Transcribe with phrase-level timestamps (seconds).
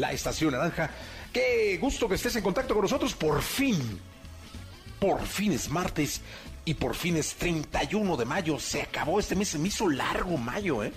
[0.00, 0.90] la estación naranja.
[1.32, 3.14] Qué gusto que estés en contacto con nosotros.
[3.14, 4.00] Por fin,
[4.98, 6.22] por fin es martes
[6.64, 8.58] y por fin es 31 de mayo.
[8.58, 10.92] Se acabó este mes, se me hizo largo mayo, ¿eh?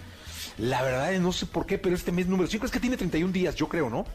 [0.57, 3.31] La verdad no sé por qué, pero este mes número 5 es que tiene 31
[3.31, 4.05] días, yo creo, ¿no?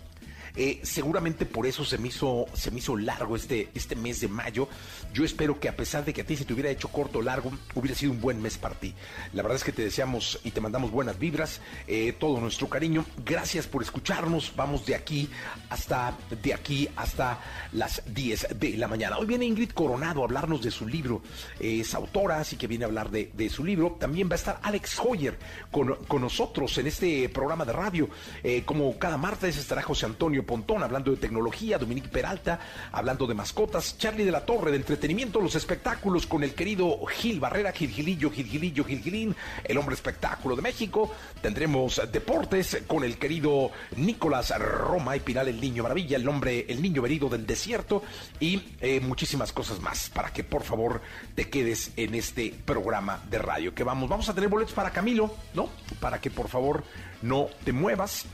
[0.56, 4.28] Eh, seguramente por eso se me hizo, se me hizo largo este, este mes de
[4.28, 4.68] mayo.
[5.12, 7.22] Yo espero que a pesar de que a ti se te hubiera hecho corto o
[7.22, 8.94] largo, hubiera sido un buen mes para ti.
[9.32, 13.04] La verdad es que te deseamos y te mandamos buenas vibras, eh, todo nuestro cariño.
[13.24, 14.52] Gracias por escucharnos.
[14.56, 15.28] Vamos de aquí
[15.70, 17.40] hasta de aquí hasta
[17.72, 19.18] las 10 de la mañana.
[19.18, 21.22] Hoy viene Ingrid Coronado a hablarnos de su libro.
[21.58, 23.96] Es autora, así que viene a hablar de, de su libro.
[23.98, 25.38] También va a estar Alex Hoyer
[25.70, 28.08] con, con nosotros en este programa de radio.
[28.42, 32.60] Eh, como cada martes estará José Antonio Pontón hablando de tecnología, Dominique Peralta
[32.92, 37.38] hablando de mascotas, Charlie de la Torre de entretenimiento, los espectáculos con el querido Gil
[37.38, 41.14] Barrera, Gil Gilillo, Gil Gilillo, Gil Gilín, el hombre espectáculo de México.
[41.40, 46.82] Tendremos deportes con el querido Nicolás Roma y Piral el Niño Maravilla, el hombre, el
[46.82, 48.02] niño venido del desierto
[48.40, 51.00] y eh, muchísimas cosas más para que por favor
[51.36, 54.08] te quedes en este programa de radio que vamos.
[54.08, 55.70] Vamos a tener boletos para Camilo, ¿no?
[56.00, 56.82] Para que por favor
[57.22, 58.26] no te muevas.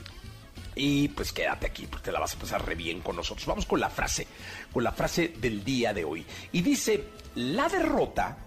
[0.75, 3.47] Y pues quédate aquí, porque te la vas a pasar re bien con nosotros.
[3.47, 4.27] Vamos con la frase,
[4.75, 6.25] con la frase del día de hoy.
[6.51, 7.05] Y dice,
[7.35, 8.39] la derrota,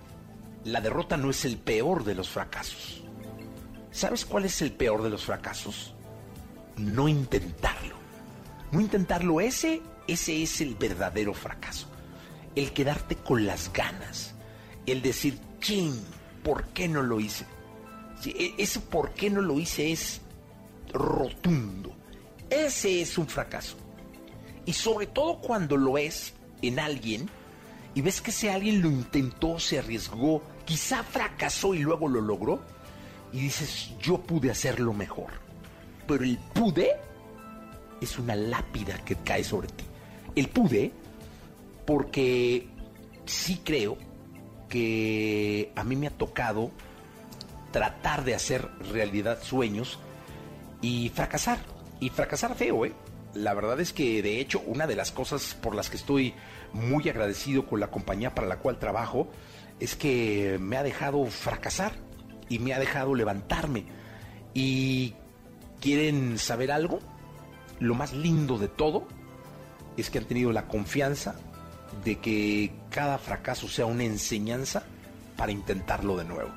[0.64, 3.02] la derrota no es el peor de los fracasos.
[3.90, 5.94] ¿Sabes cuál es el peor de los fracasos?
[6.76, 7.96] No intentarlo.
[8.70, 11.86] No intentarlo, ese, ese es el verdadero fracaso.
[12.54, 14.34] El quedarte con las ganas.
[14.84, 15.98] El decir, ching,
[16.44, 17.46] ¿por qué no lo hice?
[18.26, 20.20] E- ese por qué no lo hice es
[20.92, 21.96] rotundo.
[22.50, 23.78] Ese es un fracaso.
[24.68, 27.30] Y sobre todo cuando lo es en alguien
[27.94, 32.60] y ves que ese alguien lo intentó, se arriesgó, quizá fracasó y luego lo logró.
[33.32, 35.30] Y dices, yo pude hacerlo mejor.
[36.06, 36.90] Pero el pude
[38.02, 39.84] es una lápida que cae sobre ti.
[40.36, 40.92] El pude
[41.86, 42.68] porque
[43.24, 43.96] sí creo
[44.68, 46.70] que a mí me ha tocado
[47.72, 49.98] tratar de hacer realidad sueños
[50.82, 51.58] y fracasar.
[52.00, 52.92] Y fracasar feo, ¿eh?
[53.34, 56.34] La verdad es que de hecho una de las cosas por las que estoy
[56.72, 59.28] muy agradecido con la compañía para la cual trabajo
[59.80, 61.92] es que me ha dejado fracasar
[62.48, 63.84] y me ha dejado levantarme.
[64.54, 65.14] ¿Y
[65.80, 67.00] quieren saber algo?
[67.78, 69.06] Lo más lindo de todo
[69.96, 71.36] es que han tenido la confianza
[72.04, 74.84] de que cada fracaso sea una enseñanza
[75.36, 76.50] para intentarlo de nuevo.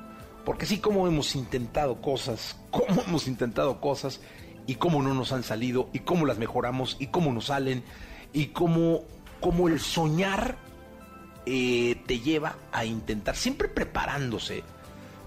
[0.44, 4.20] Porque así como hemos intentado cosas, cómo hemos intentado cosas
[4.66, 7.82] y cómo no nos han salido y cómo las mejoramos y cómo nos salen
[8.32, 9.04] y cómo,
[9.40, 10.56] cómo el soñar
[11.44, 14.62] eh, te lleva a intentar, siempre preparándose.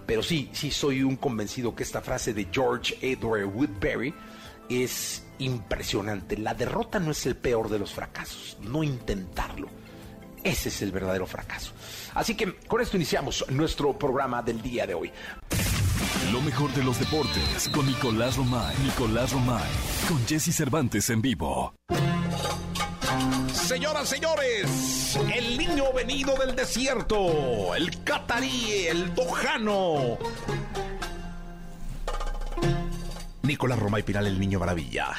[0.05, 4.13] Pero sí, sí soy un convencido que esta frase de George Edward Woodbury
[4.69, 6.37] es impresionante.
[6.37, 9.67] La derrota no es el peor de los fracasos, no intentarlo.
[10.43, 11.73] Ese es el verdadero fracaso.
[12.13, 15.11] Así que con esto iniciamos nuestro programa del día de hoy.
[16.31, 18.75] Lo mejor de los deportes con Nicolás Romay.
[18.83, 19.69] Nicolás Romay.
[20.07, 21.73] Con Jesse Cervantes en vivo.
[23.53, 30.17] Señoras, señores, el niño venido del desierto, el catarí, el dojano.
[33.41, 35.13] Nicolás Roma y Piral, el niño maravilla.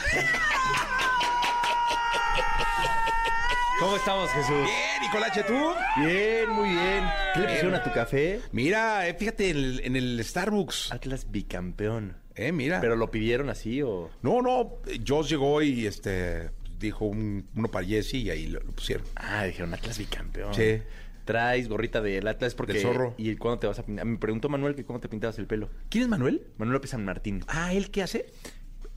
[3.78, 4.64] ¿Cómo estamos, Jesús?
[4.64, 5.54] Bien, Nicolache, ¿tú?
[6.04, 7.04] Bien, muy bien.
[7.34, 8.40] ¿Qué le pusieron a tu café?
[8.52, 10.92] Mira, eh, fíjate en el, en el Starbucks.
[10.92, 12.16] Atlas bicampeón.
[12.34, 12.80] Eh, mira.
[12.80, 14.10] ¿Pero lo pidieron así o...?
[14.22, 18.72] No, no, Joss llegó y este dijo un- uno para Jesse y ahí lo, lo
[18.72, 19.06] pusieron.
[19.14, 20.52] Ah, dijeron Atlas bicampeón.
[20.54, 20.82] Sí.
[21.24, 22.72] Traes gorrita del Atlas porque...
[22.74, 23.14] Del zorro.
[23.16, 24.04] ¿Y cuándo te vas a pintar?
[24.04, 25.70] Me preguntó Manuel que cómo te pintabas el pelo.
[25.88, 26.46] ¿Quién es Manuel?
[26.58, 27.44] Manuel López San Martín.
[27.48, 28.26] Ah, ¿él qué hace?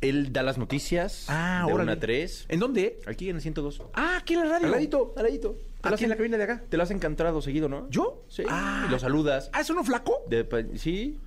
[0.01, 1.83] Él da las noticias Ah, de órale.
[1.83, 2.45] una a tres.
[2.49, 2.99] ¿En dónde?
[3.05, 3.81] Aquí en el 102.
[3.93, 4.65] Ah, aquí en la radio.
[4.67, 5.57] Al ladito, al ladito.
[5.81, 6.63] Te lo hacen- en la cabina de acá.
[6.69, 7.89] Te lo has encontrado seguido, ¿no?
[7.89, 8.25] ¿Yo?
[8.29, 8.43] Sí.
[8.49, 8.85] Ah.
[8.87, 9.49] Y lo saludas.
[9.53, 10.23] Ah, ¿es uno flaco?
[10.29, 11.17] De pa- sí.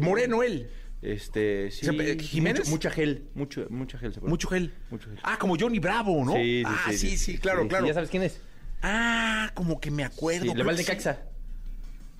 [0.00, 0.68] Moreno él.
[1.02, 1.86] Este, sí.
[2.20, 2.60] ¿Jiménez?
[2.60, 3.24] Mucho- mucha gel.
[3.34, 4.30] Mucho, mucha gel se pone.
[4.30, 4.72] Mucho gel.
[4.90, 5.18] Mucho gel.
[5.22, 6.32] Ah, como Johnny Bravo, ¿no?
[6.32, 7.86] Sí, sí, ah, sí, sí, claro, Sí, claro.
[7.86, 8.40] ¿Ya sabes quién es?
[8.82, 10.54] Ah, como que me acuerdo.
[10.54, 10.84] Le va que de.
[10.84, 11.20] Caxa.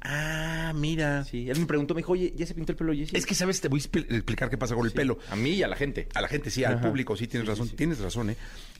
[0.03, 1.25] Ah, mira.
[1.25, 2.93] Sí, él me preguntó, me dijo, oye, ¿ya se pintó el pelo?
[2.93, 3.61] Es que, ¿sabes?
[3.61, 4.97] Te voy a expl- explicar qué pasa con el Sí.
[4.97, 5.19] pelo.
[5.31, 6.09] A mí y a la gente.
[6.15, 7.69] A la gente, sí, al público, sí, tienes Sí, razón.
[7.77, 8.37] Tienes razón, ¿eh?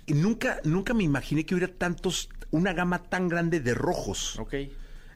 [0.09, 4.39] Nunca, nunca me imaginé que hubiera tantos, una gama tan grande de rojos.
[4.39, 4.55] Ok.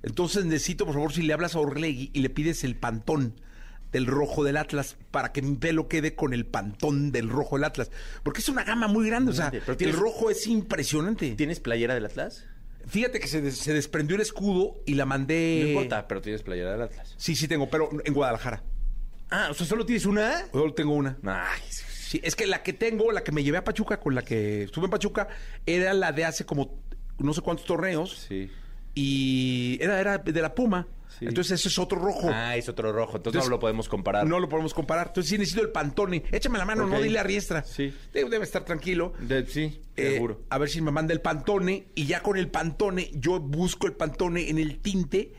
[0.03, 3.41] Entonces necesito, por favor, si le hablas a Orlegui y le pides el pantón
[3.93, 7.65] del rojo del Atlas para que mi pelo quede con el pantón del rojo del
[7.65, 7.91] Atlas.
[8.23, 11.35] Porque es una gama muy grande, o sea, Grande, pero tienes- el rojo es impresionante.
[11.35, 12.47] ¿Tienes playera del Atlas?
[12.87, 15.61] Fíjate que se, des- se desprendió el escudo y la mandé...
[15.65, 17.15] No importa, pero tienes playera del Atlas.
[17.19, 18.63] Sí, sí tengo, pero en Guadalajara.
[19.29, 20.47] Ah, o sea, ¿solo tienes una?
[20.51, 21.19] Solo tengo una.
[21.25, 21.61] Ay,
[22.11, 24.65] Sí, es que la que tengo, la que me llevé a Pachuca, con la que
[24.65, 25.29] estuve en Pachuca,
[25.65, 26.83] era la de hace como
[27.19, 28.27] no sé cuántos torneos.
[28.29, 28.51] sí.
[28.95, 30.89] Y era, era de la Puma.
[31.17, 31.25] Sí.
[31.27, 32.29] Entonces ese es otro rojo.
[32.33, 34.27] Ah, es otro rojo, entonces, Entonces, no lo podemos comparar.
[34.27, 35.09] No lo podemos comparar.
[35.09, 36.25] Entonces sí necesito el pantone.
[36.33, 37.63] Échame la mano, no dile a Riestra.
[37.63, 37.95] Sí.
[38.13, 39.13] Debe, debe estar tranquilo.
[39.21, 40.41] De- sí, Eh, seguro.
[40.51, 41.87] a ver si me manda el pantone.
[41.95, 45.33] Y ya con el pantone, yo busco el pantone en el tinte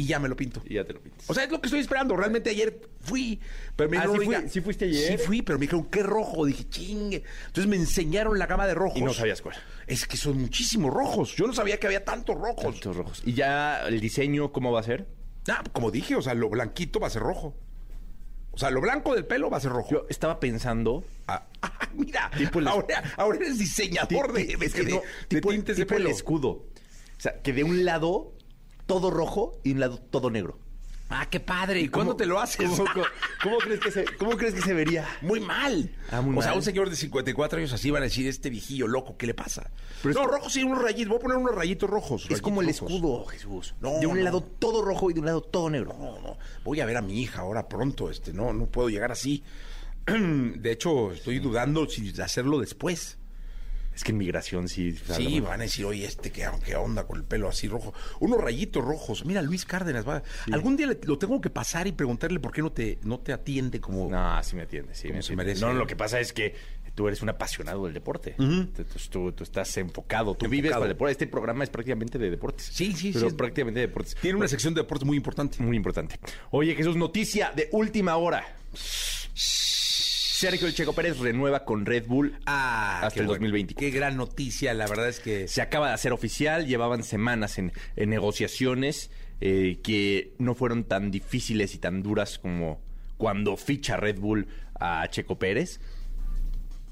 [0.00, 0.62] y ya me lo pinto.
[0.66, 1.28] Y ya te lo pintas.
[1.28, 2.16] O sea, es lo que estoy esperando.
[2.16, 3.40] Realmente ayer fui.
[3.76, 5.84] Pero me Ah, dijeron, ¿sí fui- "Oiga, sí fuiste ayer?" Sí fui, pero me dijeron,
[5.86, 6.44] ¿qué rojo?
[6.46, 7.22] Dije, chingue.
[7.46, 8.98] Entonces me enseñaron la gama de rojos.
[8.98, 9.56] y no sabías cuál.
[9.86, 11.34] Es que son muchísimos rojos.
[11.36, 12.62] Yo no sabía que había tantos rojos.
[12.74, 13.22] Tantos rojos.
[13.24, 15.06] ¿Y ya el diseño cómo va a ser?
[15.50, 17.54] Ah, como dije, o sea, lo blanquito va a ser rojo.
[18.50, 19.90] O sea, lo blanco del pelo va a ser rojo.
[19.92, 21.04] Yo estaba pensando...
[21.28, 25.50] Ah, ah, mira, Tipo el- ahora, ahora eres diseñador de, de- de- no, de tipo,
[25.50, 26.48] tintes de tipo el escudo.
[26.48, 28.32] O sea, que de un lado
[28.88, 30.58] todo rojo y un lado todo negro.
[31.10, 31.80] Ah, qué padre.
[31.80, 32.68] ¿Y cuándo ¿Cómo- te lo haces?
[32.68, 33.04] ¿Cómo, cómo-
[33.42, 35.06] cómo crees que se, ¿Cómo crees que se vería?
[35.22, 35.90] Muy mal.
[36.10, 38.86] Ah, muy o sea, un señor de 54 años así van a decir, este viejillo
[38.86, 39.70] loco, ¿qué le pasa?
[40.02, 41.08] Pero no, rojo sí, unos rayitos.
[41.08, 42.26] Voy a poner unos rayitos rojos.
[42.28, 42.90] Es como el rojos.
[42.92, 43.74] escudo, Jesús.
[43.80, 44.24] No, de un no.
[44.24, 45.94] lado todo rojo y de un lado todo negro.
[45.98, 46.38] No, no.
[46.64, 48.10] Voy a ver a mi hija ahora pronto.
[48.10, 49.44] Este, no, no puedo llegar así.
[50.06, 53.17] De hecho, estoy dudando si hacerlo después.
[53.98, 54.96] Es que en migración sí.
[55.16, 57.92] Sí, van a decir, oye, este, ¿qué, qué onda con el pelo así rojo?
[58.20, 59.24] Unos rayitos rojos.
[59.24, 60.22] Mira, Luis Cárdenas, va.
[60.52, 63.32] Algún día le- lo tengo que pasar y preguntarle por qué no te, no te
[63.32, 64.08] atiende como...
[64.08, 65.62] No, sí me entiendes, sí me se merece.
[65.62, 66.54] No, lo que pasa es que
[66.94, 68.36] tú eres un apasionado del deporte.
[68.38, 71.10] Entonces, tú, tú estás enfocado, tú vives para el deporte.
[71.10, 72.66] Este programa es prácticamente de deportes.
[72.72, 73.34] Sí, sí, Pero sí.
[73.36, 74.14] prácticamente de deportes.
[74.20, 75.60] Tiene una sección de deportes muy importante.
[75.60, 76.20] Muy importante.
[76.52, 78.44] Oye, Jesús, noticia de última hora.
[80.38, 83.40] Sergio El Checo Pérez renueva con Red Bull Ah, hasta el bueno.
[83.40, 83.80] 2024.
[83.80, 85.48] Qué gran noticia, la verdad es que...
[85.48, 91.10] Se acaba de hacer oficial, llevaban semanas en, en negociaciones eh, que no fueron tan
[91.10, 92.80] difíciles y tan duras como
[93.16, 94.46] cuando ficha Red Bull
[94.78, 95.80] a Checo Pérez.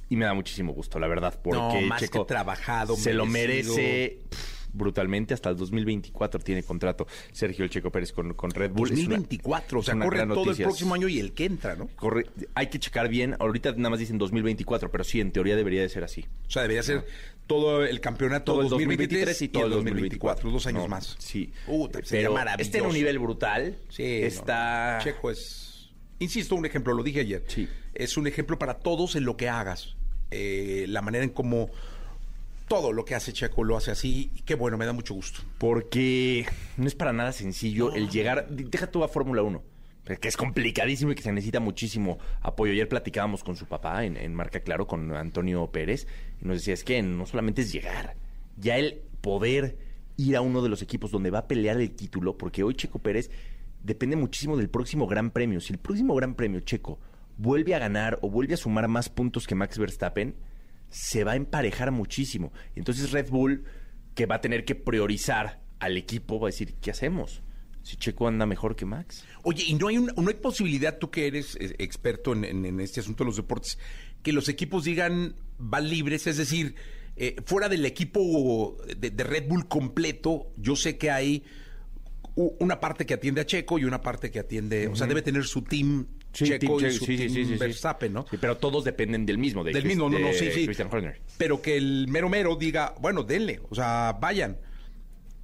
[0.09, 3.27] Y me da muchísimo gusto, la verdad, porque No, más Checo que trabajado, se lo
[3.27, 5.35] merece pff, brutalmente.
[5.35, 8.89] Hasta el 2024 tiene contrato Sergio El Checo Pérez con, con Red Bull.
[8.93, 11.89] Es una- 2024, o sea, corre todo el próximo año y el que entra, ¿no?
[11.97, 13.37] Corre- hay que checar bien.
[13.39, 16.25] Ahorita nada más dicen 2024, pero sí, en teoría debería de ser así.
[16.47, 17.05] O sea, debería ser
[17.47, 20.51] todo el campeonato todo el 2023 2023 y todo el 2024.
[20.51, 21.17] dos años No, más.
[21.19, 21.53] Sí.
[22.03, 22.63] Sería Pero maravilloso.
[22.63, 23.77] este en un nivel brutal.
[23.89, 24.97] Sí, Está.
[24.99, 25.05] no.
[25.05, 27.45] Checo es, insisto, un ejemplo, lo dije ayer.
[27.47, 27.69] Sí.
[27.95, 29.95] Es un ejemplo para todos en lo que hagas.
[30.33, 31.71] Eh, la manera en cómo
[32.69, 34.31] todo lo que hace Checo lo hace así.
[34.35, 35.41] Y qué bueno, me da mucho gusto.
[35.59, 36.47] Porque
[36.77, 38.49] no es para nada sencillo el llegar.
[38.49, 39.63] Deja tú a Fórmula 1.
[40.21, 42.73] Que es complicadísimo y que se necesita muchísimo apoyo.
[42.73, 46.07] Ayer platicábamos con su papá en, en Marca Claro, con Antonio Pérez,
[46.41, 48.15] y nos decía: es que no solamente es llegar,
[48.57, 49.77] ya el poder
[50.17, 53.01] ir a uno de los equipos donde va a pelear el título, porque hoy Checo
[53.01, 53.33] Pérez
[53.83, 55.61] depende muchísimo del próximo Gran Premio.
[55.61, 57.01] Si el próximo Gran Premio Checo
[57.37, 60.37] vuelve a ganar o vuelve a sumar más puntos que Max Verstappen,
[60.97, 62.53] se va a emparejar muchísimo.
[62.75, 63.65] Entonces Red Bull,
[64.15, 67.43] que va a tener que priorizar al equipo, va a decir, ¿qué hacemos?
[67.83, 69.25] Si Checo anda mejor que Max.
[69.43, 72.65] Oye, ¿y no hay, un- no hay posibilidad, tú que eres eh, experto en, en-
[72.65, 73.79] en este asunto de los deportes,
[74.23, 76.27] que los equipos digan van libres?
[76.27, 76.75] Es decir,
[77.17, 81.45] eh, fuera del equipo de, de Red Bull completo, yo sé que hay
[82.35, 85.45] una parte que atiende a Checo y una parte que atiende, o sea, debe tener
[85.45, 86.07] su team
[86.45, 88.27] Checo y su team Verstappen, ¿no?
[88.31, 90.65] Sí, pero todos dependen del mismo, de Del Chris- mismo, no, no, sí, sí.
[90.67, 91.21] Christian Horner.
[91.39, 94.59] Pero que el mero mero diga, bueno, denle, o sea, vayan.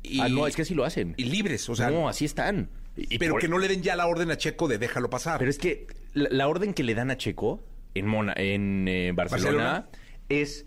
[0.02, 1.14] Y, Ah, no, es que así lo hacen.
[1.16, 2.68] y libres, o sea, no, así están.
[2.96, 5.38] Y pero por- que no le den ya la orden a Checo de déjalo pasar.
[5.38, 9.12] Pero es que la, la orden que le dan a Checo en Mona, en eh,
[9.14, 9.88] Barcelona, Barcelona.
[10.28, 10.66] es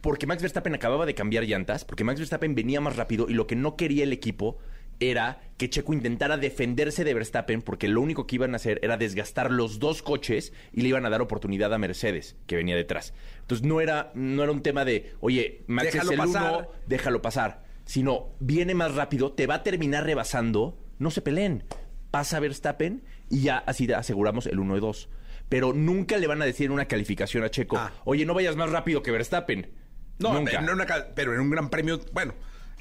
[0.00, 3.46] porque Max Verstappen acababa de cambiar llantas, porque Max Verstappen venía más rápido y lo
[3.48, 4.58] que no quería el equipo
[5.00, 8.96] era que Checo intentara defenderse de Verstappen porque lo único que iban a hacer era
[8.96, 13.14] desgastar los dos coches y le iban a dar oportunidad a Mercedes, que venía detrás.
[13.40, 16.52] Entonces no era, no era un tema de, oye, Max Déjalo es el pasar.
[16.58, 17.64] uno, déjalo pasar.
[17.84, 21.64] Sino, viene más rápido, te va a terminar rebasando, no se peleen.
[22.10, 25.08] Pasa Verstappen y ya así aseguramos el 1 y 2.
[25.48, 27.92] Pero nunca le van a decir en una calificación a Checo, Ah.
[28.04, 29.70] oye, no vayas más rápido que Verstappen.
[30.18, 30.58] No, nunca.
[30.58, 32.34] en una ca- pero en un gran premio, bueno,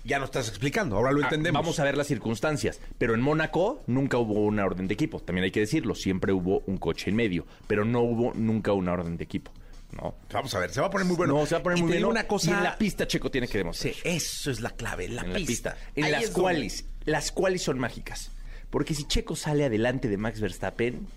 [0.08, 1.62] ya lo estás explicando, ahora lo Ah, entendemos.
[1.62, 2.80] Vamos a ver las circunstancias.
[2.98, 5.20] Pero en Mónaco nunca hubo una orden de equipo.
[5.20, 5.94] También hay que decirlo.
[5.94, 7.46] Siempre hubo un coche en medio.
[7.68, 9.52] Pero no hubo nunca una orden de equipo.
[9.92, 10.16] No.
[10.32, 11.34] Vamos a ver, se va a poner muy bueno.
[11.34, 12.52] no, se va a poner Y muy digo una cosa.
[12.52, 13.94] Y en la pista Checo tiene que demostrar.
[13.94, 15.70] Sí, eso es la clave, la en pista.
[15.70, 15.78] la pista.
[15.96, 18.32] En Ahí las donde- cuales, las cuales son mágicas.
[18.70, 21.08] Porque si Checo sale adelante de Max Verstappen,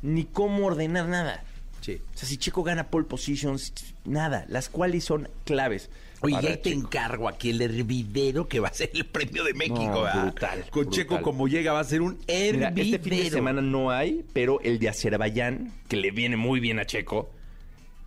[0.00, 1.44] ni cómo ordenar nada.
[1.82, 2.00] Sí.
[2.14, 3.72] O sea, si Checo gana pole positions,
[4.04, 4.46] nada.
[4.48, 5.90] Las cuales son claves.
[6.22, 6.80] Oye, ahí te Checo.
[6.80, 9.76] encargo aquí el hervidero que va a ser el premio de México.
[9.80, 10.22] No, ¿verdad?
[10.22, 10.90] brutal, Con brutal.
[10.90, 12.70] Checo como llega va a ser un hervidero.
[12.72, 16.60] Mira, este fin de semana no hay, pero el de Azerbaiyán, que le viene muy
[16.60, 17.30] bien a Checo,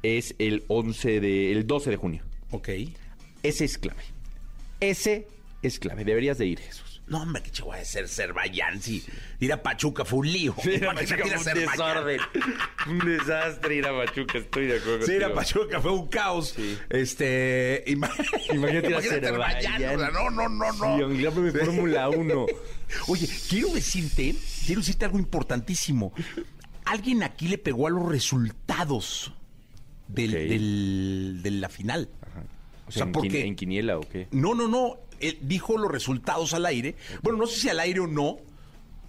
[0.04, 2.24] es el 11 de, el 12 de junio.
[2.52, 2.70] Ok.
[3.44, 4.04] Ese es clave.
[4.80, 5.28] Ese
[5.62, 6.04] es clave.
[6.04, 6.95] Deberías de ir, Jesús.
[7.08, 8.82] No, hombre, que chihuahua de ser Azerbaiyán.
[8.82, 9.06] Si
[9.40, 10.56] ir a Pachuca fue un lío.
[10.64, 12.20] Imagínate ir a Azerbaiyán.
[12.90, 15.06] un desastre ir a Pachuca, estoy de acuerdo.
[15.06, 16.56] Sí, ir a Pachuca fue un caos.
[16.90, 17.84] Este.
[17.88, 18.10] ima-
[18.54, 19.96] Imagínate ir a Azerbaiyán.
[19.96, 20.98] O sea, no, no, no, no.
[20.98, 22.46] Sí, un de Fórmula 1.
[23.08, 24.36] Oye, quiero decirte,
[24.66, 26.12] quiero decirte algo importantísimo.
[26.86, 29.32] Alguien aquí le pegó a los resultados
[30.08, 32.10] del, de la final.
[32.22, 32.44] Sea,
[32.88, 34.28] O sea, ¿en, porque- ¿en quiniela o qué?
[34.32, 34.98] No, no, no.
[35.20, 36.96] Él dijo los resultados al aire.
[37.22, 38.38] Bueno, no sé si al aire o no,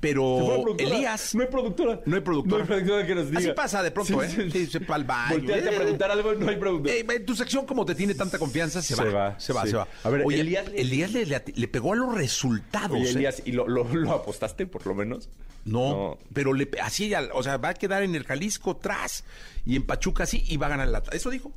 [0.00, 1.34] pero Elías.
[1.34, 2.00] No hay productora.
[2.04, 2.64] No hay productora.
[2.64, 3.38] No hay productora que nos diga.
[3.40, 4.50] Así pasa de pronto, Sí, ¿eh?
[4.52, 4.78] sí, Sí.
[4.78, 6.94] Volteate a preguntar algo, no hay productora.
[6.94, 9.66] Eh, en tu sección, como te tiene tanta confianza, se, Se va, va, Se va,
[9.66, 9.88] se va.
[10.04, 12.92] A ver, Oye, Elías Elías, le- le, pegó a los resultados.
[12.92, 13.10] Oye, ¿eh?
[13.12, 15.28] Elías, ¿y lo, lo, lo apostaste por lo menos?
[15.64, 19.24] No, pero le, así, o sea, va a quedar en el Jalisco tras
[19.64, 21.14] y en Pachuca sí y va a ganar Atlas.
[21.16, 21.52] Eso dijo.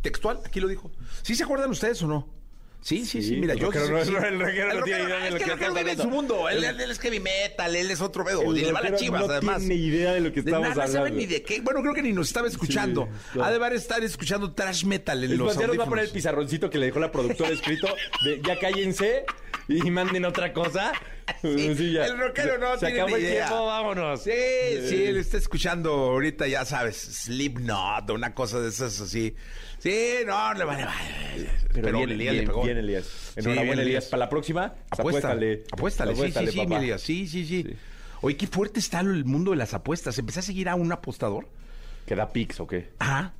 [0.00, 0.90] Textual, aquí lo dijo.
[1.22, 2.28] ¿Sí se acuerdan ustedes o no?
[2.82, 4.10] Sí, sí, sí, mira, yo sí- no- sí.
[4.10, 5.90] no, el rockero no tiene idea de es lo que que el rockero está vive
[5.92, 6.34] en su hablando.
[6.34, 6.48] mundo.
[6.48, 8.56] Él, él es heavy metal, él es otro pedo.
[8.56, 9.58] Y le va a las chivas, no además.
[9.60, 11.18] tiene idea de lo que estamos nada, sabe hablando.
[11.20, 11.60] ni de qué.
[11.60, 13.08] Bueno, creo que ni nos estaba escuchando.
[13.40, 16.12] Ha de estar escuchando trash metal en El los Carlos va a poner el audífonos.
[16.12, 17.86] pizarroncito que le dejó la productora escrito
[18.24, 19.24] de ya cállense
[19.68, 20.92] y manden otra cosa.
[21.40, 24.22] Sí, el rockero no Se tiene acabó el tiempo, vámonos.
[24.24, 24.30] Sí,
[24.88, 29.34] sí, él está escuchando ahorita, ya sabes, Slipknot, una cosa de esas así.
[29.82, 31.50] Sí, no, le vale, vale.
[31.72, 32.62] Pero, bien, Elías bien, le pegó.
[32.64, 33.04] bien, Elías.
[33.04, 34.04] Sí, Enhorabuena, bien, Elías.
[34.06, 35.64] Para la próxima, pues, apuéstale.
[35.72, 36.60] Apuéstale, sí, sí, sí.
[36.60, 37.00] Elías.
[37.02, 37.74] Sí, sí, sí, Sí.
[38.20, 40.16] Oye, qué fuerte está el mundo de las apuestas.
[40.18, 41.48] Empecé a seguir a un apostador.
[42.06, 42.90] ¿Que da pics o qué?
[43.00, 43.34] Ajá.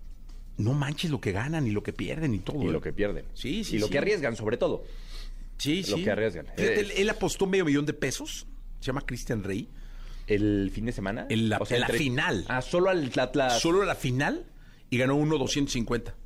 [0.57, 2.61] No manches lo que ganan y lo que pierden y todo.
[2.65, 2.73] Y ¿eh?
[2.73, 3.25] lo que pierden.
[3.35, 3.93] Sí, sí, Y lo sí.
[3.93, 4.83] que arriesgan, sobre todo.
[5.59, 6.03] Sí, lo sí.
[6.05, 6.47] que arriesgan.
[6.57, 8.47] Fíjate, él, apostó medio millón de pesos.
[8.81, 9.69] Se llama Cristian Rey.
[10.27, 11.27] ¿El fin de semana?
[11.29, 12.45] En la- en la final.
[12.49, 13.61] Ah, solo al Atlas.
[13.61, 14.47] Solo la final
[14.91, 16.17] y ganó uno 250.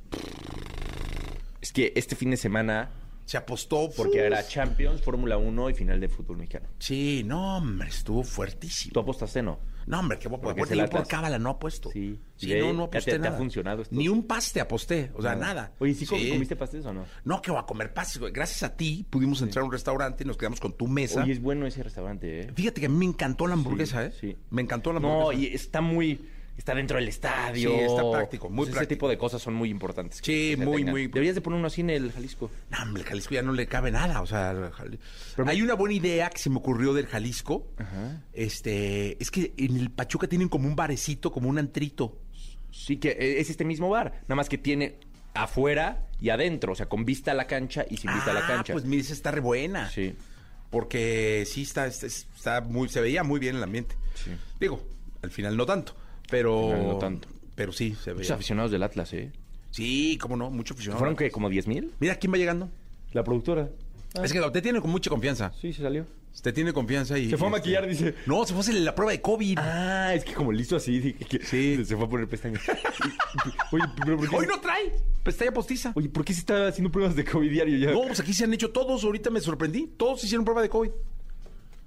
[1.61, 2.89] Es que este fin de semana,
[3.25, 6.67] Se apostó porque era Champions, Fórmula 1 y final de fútbol mexicano.
[6.79, 8.93] Sí, no, hombre, estuvo fuertísimo.
[8.93, 9.59] ¿Tú apostaste no?
[9.85, 10.51] No, hombre, qué guapo.
[10.51, 11.89] El yo por cábala no apuesto.
[11.91, 12.19] Sí.
[12.37, 13.93] Sí, Ve, no, no aposté te- te ha funcionado esto.
[13.95, 15.73] Ni un paste aposté, o sea, nada.
[15.79, 16.29] Oye, ¿sí, Sí.
[16.29, 17.05] comiste pastes o no?
[17.25, 18.31] No, que voy a comer pastes, güey.
[18.31, 21.23] Gracias a ti pudimos entrar a un restaurante y nos quedamos con tu mesa.
[21.23, 22.51] Oye, es bueno ese restaurante, ¿eh?
[22.53, 24.13] Fíjate que a mí me encantó la hamburguesa, ¿eh?
[24.19, 24.37] Sí.
[24.51, 25.41] Me encantó la No, hamburguesa.
[25.51, 26.21] y está muy...
[26.57, 27.69] Está dentro del estadio.
[27.69, 28.95] Sí, está práctico, muy Ese práctico.
[28.97, 30.19] tipo de cosas son muy importantes.
[30.23, 30.91] Sí, muy, tengan.
[30.91, 32.49] muy- Deberías de poner uno así en el Jalisco.
[32.71, 34.99] No, hombre, el Jalisco ya no le cabe nada, o sea, Jali-
[35.45, 37.67] hay una buena idea que se me ocurrió del Jalisco.
[38.33, 42.19] Este, es que en el Pachuca tienen como un barecito, como un antrito.
[42.71, 44.13] Sí, que eh, es este mismo bar.
[44.23, 44.99] Nada más que tiene
[45.33, 46.73] afuera y adentro.
[46.73, 48.73] O sea, con vista a la cancha y sin vista a la Ah, cancha.
[48.73, 49.89] pues mira, esa está re buena.
[49.89, 50.15] Sí.
[50.69, 53.95] Porque sí está, está, está muy, se veía muy bien el ambiente.
[54.15, 54.31] Sí.
[54.59, 54.85] Digo,
[55.21, 55.95] al final no tanto,
[56.29, 56.75] pero.
[56.77, 57.27] No tanto.
[57.55, 58.35] Pero sí, se Muchos veía.
[58.35, 59.31] aficionados del Atlas, ¿eh?
[59.71, 60.99] Sí, cómo no, mucho aficionado.
[60.99, 61.91] ¿Fueron que como 10 mil?
[61.99, 62.69] Mira quién va llegando.
[63.13, 63.69] La productora.
[64.23, 65.51] Es que te tiene con mucha confianza.
[65.61, 66.05] Sí, se salió.
[66.41, 67.29] Te tiene confianza y.
[67.29, 68.13] Se fue a este, maquillar, dice.
[68.27, 69.57] No, se fue a hacer la prueba de COVID.
[69.59, 71.83] Ah, es que como listo así, dije que Sí.
[71.83, 72.61] se fue a poner pestañas.
[73.71, 74.35] Oye, pero ¿por qué?
[74.35, 74.93] Hoy no trae
[75.23, 75.91] pestaña postiza.
[75.95, 77.91] Oye, ¿por qué se está haciendo pruebas de COVID diario ya?
[77.91, 79.03] No, pues aquí se han hecho todos.
[79.03, 79.89] Ahorita me sorprendí.
[79.97, 80.91] Todos hicieron prueba de COVID.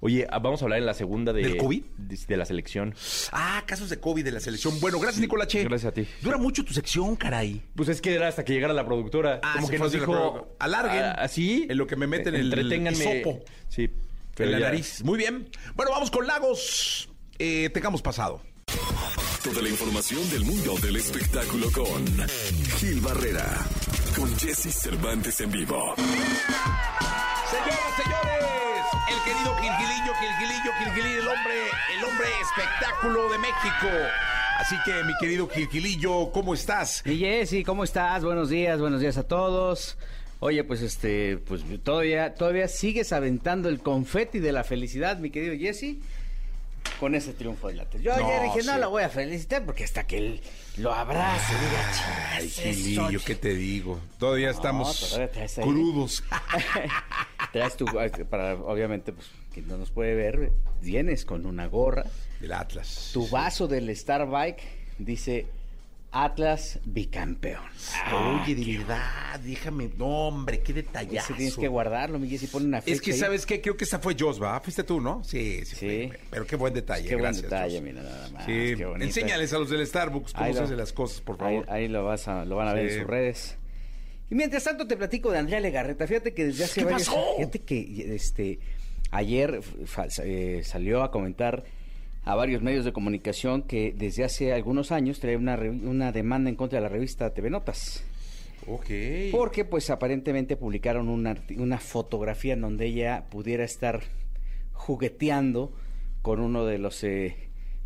[0.03, 1.43] Oye, ah, vamos a hablar en la segunda de...
[1.43, 1.83] ¿Del COVID?
[1.97, 2.95] De, de la selección.
[3.31, 4.79] Ah, casos de COVID de la selección.
[4.79, 5.63] Bueno, gracias, Nicolache.
[5.63, 6.07] Gracias a ti.
[6.21, 7.61] Dura mucho tu sección, caray.
[7.75, 9.39] Pues es que era hasta que llegara la productora.
[9.43, 10.55] Ah, Como que nos dijo...
[10.59, 11.03] Alarguen.
[11.03, 11.67] ah, ¿Así?
[11.69, 12.97] En lo que me meten el Entreténganme.
[13.19, 13.39] hisopo.
[13.69, 13.89] Sí.
[14.35, 15.03] pero en la ya- nariz.
[15.03, 15.47] Muy bien.
[15.75, 17.07] Bueno, vamos con Lagos.
[17.37, 18.41] Eh, tengamos pasado.
[19.43, 22.05] Toda la información del mundo del espectáculo con
[22.77, 23.45] Gil Barrera,
[24.15, 25.93] con Jesse Cervantes en vivo.
[27.49, 28.70] Señoras, señores,
[29.11, 31.53] el querido Gilgilillo, Gilgilillo, Gilgilillo, el hombre,
[31.97, 33.89] el hombre espectáculo de México.
[34.57, 37.03] Así que, mi querido Gilgilillo, ¿cómo estás?
[37.05, 38.23] Y Jessy, ¿cómo estás?
[38.23, 39.97] Buenos días, buenos días a todos.
[40.39, 45.55] Oye, pues este, pues todavía, todavía sigues aventando el confeti de la felicidad, mi querido
[45.57, 45.97] Jesse,
[46.99, 48.01] con ese triunfo del Atlas.
[48.01, 50.41] Yo No, ayer dije, no lo voy a felicitar porque hasta que él
[50.81, 51.91] lo abrace, diga,
[52.33, 53.19] Ay, "Chingas, es Gilillo, ocho".
[53.25, 53.99] ¿qué te digo?
[54.17, 55.63] Todavía estamos todavía traes ahí.
[55.63, 56.23] crudos.
[57.53, 57.85] Traes tu,
[58.29, 62.05] para, obviamente, pues, quien no nos puede ver, vienes con una gorra,
[62.39, 63.09] Del Atlas.
[63.13, 64.63] tu vaso del Starbike
[64.97, 65.47] dice
[66.11, 67.63] Atlas bicampeón.
[68.43, 69.89] Oye, de verdad, déjame.
[69.97, 71.27] No, hombre, qué detallazo.
[71.27, 73.17] Ese tienes que guardarlo, mi Jessy, pone una fecha Es que, ahí.
[73.17, 73.61] ¿sabes qué?
[73.61, 74.59] Creo que esa fue Jos, ¿va?
[74.59, 75.23] Fuiste tú, ¿no?
[75.23, 75.75] Sí, sí.
[75.75, 76.07] Sí.
[76.09, 77.07] fue, pero qué buen detalle.
[77.07, 77.83] Qué buen gracias, detalle, Jos.
[77.83, 78.45] mira, nada más.
[78.45, 79.05] Sí, qué bonito.
[79.05, 81.65] enséñales a los del Starbucks cómo se hacen las cosas, por favor.
[81.69, 83.57] ahí lo, vas a, lo van a ver en sus redes.
[84.29, 86.07] Y mientras tanto te platico de Andrea Legarreta.
[86.07, 87.23] Fíjate que desde hace ¿Qué varios pasó?
[87.37, 88.59] Fíjate que este
[89.11, 89.61] ayer
[90.23, 91.63] eh, salió a comentar
[92.23, 96.55] a varios medios de comunicación que desde hace algunos años trae una, una demanda en
[96.55, 98.03] contra de la revista TV Notas.
[98.67, 98.87] Ok.
[99.31, 104.01] Porque pues aparentemente publicaron una, una fotografía en donde ella pudiera estar
[104.73, 105.73] jugueteando
[106.21, 107.35] con uno de los eh,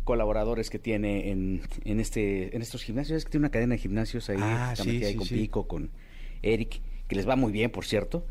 [0.04, 3.18] colaboradores que tiene en, en este en estos gimnasios.
[3.18, 5.34] Es que tiene una cadena de gimnasios ahí, Ah, sí, ahí sí, con sí.
[5.34, 5.90] Pico, con
[6.42, 8.26] Eric, que les va muy bien, por cierto.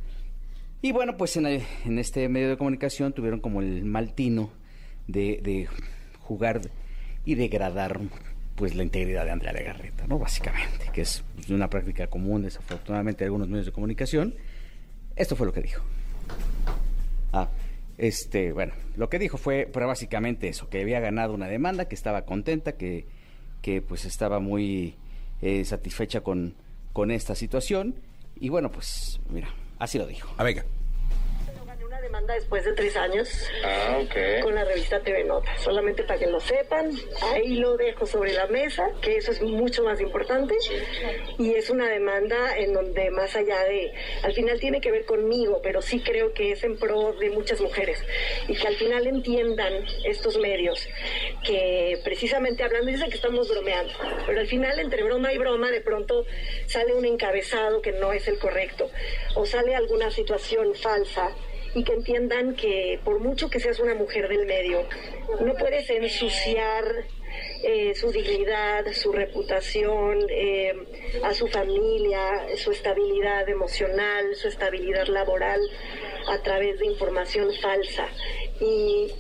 [0.82, 4.52] Y bueno, pues en, el- en este medio de comunicación tuvieron como el mal tino
[5.08, 5.68] de, de
[6.26, 6.62] jugar
[7.24, 8.00] y degradar
[8.56, 10.18] pues la integridad de Andrea Legarreta, ¿no?
[10.18, 14.34] Básicamente, que es pues, una práctica común, desafortunadamente, de algunos medios de comunicación.
[15.16, 15.84] Esto fue lo que dijo.
[17.34, 17.50] Ah,
[17.98, 21.96] este, bueno, lo que dijo fue, pero básicamente eso, que había ganado una demanda, que
[21.96, 23.06] estaba contenta, que,
[23.62, 24.96] que pues estaba muy
[25.42, 26.56] eh, satisfecha con,
[26.94, 27.96] con esta situación.
[28.40, 30.34] Y bueno, pues, mira, así lo dijo.
[30.38, 30.64] A venga.
[32.16, 33.28] Demanda después de tres años
[33.62, 34.42] Ah, ok.
[34.44, 35.60] con la revista TV Notas.
[35.62, 36.90] Solamente para que lo sepan,
[37.22, 40.56] ahí lo dejo sobre la mesa, que eso es mucho más importante.
[41.38, 43.92] Y es una demanda en donde más allá de,
[44.24, 47.60] al final tiene que ver conmigo, pero sí creo que es en pro de muchas
[47.60, 48.02] mujeres.
[48.48, 49.74] Y que al final entiendan
[50.06, 50.88] estos medios
[51.46, 53.92] que precisamente hablando, dicen que estamos bromeando,
[54.26, 56.26] pero al final entre broma y broma de pronto
[56.66, 58.90] sale un encabezado que no es el correcto
[59.36, 61.36] o sale alguna situación falsa
[61.76, 64.88] y que entiendan que por mucho que seas una mujer del medio,
[65.42, 66.86] no puedes ensuciar
[67.64, 70.74] eh, su dignidad, su reputación, eh,
[71.22, 75.60] a su familia, su estabilidad emocional, su estabilidad laboral
[76.28, 78.08] a través de información falsa
[78.60, 79.12] y,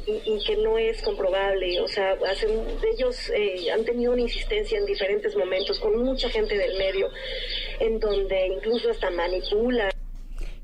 [0.47, 1.81] que no es comprobable.
[1.81, 2.51] O sea, hacen,
[2.95, 7.09] ellos eh, han tenido una insistencia en diferentes momentos con mucha gente del medio,
[7.79, 9.91] en donde incluso hasta manipulan.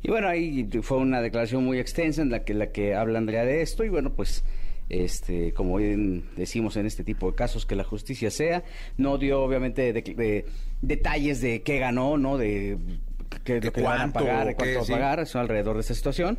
[0.03, 3.45] Y bueno, ahí fue una declaración muy extensa en la que, la que habla Andrea
[3.45, 4.43] de esto y bueno, pues
[4.89, 8.63] este como bien decimos en este tipo de casos que la justicia sea,
[8.97, 10.45] no dio obviamente de- de-
[10.81, 12.37] detalles de qué ganó, ¿no?
[12.37, 12.77] De
[13.45, 14.75] qué es ¿De lo que van a pagar, de cuánto qué?
[14.75, 14.91] va a Sí.
[14.91, 16.37] pagar, eso alrededor de esta situación.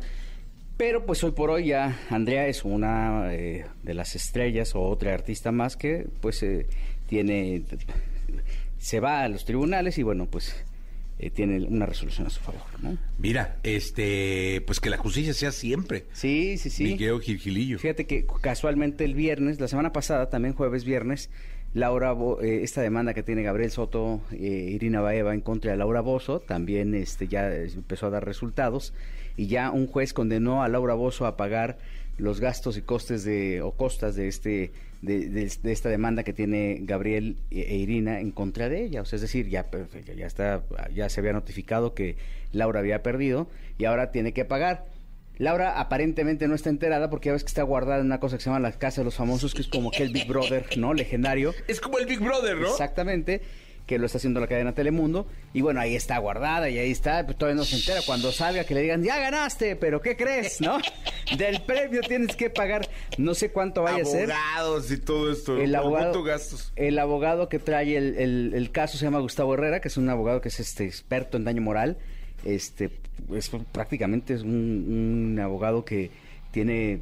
[0.77, 5.13] Pero pues hoy por hoy ya Andrea es una eh, de las estrellas o otra
[5.13, 6.67] artista más que pues eh,
[7.07, 7.63] tiene
[8.77, 10.63] se va a los tribunales y bueno pues
[11.19, 12.97] eh, tiene una resolución a su favor, ¿no?
[13.17, 16.05] Mira, este, pues que la justicia sea siempre.
[16.13, 16.83] Sí, sí, sí.
[16.83, 17.79] Mi querido Gilgilillo.
[17.79, 21.29] Fíjate que casualmente el viernes, la semana pasada, también jueves, viernes,
[21.73, 25.77] Laura, Bo- eh, esta demanda que tiene Gabriel Soto, eh, Irina Baeva en contra de
[25.77, 28.93] Laura Bozo, también este, ya eh, empezó a dar resultados
[29.37, 31.79] y ya un juez condenó a Laura Bozo a pagar
[32.19, 34.71] los gastos y costes de o costas de este
[35.03, 39.01] de, de- de esta demanda que tiene Gabriel e e Irina en contra de ella,
[39.01, 39.69] o sea, es decir, ya
[40.07, 40.63] ya- ya está
[40.95, 42.15] ya se había notificado que
[42.51, 44.85] Laura había perdido y ahora tiene que pagar.
[45.39, 48.43] Laura aparentemente no está enterada porque ya ves que está guardada en una cosa que
[48.43, 50.93] se llama la Casa de los Famosos, que es como que el Big Brother, ¿no?
[50.93, 51.53] Legendario.
[51.67, 52.69] Es como el Big Brother, ¿no?
[52.69, 53.41] Exactamente,
[53.85, 55.27] que lo está haciendo la cadena Telemundo.
[55.53, 57.99] Y bueno, ahí está guardada y ahí está, pues todavía no se entera.
[58.05, 60.77] Cuando salga que le digan, ya ganaste, pero ¿qué crees, no?
[61.37, 64.31] Del premio tienes que pagar, no sé cuánto vaya a ser.
[64.31, 65.57] Abogados y todo esto.
[65.59, 66.71] El ¿Por abogado, gastos?
[66.75, 70.07] el abogado que trae el, el- el caso se llama Gustavo Herrera, que es un
[70.09, 71.97] abogado que es este experto en daño moral.
[72.45, 72.89] Este,
[73.33, 76.09] es prácticamente es un, un abogado que
[76.51, 76.99] tiene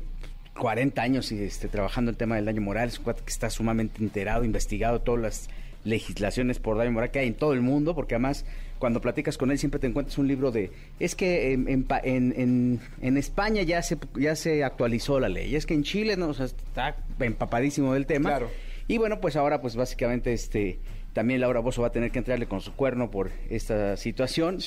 [0.59, 2.89] 40 años y este, trabajando el tema del daño moral.
[2.89, 5.49] Es un cuate que está sumamente enterado, investigado todas las
[5.83, 8.45] legislaciones por daño moral que hay en todo el mundo, porque además
[8.79, 12.33] cuando platicas con él siempre te encuentras un libro de es que en, en, en-
[12.37, 16.29] en- en España ya se ya se actualizó la ley, es que en Chile no,
[16.29, 18.29] o sea, está empapadísimo del tema.
[18.29, 18.49] Claro.
[18.87, 20.79] Y bueno, pues ahora pues básicamente este
[21.13, 24.57] también Laura Bozo va a tener que entrarle con su cuerno por esta situación.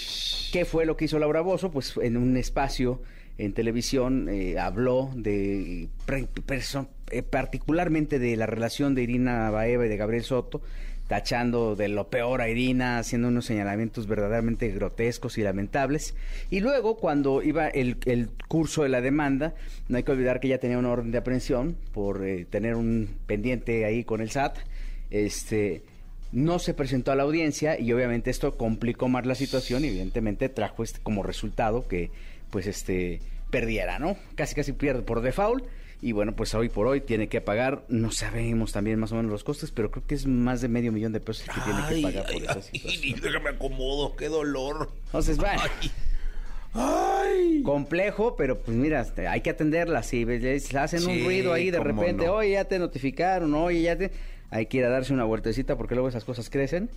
[0.53, 1.71] ¿Qué fue lo que hizo Laura Bozo?
[1.71, 3.01] Pues en un espacio
[3.39, 5.89] en televisión eh, habló de
[7.11, 10.63] eh, particularmente de la relación de Irina Baeva y de Gabriel Soto,
[11.09, 16.15] tachando de lo peor a Irina, haciendo unos señalamientos verdaderamente grotescos y lamentables.
[16.51, 19.55] Y luego, cuando iba el, el curso de la demanda,
[19.89, 23.09] no hay que olvidar que ella tenía una orden de aprehensión por eh, tener un
[23.27, 24.59] pendiente ahí con el SAT.
[25.11, 25.83] Este,
[26.33, 30.49] no se presentó a la audiencia y obviamente esto complicó más la situación y evidentemente
[30.49, 32.11] trajo este como resultado que
[32.51, 34.17] pues este perdiera, ¿no?
[34.35, 35.65] Casi casi pierde por default
[36.05, 39.33] y bueno, pues hoy por hoy tiene que pagar, no sabemos también más o menos
[39.33, 42.03] los costes, pero creo que es más de medio millón de pesos que tiene que
[42.03, 43.21] pagar por esa situación.
[43.23, 44.91] déjame acomodo, qué dolor.
[45.07, 45.63] Entonces, bueno.
[46.75, 47.63] Ay.
[47.63, 50.03] Complejo, pero pues mira, hay que atenderla.
[50.03, 50.27] Si
[50.61, 54.11] se hacen un ruido ahí de repente, oye, ya te notificaron, oye, ya te
[54.51, 56.91] hay que ir a darse una vueltecita porque luego esas cosas crecen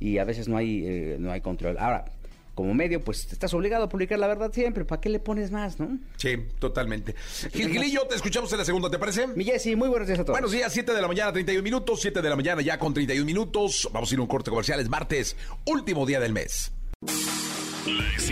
[0.00, 1.76] y a veces no hay, eh, no hay control.
[1.76, 2.06] Ahora,
[2.54, 4.84] como medio, pues estás obligado a publicar la verdad siempre.
[4.84, 5.98] ¿Para qué le pones más, no?
[6.16, 7.14] Sí, totalmente.
[7.52, 9.26] Gil Gilillo, te escuchamos en la segunda, ¿te parece?
[9.26, 10.34] Mi Jessy, muy buenos días a todos.
[10.34, 12.00] Buenos días, 7 de la mañana, 31 minutos.
[12.00, 13.88] 7 de la mañana ya con 31 minutos.
[13.92, 14.80] Vamos a ir a un corte comercial.
[14.80, 16.72] Es martes, último día del mes.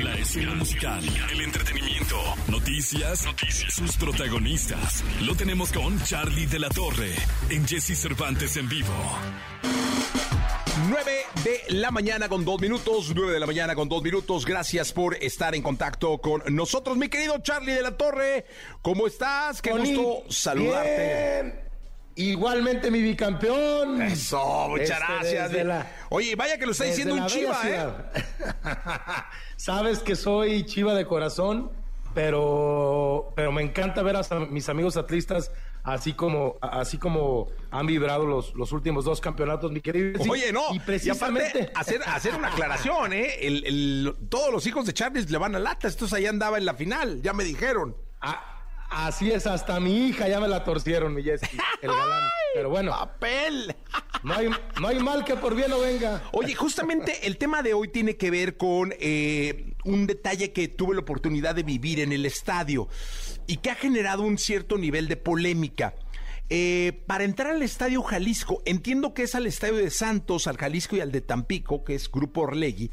[0.03, 2.17] La escena, musical, el entretenimiento,
[2.49, 5.05] noticias, noticias, sus protagonistas.
[5.21, 7.13] Lo tenemos con Charlie de la Torre
[7.51, 8.95] en Jesse Cervantes en vivo.
[10.93, 14.45] 9 de la mañana con dos minutos, 9 de la mañana con dos minutos.
[14.45, 18.45] Gracias por estar en contacto con nosotros, mi querido Charlie de la Torre.
[18.83, 19.63] ¿Cómo estás?
[19.63, 21.65] Qué gusto saludarte.
[22.17, 24.03] Igualmente mi bicampeón.
[24.03, 25.87] Eso, muchas este, gracias.
[26.11, 27.87] Oye, vaya que lo está diciendo un chiva, ¿eh?
[29.57, 31.73] Sabes que soy chiva de corazón,
[32.13, 35.53] pero, pero me encanta ver a mis amigos atlistas
[35.83, 40.23] así como, así como han vibrado los, los últimos dos campeonatos, mi querido.
[40.29, 43.35] Oye, no, y precisamente hacer, hacer una aclaración, ¿eh?
[43.41, 46.75] El, todos los hijos de Charles le van a lata, estos ahí andaba en la
[46.75, 47.97] final, ya me dijeron.
[48.21, 48.53] Ah,
[48.93, 51.47] Así es, hasta mi hija ya me la torcieron, mi Jessy,
[51.81, 52.25] el galán.
[52.55, 52.91] Pero bueno.
[52.91, 53.75] ¡Papel!
[54.23, 56.23] No hay, no hay mal que por bien no venga.
[56.33, 60.95] Oye, justamente el tema de hoy tiene que ver con eh, un detalle que tuve
[60.95, 62.87] la oportunidad de vivir en el estadio
[63.47, 65.95] y que ha generado un cierto nivel de polémica.
[66.55, 70.97] Eh, para entrar al Estadio Jalisco, entiendo que es al Estadio de Santos, al Jalisco
[70.97, 72.91] y al de Tampico, que es Grupo Orlegui,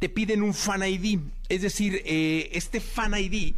[0.00, 1.20] te piden un Fan ID.
[1.48, 3.54] Es decir, eh, este Fan ID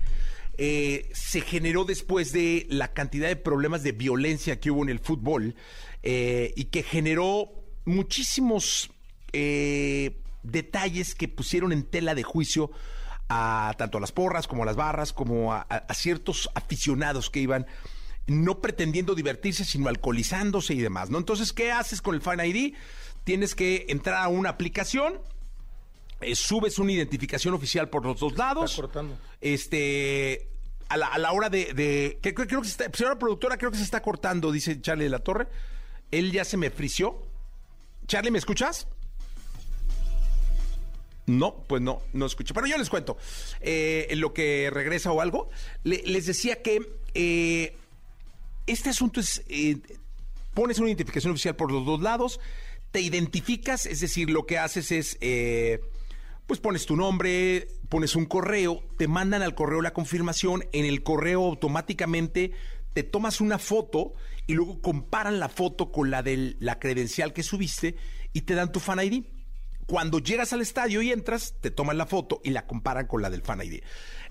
[0.59, 4.99] eh, se generó después de la cantidad de problemas de violencia que hubo en el
[4.99, 5.55] fútbol
[6.03, 7.53] y que generó
[7.85, 8.91] muchísimos
[10.43, 12.71] detalles que pusieron en tela de juicio
[13.31, 15.65] a tanto a las porras como a las barras, como a,
[15.95, 17.67] ciertos aficionados que iban
[18.27, 21.19] no pretendiendo divertirse, sino alcoholizándose y demás, ¿no?
[21.19, 22.75] Entonces, ¿qué haces con el Fan ID?
[23.25, 25.21] Tienes que entrar a una aplicación,
[26.35, 28.83] subes una identificación oficial por los dos lados.
[29.41, 30.49] Este,
[30.89, 34.03] a la, hora de, que, creo que se está, señora productora, creo que se está
[34.03, 35.47] cortando, dice Charlie de la Torre.
[36.11, 37.23] Él ya se me frició.
[38.07, 38.89] Charlie, ¿me escuchas?
[41.31, 42.55] No, pues no, no escucho.
[42.55, 43.17] Pero yo les cuento.
[43.61, 45.49] Eh, lo que regresa o algo,
[45.85, 46.81] les decía que
[47.15, 47.77] eh,
[48.67, 49.43] este asunto es.
[49.49, 49.79] Eh,
[50.55, 52.41] pones una identificación oficial por los dos lados,
[52.91, 55.19] te identificas, es decir, lo que haces es
[56.49, 61.05] pues pones tu nombre, pones un correo, te mandan al correo la confirmación, en el
[61.05, 62.51] correo automáticamente
[62.93, 64.15] te tomas una foto
[64.49, 67.95] y luego comparan la foto con la de la credencial que subiste
[68.33, 69.23] y te dan tu fan ID.
[69.87, 73.31] Cuando llegas al estadio y entras, te toman la foto y la comparan con la
[73.31, 73.81] del fan ID.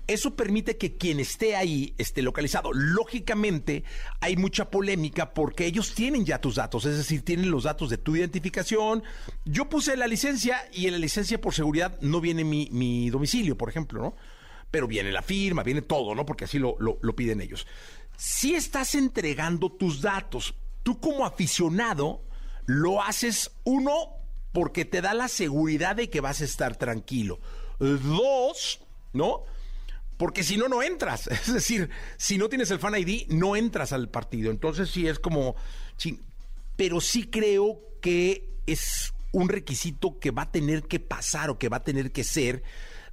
[0.06, 2.72] Eso permite que quien esté ahí esté localizado.
[2.72, 3.84] Lógicamente,
[4.20, 7.98] hay mucha polémica porque ellos tienen ya tus datos, es decir, tienen los datos de
[7.98, 9.02] tu identificación.
[9.44, 13.68] Yo puse la licencia y en la licencia por seguridad no viene mi, domicilio, por
[13.68, 14.16] ejemplo, ¿no?
[14.70, 16.24] Pero viene la firma, viene todo, ¿no?
[16.26, 17.66] Porque así lo, lo piden ellos.
[18.16, 22.22] Si estás entregando tus datos, tú como aficionado
[22.66, 24.19] lo haces, uno,
[24.52, 27.40] porque te da la seguridad de que vas a estar tranquilo.
[27.78, 28.80] Dos,
[29.12, 29.44] ¿no?
[30.20, 31.26] porque si no, no entras.
[31.28, 34.50] Es decir, si no tienes el Fan ID, no entras al partido.
[34.50, 35.56] Entonces sí es como...
[36.76, 41.70] pero sí creo que es un requisito que va a tener que pasar o que
[41.70, 42.62] va a tener que ser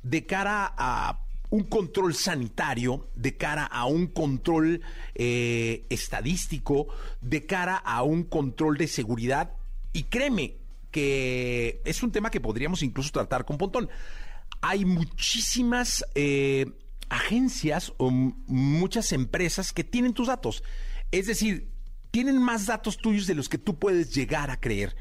[0.04, 4.82] de cara a un control sanitario, de cara a un control
[5.16, 6.88] eh, estadístico,
[7.22, 9.54] de cara a un control de seguridad.
[9.94, 10.56] Y créeme
[10.92, 13.90] que es un tema que podríamos incluso tratar con Pontón.
[14.62, 16.66] Hay muchísimas eh,
[17.10, 20.64] agencias o muchas empresas que tienen tus datos.
[21.12, 21.70] Es decir,
[22.12, 24.96] tienen más datos tuyos de los que tú puedes llegar a creer.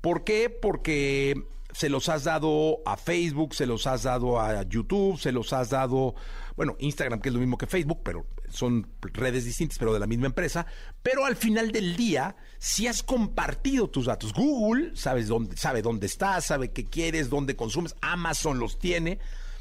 [0.00, 0.50] ¿Por qué?
[0.50, 5.52] Porque se los has dado a Facebook, se los has dado a YouTube, se los
[5.52, 6.14] has dado,
[6.56, 10.06] bueno, Instagram, que es lo mismo que Facebook, pero son redes distintas, pero de la
[10.06, 10.66] misma empresa.
[11.02, 16.06] Pero al final del día, si has compartido tus datos, Google sabes dónde, sabe dónde
[16.06, 19.18] estás, sabe qué quieres, dónde consumes, Amazon los tiene.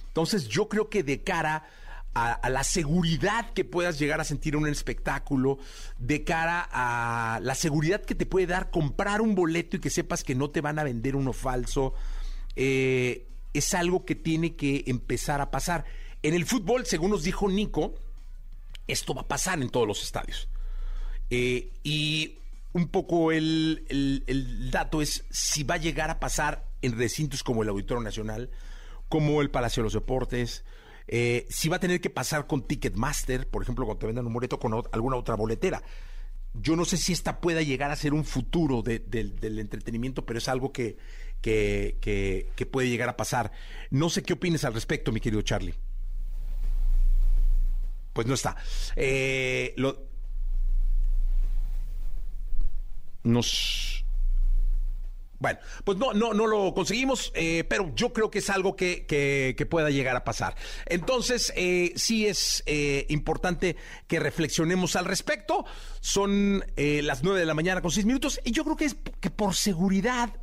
[0.07, 1.67] Entonces, yo creo que de cara
[2.17, 5.59] a, la seguridad que puedas llegar a sentir en un espectáculo,
[5.97, 10.23] de cara a la seguridad que te puede dar comprar un boleto y que sepas
[10.23, 11.93] que no te van a vender uno falso,
[12.55, 15.85] eh, es algo que tiene que empezar a pasar.
[16.23, 17.95] En el fútbol, según nos dijo Nico,
[18.87, 20.47] esto va a pasar en todos los estadios.
[21.29, 22.35] Eh, y
[22.73, 27.63] un poco el, el dato es si va a llegar a pasar en recintos como
[27.63, 28.49] el Auditorio Nacional,
[29.09, 30.63] como el Palacio de los Deportes,
[31.07, 34.33] eh, si va a tener que pasar con Ticketmaster, por ejemplo, cuando te vendan un
[34.33, 35.81] boleto con alguna otra boletera.
[36.53, 40.39] Yo no sé si esta pueda llegar a ser un futuro de- del- entretenimiento, pero
[40.39, 40.97] es algo que,
[41.41, 43.51] que, puede llegar a pasar.
[43.91, 45.75] No sé qué opines al respecto, mi querido Charlie.
[48.13, 48.55] Pues no está.
[48.95, 49.75] Eh,
[53.23, 54.05] Nos
[55.39, 59.05] bueno, pues no, no, no lo conseguimos, eh, pero yo creo que es algo que,
[59.05, 60.55] que- pueda llegar a pasar.
[60.85, 63.75] Entonces, eh, sí es eh, importante
[64.07, 65.65] que reflexionemos al respecto.
[65.99, 68.95] Son eh, las nueve de la mañana con seis minutos y yo creo que es
[69.19, 70.33] que por seguridad,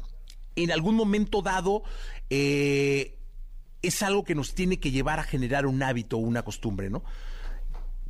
[0.57, 1.83] en algún momento dado,
[2.30, 7.02] es algo que nos tiene que llevar a generar un hábito o una costumbre, ¿no?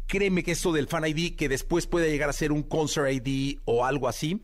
[0.07, 3.59] créeme que esto del Fan ID, que después puede llegar a ser un Concert ID
[3.64, 4.42] o algo así,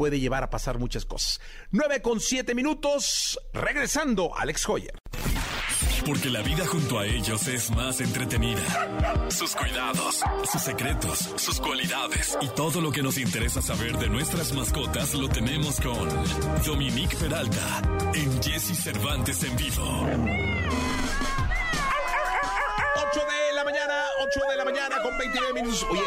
[0.00, 1.42] puede llevar a pasar muchas cosas.
[1.72, 4.94] 9 con 7 minutos, regresando Alex Hoyer.
[6.06, 8.62] Porque la vida junto a ellos es más entretenida.
[9.28, 14.54] Sus cuidados, sus secretos, sus cualidades y todo lo que nos interesa saber de nuestras
[14.54, 16.08] mascotas lo tenemos con
[16.64, 17.82] Dominique Peralta
[18.14, 19.82] en Jesse Cervantes en vivo.
[19.82, 20.06] 8
[23.20, 25.86] de la mañana, 8 de la mañana con 29 minutos.
[25.90, 26.00] Oye,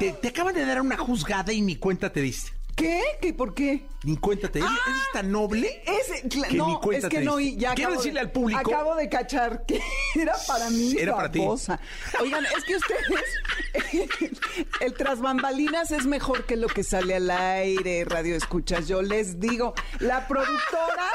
[0.00, 2.55] te, te acaban de dar una juzgada y ni cuenta te diste.
[2.76, 3.02] ¿Qué?
[3.22, 3.32] ¿Qué?
[3.32, 3.86] ¿Por qué?
[4.04, 4.74] Ni cuenta te diste.
[4.86, 5.82] ¿Eres tan noble?
[6.28, 8.60] Cla- que ni no, es que no, y ya Quiero acabo decirle de- al público-
[8.60, 9.80] Acabo de cachar que
[10.14, 10.94] era para mí.
[10.98, 11.40] Era para ti.
[12.20, 14.30] Oigan, es que ustedes,
[14.80, 18.86] el tras bambalinas es mejor que lo que sale al aire, radio escuchas.
[18.88, 21.08] Yo les digo, la productora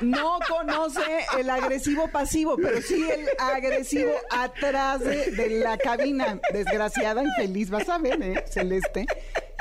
[0.00, 6.40] no conoce el agresivo pasivo, pero sí el agresivo atrás de, de la cabina.
[6.52, 9.06] Desgraciada, infeliz, vas a ver, ¿eh, Celeste?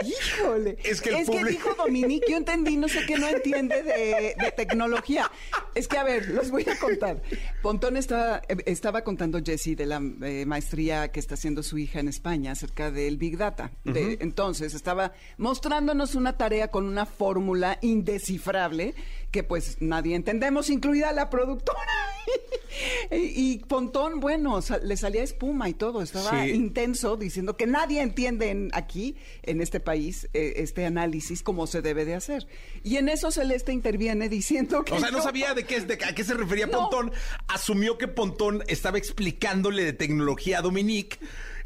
[0.03, 0.77] Híjole.
[0.83, 4.51] Es que el público- dijo Dominique, yo entendí, no sé qué no entiende de, de
[4.51, 5.31] tecnología.
[5.73, 7.21] Es que, a ver, los voy a contar.
[7.61, 12.07] Pontón estaba, estaba contando Jessie de la eh, maestría que está haciendo su hija en
[12.07, 13.71] España acerca del Big Data.
[13.83, 18.93] De- Entonces, estaba mostrándonos una tarea con una fórmula indescifrable
[19.35, 21.77] que pues nadie entendemos, incluida la productora.
[23.11, 26.51] y, Pontón, bueno, le salía espuma y todo, estaba Sí.
[26.51, 31.81] intenso diciendo que nadie entiende en- aquí, en este país, eh, este análisis como se
[31.81, 32.47] debe de hacer.
[32.81, 34.93] Y en eso Celeste interviene diciendo que...
[34.93, 36.89] O sea, no sabía de qué, de a qué se refería No.
[36.89, 37.11] Pontón.
[37.49, 41.17] Asumió que Pontón estaba explicándole de tecnología a Dominique.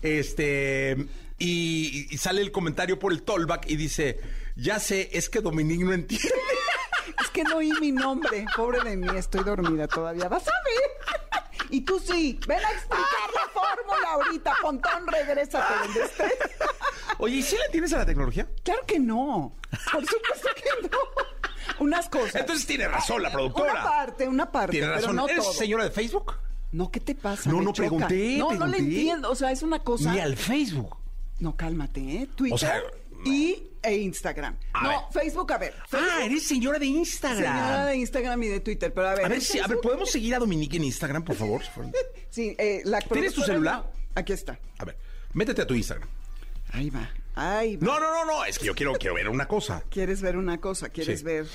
[0.01, 0.97] Este.
[1.37, 4.19] Y, y sale el comentario por el tollback y dice:
[4.55, 6.29] Ya sé, es que Dominique no entiende.
[7.21, 8.45] Es que no oí mi nombre.
[8.55, 10.27] Pobre de mí, estoy dormida todavía.
[10.27, 11.67] Vas a ver.
[11.71, 14.53] Y tú sí, ven a explicar la fórmula ahorita.
[14.61, 16.33] Pontón, regrésate donde estés.
[17.19, 18.47] Oye, ¿y si le tienes a la tecnología?
[18.63, 19.55] Claro que no.
[19.91, 20.97] Por supuesto que no.
[21.79, 22.35] Unas cosas.
[22.35, 23.71] Entonces tiene razón la productora.
[23.73, 24.71] Una parte, una parte.
[24.71, 25.15] Tiene pero razón.
[25.15, 25.53] no ¿Eres todo.
[25.53, 26.33] señora de Facebook?
[26.71, 27.49] No, ¿qué te pasa?
[27.49, 27.87] No, Me no, choca.
[27.89, 29.29] pregunté, No, no le entiendo.
[29.31, 30.11] O sea, es una cosa.
[30.11, 30.97] Ni al Facebook.
[31.39, 32.29] No, cálmate, ¿eh?
[32.35, 32.81] Twitter O sea,
[33.25, 34.57] y e Instagram.
[34.73, 34.99] A no, ver.
[35.23, 35.73] Facebook, a ver.
[35.87, 37.37] Facebook, Ah, eres señora de Instagram.
[37.55, 39.25] señora de Instagram y de Twitter, pero a ver.
[39.25, 41.61] A ver, en si, a ver, ¿podemos seguir a Dominique en Instagram, por favor?
[42.29, 43.77] Sí, eh, la ¿Tienes tu celular?
[43.85, 43.91] no.
[44.15, 44.59] Aquí está.
[44.77, 44.97] A ver,
[45.33, 46.07] métete a tu Instagram.
[46.71, 47.09] Ahí va.
[47.35, 47.85] Ahí va.
[47.87, 49.83] No, no, no, no, es que yo quiero, quiero ver una cosa.
[49.89, 50.89] ¿Quieres ver una cosa?
[50.89, 51.25] ¿Quieres Sí.
[51.25, 51.47] ver?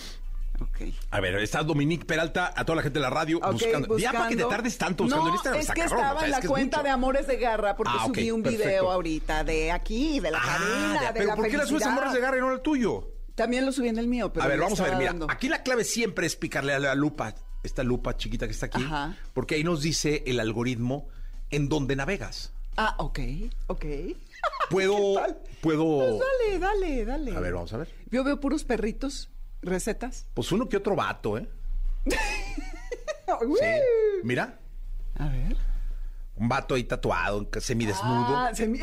[1.10, 3.98] A ver, está Dominique Peralta, a toda la gente de la radio Ok, buscando.
[3.98, 4.48] Ya para que te buscando.
[4.56, 5.60] tardes tanto buscando no, Instagram.
[5.60, 8.06] es que cabrón, estaba o sea, en la cuenta de Amores de Garra porque Ah,
[8.06, 8.66] subí un perfecto.
[8.68, 11.66] video ahorita de aquí, de la Ah, cabina, ya, de pero la ¿por qué la
[11.66, 11.90] subes a.
[11.92, 13.10] Amores de Garra y no al tuyo?
[13.34, 15.26] También lo subí en el mío, pero a ver, vamos a ver, mira, dando.
[15.30, 18.82] aquí la clave siempre es picarle a la lupa, esta lupa chiquita que está aquí,
[18.82, 19.16] Ajá.
[19.32, 21.08] porque ahí nos dice el algoritmo
[21.50, 22.52] en donde navegas.
[22.76, 23.18] Ah, ok,
[23.68, 23.84] ok.
[24.70, 25.14] Puedo,
[25.60, 25.98] puedo...
[25.98, 27.36] Pues dale, dale, dale.
[27.36, 27.88] A ver, vamos a ver.
[28.10, 29.28] Yo veo puros perritos,
[29.64, 30.26] recetas.
[30.34, 31.48] Pues uno que otro vato, ¿eh?
[33.26, 33.66] Sí.
[34.22, 34.60] Mira,
[35.18, 35.56] A ver.
[36.36, 38.36] un vato ahí tatuado, semidesnudo.
[38.36, 38.78] Ah, se me...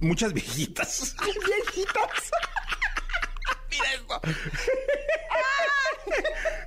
[0.00, 1.14] Muchas viejitas.
[1.46, 2.30] Viejitas.
[3.72, 4.20] Mira esto.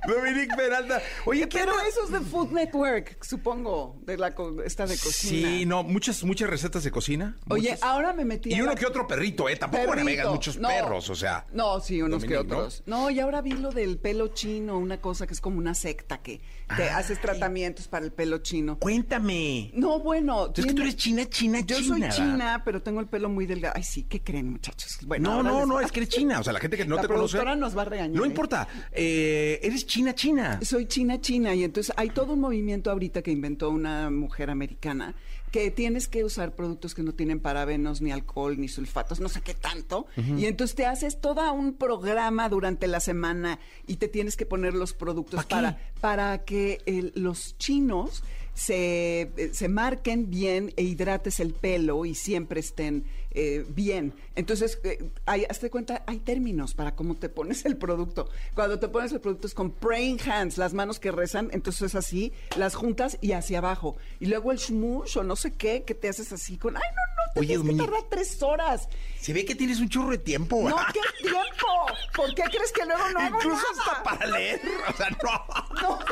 [0.06, 1.02] Dominique Peralta.
[1.24, 5.48] Oye, Pero ¿qué- eso es de Food Network, supongo, de la co- esta de cocina.
[5.48, 7.36] Sí, no, muchas, muchas recetas de cocina.
[7.48, 7.82] Oye, muchas.
[7.82, 9.56] ahora me metí Y uno la- que otro perrito, ¿eh?
[9.56, 9.98] Tampoco Perrito.
[10.04, 10.68] navegas muchos No.
[10.68, 11.44] perros, o sea.
[11.52, 12.82] No, sí, unos Dominique, que otros.
[12.86, 13.10] ¿no?
[13.10, 16.40] y ahora vi lo del pelo chino, una cosa que es como una secta que
[16.76, 18.78] te haces tratamientos para el pelo chino.
[18.78, 19.70] Cuéntame.
[19.74, 20.52] No, bueno.
[20.56, 21.88] Es que tú eres china, china, Yo china.
[21.88, 22.16] soy ¿verdad?
[22.16, 23.74] china, pero tengo el pelo muy delgado.
[23.76, 24.98] Ay, sí, ¿qué creen, muchachos?
[25.04, 26.38] Bueno, No, no, les- no, es que eres china.
[26.40, 27.44] O sea, la gente que no La te conoce.
[27.56, 28.28] nos va a regañar, No ¿eh?
[28.28, 28.68] importa.
[28.92, 30.58] Eh, eres china, china.
[30.62, 35.14] Soy china, china, y entonces hay todo un movimiento ahorita que inventó una mujer americana
[35.52, 39.40] que tienes que usar productos que no tienen parabenos, ni alcohol, ni sulfatos, no sé
[39.40, 40.06] qué tanto.
[40.16, 44.74] Y entonces te haces todo un programa durante la semana y te tienes que poner
[44.74, 51.52] los productos para, para que el- los chinos se, se marquen bien e hidrates el
[51.54, 53.04] pelo y siempre estén
[53.38, 54.14] eh, bien.
[54.34, 58.28] Entonces, eh, hay, hazte cuenta, hay términos para cómo te pones el producto.
[58.54, 61.94] Cuando te pones el producto es con praying hands, las manos que rezan, entonces es
[61.94, 63.96] así, las juntas y hacia abajo.
[64.20, 67.24] Y luego el shmush o no sé qué, que te haces así con, ay, no,
[67.26, 68.88] no, te Oye, tienes que tardar tres horas.
[69.20, 70.68] Se ve que tienes un chorro de tiempo.
[70.68, 70.76] No.
[70.92, 71.66] ¿qué tiempo?
[72.14, 73.92] ¿Por qué crees que luego no hago Incluso nada?
[73.92, 74.60] hasta para leer.
[74.88, 75.82] O sea, no.
[75.82, 75.98] No.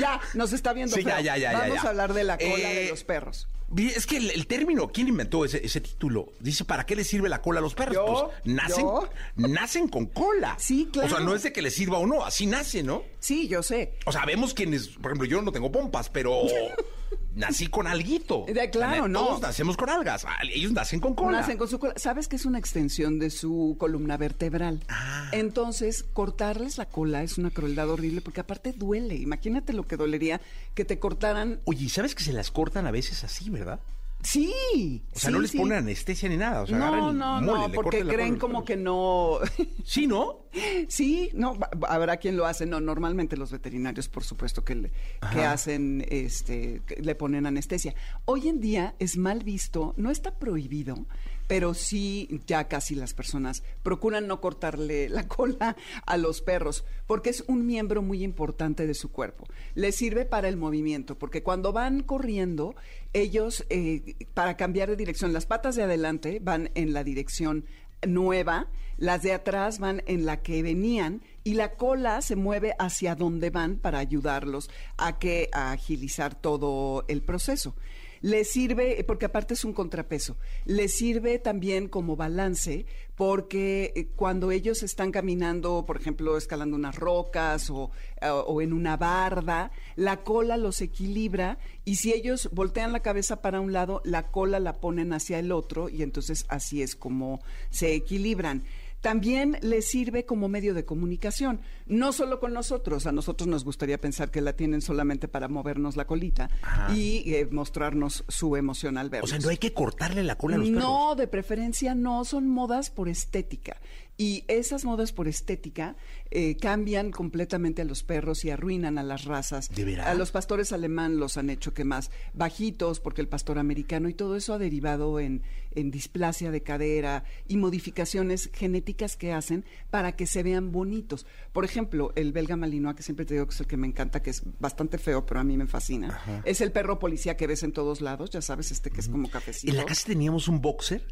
[0.00, 0.96] Ya, nos está viendo.
[0.96, 3.46] Sí, ya, ya, ya, Vamos a hablar de la cola Eh, de los perros.
[3.76, 6.32] Es que el, el término, ¿quién inventó ese, ese título?
[6.38, 7.94] Dice, ¿para qué le sirve la cola a los perros?
[7.94, 9.08] Yo, pues nacen, yo.
[9.36, 10.56] nacen con cola.
[10.58, 11.08] Sí, claro.
[11.08, 13.02] O sea, no es de que le sirva o no, así nace, ¿no?
[13.18, 13.94] Sí, yo sé.
[14.06, 16.42] O sea, vemos quienes, por ejemplo, yo no tengo pompas, pero
[17.36, 18.44] nací con alguito.
[18.48, 19.46] De- claro, Todos no.
[19.46, 20.24] nacemos con algas.
[20.26, 21.40] Ah, Ellos nacen con cola.
[21.40, 21.92] Nacen con su cola.
[21.96, 24.82] ¿Sabes que es una extensión de su columna vertebral?
[24.88, 25.28] Ah.
[25.32, 29.14] Entonces, cortarles la cola es una crueldad horrible porque aparte duele.
[29.16, 30.40] Imagínate lo que dolería
[30.74, 31.60] que te cortaran.
[31.64, 33.80] Oye, ¿y ¿sabes que se las cortan a veces así, verdad?
[34.26, 35.04] Sí.
[35.14, 35.58] O sea, sí, no les sí.
[35.58, 36.62] ponen anestesia ni nada.
[36.62, 39.38] O sea, no, no, mole, no, porque creen como que no.
[39.84, 40.46] Sí, ¿no?
[40.88, 44.92] Sí, no, habrá quien lo hace, no, normalmente los veterinarios, por supuesto, que, le-
[45.32, 47.94] que hacen, este, que le ponen anestesia.
[48.24, 51.06] Hoy en día es mal visto, no está prohibido,
[51.46, 57.30] pero sí ya casi las personas procuran no cortarle la cola a los perros, porque
[57.30, 59.46] es un miembro muy importante de su cuerpo.
[59.74, 62.74] Les sirve para el movimiento, porque cuando van corriendo,
[63.12, 67.64] ellos, eh, para cambiar de dirección, las patas de adelante van en la dirección
[68.06, 73.14] nueva, las de atrás van en la que venían y la cola se mueve hacia
[73.14, 77.74] donde van para ayudarlos a que a agilizar todo el proceso.
[78.20, 84.50] Le sirve, porque aparte es un contrapeso, le sirve también como balance porque eh, cuando
[84.50, 90.22] ellos están caminando, por ejemplo, escalando unas rocas o, eh, o en una barda, la
[90.22, 94.74] cola los equilibra y si ellos voltean la cabeza para un lado, la cola la
[94.74, 98.64] ponen hacia el otro y entonces así es como se equilibran.
[99.00, 104.00] También les sirve como medio de comunicación, no solo con nosotros, a nosotros nos gustaría
[104.00, 106.50] pensar que la tienen solamente para movernos la colita
[106.94, 109.30] y eh, mostrarnos su emoción al O vernos.
[109.30, 110.82] sea, no hay que cortarle la cola a los perros.
[110.82, 113.76] No, de preferencia no, son modas por estética.
[114.18, 115.96] Y esas modas por estética
[116.30, 119.68] eh, cambian completamente a los perros y arruinan a las razas.
[119.68, 120.06] ¿De veras?
[120.06, 124.14] A los pastores alemán los han hecho que más bajitos, porque el pastor americano y
[124.14, 130.12] todo eso ha derivado en, en displasia de cadera y modificaciones genéticas que hacen para
[130.12, 131.26] que se vean bonitos.
[131.52, 134.22] Por ejemplo, el belga malinois, que siempre te digo que es el que me encanta,
[134.22, 136.42] que es bastante feo, pero a mí me fascina.
[136.44, 139.28] Es el perro policía que ves en todos lados, ya sabes, este que es como
[139.28, 139.70] cafecito.
[139.70, 141.06] En la casa teníamos un boxer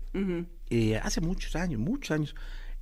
[0.71, 2.35] eh, hace muchos años, muchos años.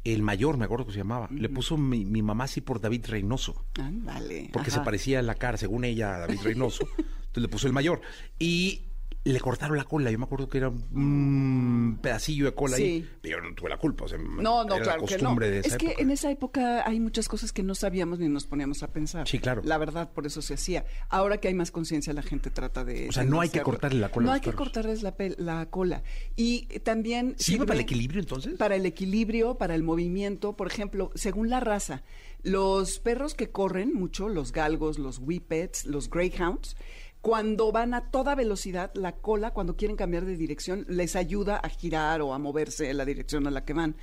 [0.04, 1.28] El mayor, me acuerdo que se llamaba.
[1.30, 3.64] Le puso mi, mi mamá así por David Reynoso.
[3.80, 4.50] Ándale.
[4.52, 4.80] Porque ajá.
[4.80, 6.88] se parecía en la cara, según ella, a David Reynoso.
[6.96, 8.00] Entonces le puso el mayor.
[8.38, 8.82] Y
[9.24, 10.10] le cortaron la cola.
[10.10, 12.82] Yo me acuerdo que era un pedacillo de cola Sí.
[12.82, 13.10] ahí.
[13.20, 14.04] Pero yo no tuve la culpa.
[14.04, 15.20] o sea, No, no, era claro la que no.
[15.20, 16.02] costumbre de esa Es que época.
[16.02, 19.28] en esa época hay muchas cosas que no sabíamos ni nos poníamos a pensar.
[19.28, 19.62] Sí, claro.
[19.64, 20.84] La verdad, por eso se hacía.
[21.08, 23.08] Ahora que hay más conciencia, la gente trata de.
[23.08, 25.02] O sea, de no hay que cortarle la cola a No los hay que cortarles
[25.02, 26.02] la, la cola.
[26.36, 27.34] Y también.
[27.38, 28.54] ¿Sirve para el equilibrio entonces?
[28.58, 30.56] Para el equilibrio, para el movimiento.
[30.56, 32.02] Por ejemplo, según la raza,
[32.42, 36.76] los perros que corren mucho, los galgos, los whippets, los greyhounds,
[37.22, 41.68] cuando van a toda velocidad, la cola, cuando quieren cambiar de dirección, les ayuda a
[41.68, 43.94] girar o a moverse en la dirección a la que van.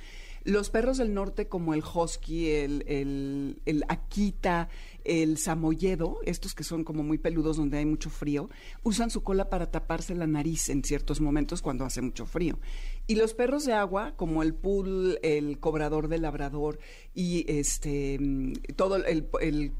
[0.44, 3.60] Los perros del norte, como el husky, el, el,
[5.04, 8.48] el samoyedo, estos que son como muy peludos donde hay mucho frío,
[8.82, 12.58] usan su cola para taparse la nariz en ciertos momentos cuando hace mucho frío.
[13.06, 16.78] Y los perros de agua, como el pool, el cobrador del labrador
[17.14, 18.18] y este
[18.76, 19.72] todo el, el-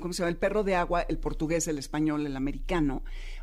[0.00, 0.30] ¿cómo se llama?
[0.30, 3.02] El perro de agua, el portugués, el español, el americano,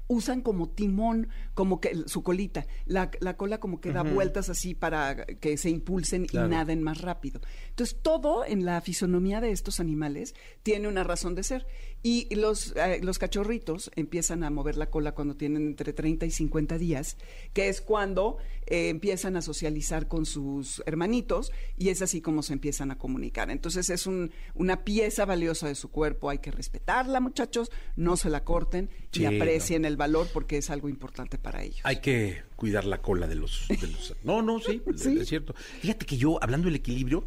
[0.10, 4.74] usan como timón, como que su colita, la, la cola como que da vueltas así
[4.74, 7.42] para que se impulsen y naden más rápido.
[7.70, 10.34] Entonces, todo en la fisonomía de estos animales
[10.64, 11.68] tiene una razón de ser.
[12.02, 16.32] Y los, eh, los cachorritos empiezan a mover la cola cuando tienen entre 30 y
[16.32, 17.18] 50 días,
[17.52, 18.38] que es cuando
[18.68, 23.52] eh, empiezan a socializar con sus hermanitos y es así como se empiezan a comunicar.
[23.52, 28.30] Entonces es un, una pieza valiosa de su cuerpo, hay que respetarla muchachos, no se
[28.30, 31.82] la corten y aprecien el valor porque es algo importante para ellos.
[31.84, 33.66] Hay que cuidar la cola de los...
[33.68, 35.18] de los- No, no, sí, Sí.
[35.20, 35.54] es cierto.
[35.82, 37.26] Fíjate que yo, hablando del equilibrio,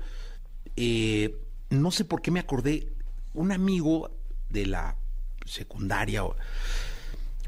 [0.76, 1.36] eh,
[1.68, 2.88] no sé por qué me acordé,
[3.34, 4.10] un amigo
[4.52, 4.96] de la
[5.46, 6.22] secundaria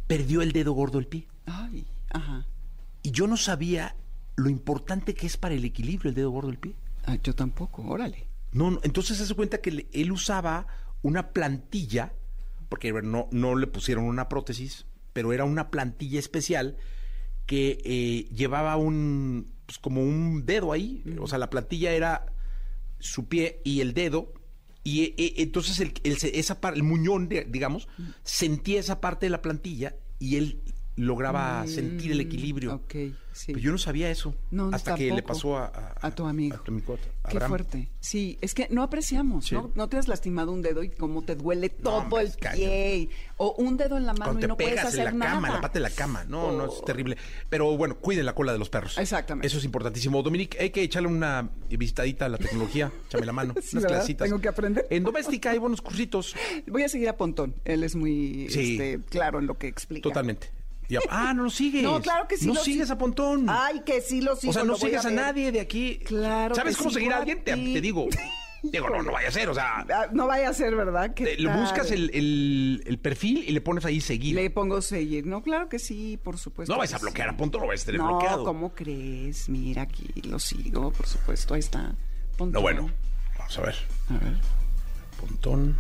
[0.07, 1.27] perdió el dedo gordo del pie.
[1.47, 2.47] Ay, ajá.
[3.03, 3.95] Y yo no sabía
[4.37, 6.75] lo importante que es para el equilibrio el dedo gordo del pie.
[7.07, 8.27] Ah, yo tampoco, órale.
[8.53, 10.67] No, no, entonces se hace cuenta que le- él usaba
[11.03, 12.13] una plantilla,
[12.69, 16.77] porque no, no le pusieron una prótesis, pero era una plantilla especial
[17.47, 22.27] que eh, llevaba un, pues como un dedo ahí, o sea, la plantilla era
[23.01, 24.33] su pie y el dedo,
[24.85, 27.89] y eh, entonces el, el- esa par- el muñón, digamos,
[28.23, 30.61] sentía esa parte de la plantilla y él
[30.97, 32.73] lograba sentir el equilibrio.
[32.73, 32.95] Mm, Ok,
[33.33, 33.47] sí.
[33.47, 34.35] Pero yo no sabía eso.
[34.51, 36.55] No, hasta que le pasó a, a- A tu amigo.
[36.55, 37.91] A tu amigo, a Qué fuerte.
[38.01, 39.55] Sí, es que no apreciamos, Sí.
[39.57, 39.71] ¿no?
[39.75, 43.09] No te has lastimado un dedo y cómo te duele todo el pie.
[43.39, 45.41] O un dedo en la mano Cuando y te no puedes hacer en la cama,
[45.41, 45.49] nada.
[45.49, 46.25] en la pata de la cama.
[46.29, 46.85] No, no, es Oh.
[46.85, 47.17] terrible.
[47.49, 48.97] Pero bueno, cuiden la cola de los perros.
[48.99, 49.47] Exactamente.
[49.49, 50.23] Eso es importantísimo.
[50.23, 52.93] Dominique, hay que echarle una visitadita a la tecnología.
[53.09, 53.55] Échame la mano.
[53.55, 53.89] Sí, unas ¿verdad?
[53.99, 54.29] clasecitas.
[54.29, 54.87] Tengo que aprender.
[54.91, 56.37] En doméstica hay buenos cursitos.
[56.69, 57.57] Voy a seguir a Pontón.
[57.65, 60.03] Él es muy este, claro en lo que explica.
[60.03, 60.51] Totalmente.
[60.89, 61.83] Y a- ah, no lo sigues.
[61.83, 63.47] No, claro que sí No lo sigues a Pontón.
[63.49, 64.51] Ay, que sí lo sigo.
[64.51, 65.99] o sea, no sigues a, nadie de aquí.
[66.05, 67.43] Claro ¿Sabes que cómo seguir a alguien?
[67.43, 68.07] Te, te digo.
[68.65, 69.47] Digo, no, no vaya a ser.
[69.51, 71.13] O sea, Ah, No vaya a ser, ¿verdad?
[71.13, 74.35] ¿Qué te- le buscas el, el- el perfil y le pones ahí seguir.
[74.37, 75.27] Le pongo seguir.
[75.27, 76.73] No, claro que sí, por supuesto.
[76.73, 77.03] no vais a sí.
[77.03, 78.43] bloquear a Pontón, lo vais a tener no, bloqueado.
[78.45, 79.51] ¿cómo crees?
[79.51, 81.95] Mira aquí, lo sigo, por supuesto, ahí está.
[82.39, 82.53] Pontón.
[82.53, 82.91] No, bueno.
[83.39, 83.75] Vamos a ver.
[84.09, 84.33] A ver.
[85.21, 85.77] Pontón.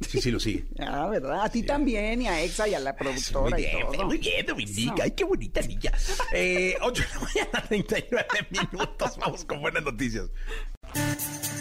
[0.00, 0.64] Sí, sí, lo sigue.
[0.80, 1.42] Ah, ¿verdad?
[1.44, 4.06] A ti también, y a Exa y a la productora Muy y bien, todo.
[4.06, 5.02] muy bien, Dominica.
[5.04, 5.92] Ay, qué bonita niña.
[6.32, 9.16] Eh, 8 de la mañana, 39 minutos.
[9.18, 10.26] Vamos con buenas noticias.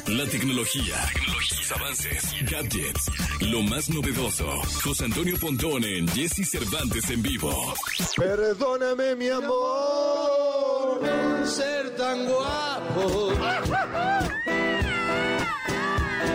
[0.07, 3.11] La tecnología, tecnologías, avances, gadgets,
[3.41, 4.49] lo más novedoso.
[4.83, 7.73] José Antonio Pontón en Jesse Cervantes en vivo.
[8.15, 11.01] Perdóname, mi amor,
[11.45, 13.33] ser tan guapo.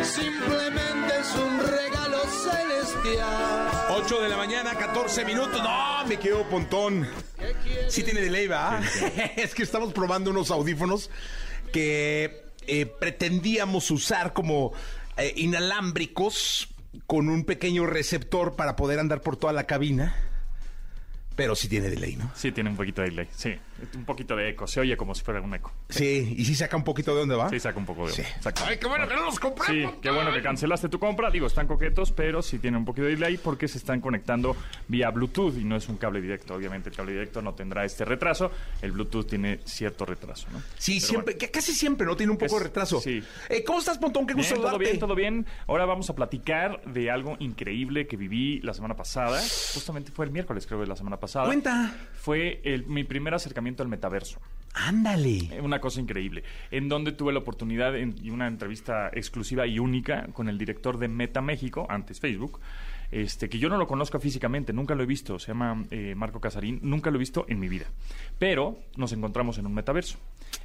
[0.05, 3.70] Simplemente es un regalo celestial.
[3.90, 5.62] 8 de la mañana, 14 minutos.
[5.62, 7.07] No, me quedo pontón.
[7.88, 8.80] Sí tiene delay, ¿va?
[9.36, 11.11] es que estamos probando unos audífonos
[11.72, 14.72] que eh, pretendíamos usar como
[15.16, 16.68] eh, inalámbricos
[17.07, 20.16] con un pequeño receptor para poder andar por toda la cabina.
[21.36, 22.30] Pero sí tiene delay, ¿no?
[22.34, 23.28] Sí, tiene un poquito de delay.
[23.34, 23.55] Sí,
[23.95, 24.66] un poquito de eco.
[24.66, 25.72] Se oye como si fuera un eco.
[25.89, 27.49] Sí, y sí saca un poquito de dónde va.
[27.49, 28.22] Sí, saca un poco de Sí.
[28.66, 29.35] Ay, qué bueno que no los.
[29.66, 31.30] Sí, qué bueno que cancelaste tu compra.
[31.30, 34.57] Digo, están coquetos, pero sí tienen un poquito de delay porque se están conectando
[34.89, 36.55] vía Bluetooth y no es un cable directo.
[36.55, 38.51] Obviamente el cable directo no tendrá este retraso.
[38.80, 40.62] El Bluetooth tiene cierto retraso, ¿no?
[40.78, 41.49] Sí, Pero siempre, bueno.
[41.53, 42.16] casi siempre, ¿no?
[42.16, 43.01] Tiene un poco Es- de retraso.
[43.01, 43.22] sí.
[43.49, 44.26] Eh, ¿Cómo estás, Pontón?
[44.26, 45.47] Qué gusto Bien, todo bien, todo bien.
[45.66, 49.41] Ahora vamos a platicar de algo increíble que viví la semana pasada.
[49.74, 51.47] Justamente fue el miércoles, creo, de la semana pasada.
[51.47, 51.95] Cuenta.
[52.14, 54.41] Fue el- mi primer acercamiento al metaverso.
[54.75, 55.49] Ándale.
[55.57, 59.79] Eh, Una cosa increíble, en donde tuve la oportunidad en- y una entrevista exclusiva y
[59.79, 62.59] única con el director de Meta México, antes Facebook,
[63.11, 66.41] este, que yo no lo conozco físicamente, nunca lo he visto, se llama eh, Marco
[66.41, 67.85] Casarín, nunca lo he visto en mi vida.
[68.39, 70.18] Pero nos encontramos en un metaverso,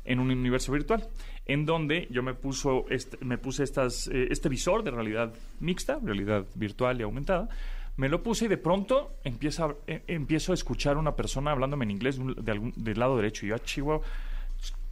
[0.05, 1.05] en un universo virtual,
[1.45, 5.99] en donde yo me, puso este- me puse estas, eh, este visor de realidad mixta,
[6.01, 7.49] realidad virtual y aumentada,
[7.97, 11.83] me lo puse y de pronto empieza, eh, empiezo a escuchar a una persona hablándome
[11.85, 13.45] en inglés de algún- del lado derecho.
[13.45, 14.01] Y yo, ah, chihuahua.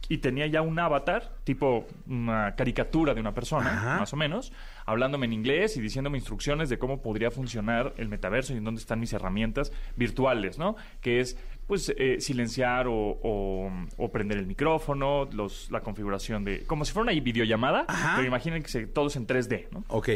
[0.08, 3.98] Y tenía ya un avatar, tipo una caricatura de una persona, Ajá.
[3.98, 4.52] más o menos,
[4.84, 8.80] hablándome en inglés y diciéndome instrucciones de cómo podría funcionar el metaverso y en dónde
[8.80, 10.76] están mis herramientas virtuales, ¿no?
[11.00, 11.36] Que es,
[11.66, 16.62] pues, eh, silenciar o, o- o prender el micrófono, los, la configuración de...
[16.68, 18.12] Como si fuera una videollamada, Ajá.
[18.14, 19.82] pero imaginen que se, todo es en 3D, ¿no?
[19.88, 20.08] Ok.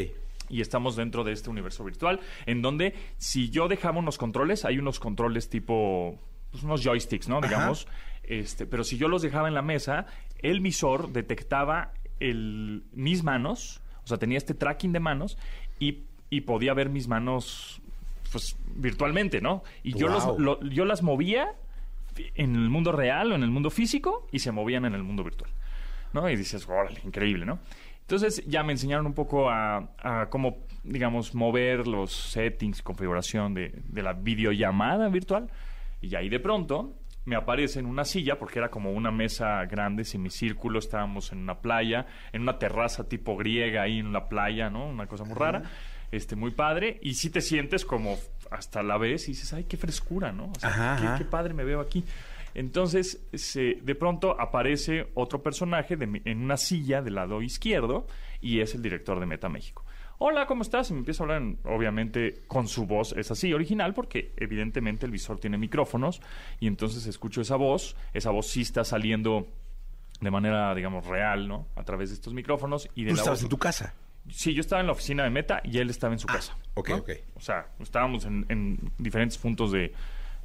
[0.51, 4.77] Y estamos dentro de este universo virtual en donde si yo dejaba unos controles, hay
[4.77, 6.19] unos controles tipo
[6.51, 7.37] pues, unos joysticks, ¿no?
[7.37, 7.47] Ajá.
[7.47, 7.87] Digamos,
[8.23, 10.05] este, pero si yo los dejaba en la mesa,
[10.39, 15.37] el visor detectaba el, mis manos, o sea, tenía este tracking de manos
[15.79, 17.81] y, y podía ver mis manos
[18.31, 19.63] pues virtualmente, ¿no?
[19.83, 21.53] Y yo los lo- yo las movía
[22.35, 25.23] en el mundo real o en el mundo físico y se movían en el mundo
[25.23, 25.49] virtual.
[26.13, 26.29] ¿no?
[26.29, 27.59] Y dices, órale, increíble, ¿no?
[28.11, 33.71] Entonces ya me enseñaron un poco a, a cómo, digamos, mover los settings, configuración de,
[33.85, 35.49] de la videollamada virtual.
[36.01, 40.03] Y ahí de pronto me aparece en una silla, porque era como una mesa grande,
[40.03, 44.89] semicírculo, estábamos en una playa, en una terraza tipo griega ahí en la playa, ¿no?
[44.89, 45.61] Una cosa muy rara,
[46.11, 48.17] este, muy padre, y sí te sientes como
[48.49, 50.51] hasta la vez y dices, ay, qué frescura, ¿no?
[50.53, 52.03] O sea, qué, qué padre me veo aquí.
[52.53, 58.07] Entonces, se, de pronto aparece otro personaje de en una silla del lado izquierdo
[58.41, 59.85] y es el director de Meta México.
[60.23, 60.89] Hola, ¿cómo estás?
[60.89, 65.05] Y me empieza a hablar, en- obviamente, con su voz, es así, original, porque evidentemente
[65.05, 66.21] el visor tiene micrófonos
[66.59, 69.47] y entonces escucho esa voz, esa voz sí está saliendo
[70.19, 71.67] de manera, digamos, real, ¿no?
[71.75, 73.95] A través de estos micrófonos y de Tú la estabas voz- en tu casa.
[74.29, 76.55] Sí, yo estaba en la oficina de Meta y él estaba en su casa.
[76.75, 76.95] ok, ¿no?
[76.97, 77.09] ok.
[77.33, 79.91] O sea, estábamos en, en diferentes puntos de,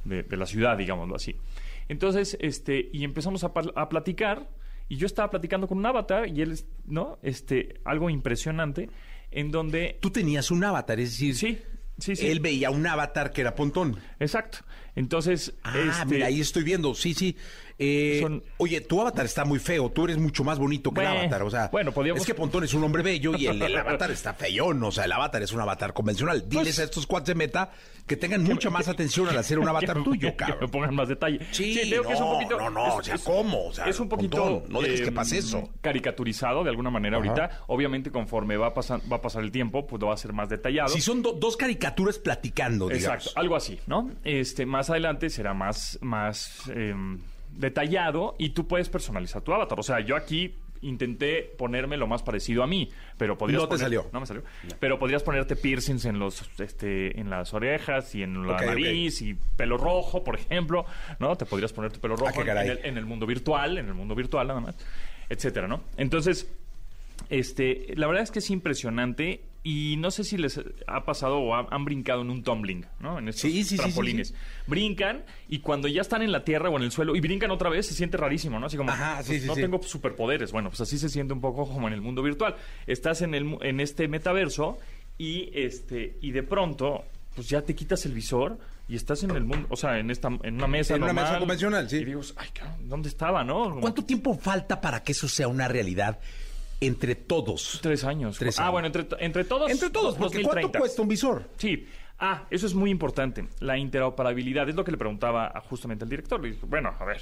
[0.03, 1.35] de- de la ciudad, digámoslo así.
[1.89, 4.49] Entonces, este, y empezamos a, a platicar,
[4.89, 7.19] y yo estaba platicando con un avatar, y él, ¿no?
[7.21, 8.89] Este, algo impresionante,
[9.31, 9.97] en donde...
[10.01, 11.57] Tú tenías un avatar, es decir, Sí,
[11.97, 12.27] sí, sí.
[12.27, 13.97] él veía un avatar que era Pontón.
[14.19, 14.59] Exacto.
[14.95, 17.35] Entonces, Ah, este, mira, ahí estoy viendo, sí, sí.
[17.79, 21.07] Eh, Son- Oye, tu avatar está muy feo, tú eres mucho más bonito que el
[21.07, 23.77] avatar, o sea, bueno, podríamos- es que Pontón es un hombre bello y el, el
[23.77, 26.49] avatar está feyón, o sea, el avatar es un avatar convencional.
[26.49, 27.71] Diles Pues- a estos cuates de meta
[28.07, 30.71] que tengan mucha más atención al hacer un avatar tuyo, que me cabrón.
[30.71, 31.39] pongan más detalle.
[31.51, 33.67] Sí, creo que es un no, poquito- no, no, o sea, ¿cómo?
[33.67, 34.37] O sea, es un poquito...
[34.37, 35.69] Pontón, no dejes que em, pase eso.
[35.81, 37.63] Caricaturizado de alguna manera ahorita.
[37.67, 40.33] Obviamente, conforme va a, pasar, va a pasar el tiempo, pues lo va a ser
[40.33, 40.89] más detallado.
[40.89, 43.17] Si son do- dos caricaturas platicando, digamos.
[43.25, 44.09] Exacto, algo así, ¿no?
[44.23, 47.19] Este, más adelante será más, más em,
[47.57, 49.79] detallado y tú puedes personalizar tu avatar.
[49.79, 53.73] O sea, yo aquí intenté ponerme lo más parecido a mí, pero podrías No te
[53.75, 54.05] poner- salió.
[54.13, 54.43] No me salió.
[54.79, 59.33] Pero podrías ponerte piercings en los, este, en las orejas y en la nariz y
[59.55, 60.85] pelo rojo, por ejemplo,
[61.19, 61.35] ¿no?
[61.35, 63.87] Te podrías poner tu pelo rojo Ah, qué en, el, en el mundo virtual, en
[63.87, 64.75] el mundo virtual nada más,
[65.29, 65.81] etcétera, ¿no?
[65.97, 66.47] Entonces,
[67.29, 71.53] este, la verdad es que es impresionante y no sé si les ha pasado o
[71.55, 73.19] ha- han brincado en un tumbling, ¿no?
[73.19, 74.29] En estos Sí, sí, sí, sí, trampolines.
[74.29, 74.35] sí.
[74.67, 77.69] Brincan y cuando ya están en la tierra o en el suelo y brincan otra
[77.69, 78.67] vez, se siente rarísimo, ¿no?
[78.67, 79.61] Así como, Ajá, sí, pues, sí, no sí.
[79.61, 80.51] tengo superpoderes.
[80.53, 82.55] Bueno, pues así se siente un poco como en el mundo virtual.
[82.85, 84.77] Estás en, el, mu- en este metaverso
[85.17, 87.03] y, este, y de pronto,
[87.35, 88.57] pues ya te quitas el visor
[88.87, 91.25] y estás en el mundo, o sea, en, esta, en una mesa En una normal.
[91.25, 91.97] mesa convencional, sí.
[91.97, 92.47] Y digo, ay,
[92.85, 93.63] ¿dónde estaba, no?
[93.65, 96.19] Como- ¿Cuánto tiempo falta para que eso sea una realidad
[96.81, 97.79] entre todos?
[97.81, 98.37] Tres años.
[98.37, 99.71] Tres Ah, bueno, entre, entre todos.
[99.71, 100.61] Entre todos, dos- porque 2030.
[100.61, 101.49] ¿cuánto cuesta un visor?
[101.57, 101.87] Sí.
[102.19, 103.47] Ah, eso es muy importante.
[103.59, 106.41] La interoperabilidad es lo que le preguntaba justamente al director.
[106.41, 107.21] Le dije, bueno, a ver,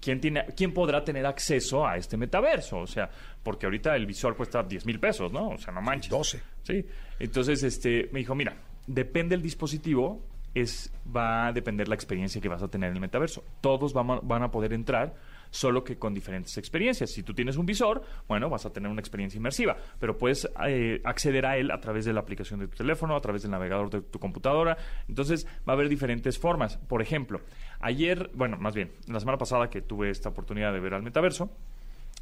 [0.00, 2.78] ¿quién, tiene, ¿quién podrá tener acceso a este metaverso?
[2.78, 3.10] O sea,
[3.42, 5.50] porque ahorita el visor cuesta 10 mil pesos, ¿no?
[5.50, 6.10] O sea, no manches.
[6.10, 6.40] 12.
[6.62, 6.86] Sí.
[7.18, 10.24] Entonces, este, me dijo, mira, depende del dispositivo,
[10.54, 13.44] es, va a depender la experiencia que vas a tener en el metaverso.
[13.60, 15.14] Todos a, van a poder entrar,
[15.50, 17.10] solo que con diferentes experiencias.
[17.10, 21.00] Si tú tienes un visor, bueno, vas a tener una experiencia inmersiva, pero puedes eh,
[21.04, 23.90] acceder a él a través de la aplicación de tu teléfono, a través del navegador
[23.90, 24.76] de tu computadora.
[25.08, 26.76] Entonces, va a haber diferentes formas.
[26.78, 27.40] Por ejemplo,
[27.80, 31.50] ayer, bueno, más bien, la semana pasada que tuve esta oportunidad de ver al metaverso,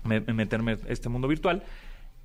[0.04, 1.62] me- me- meterme en este mundo virtual,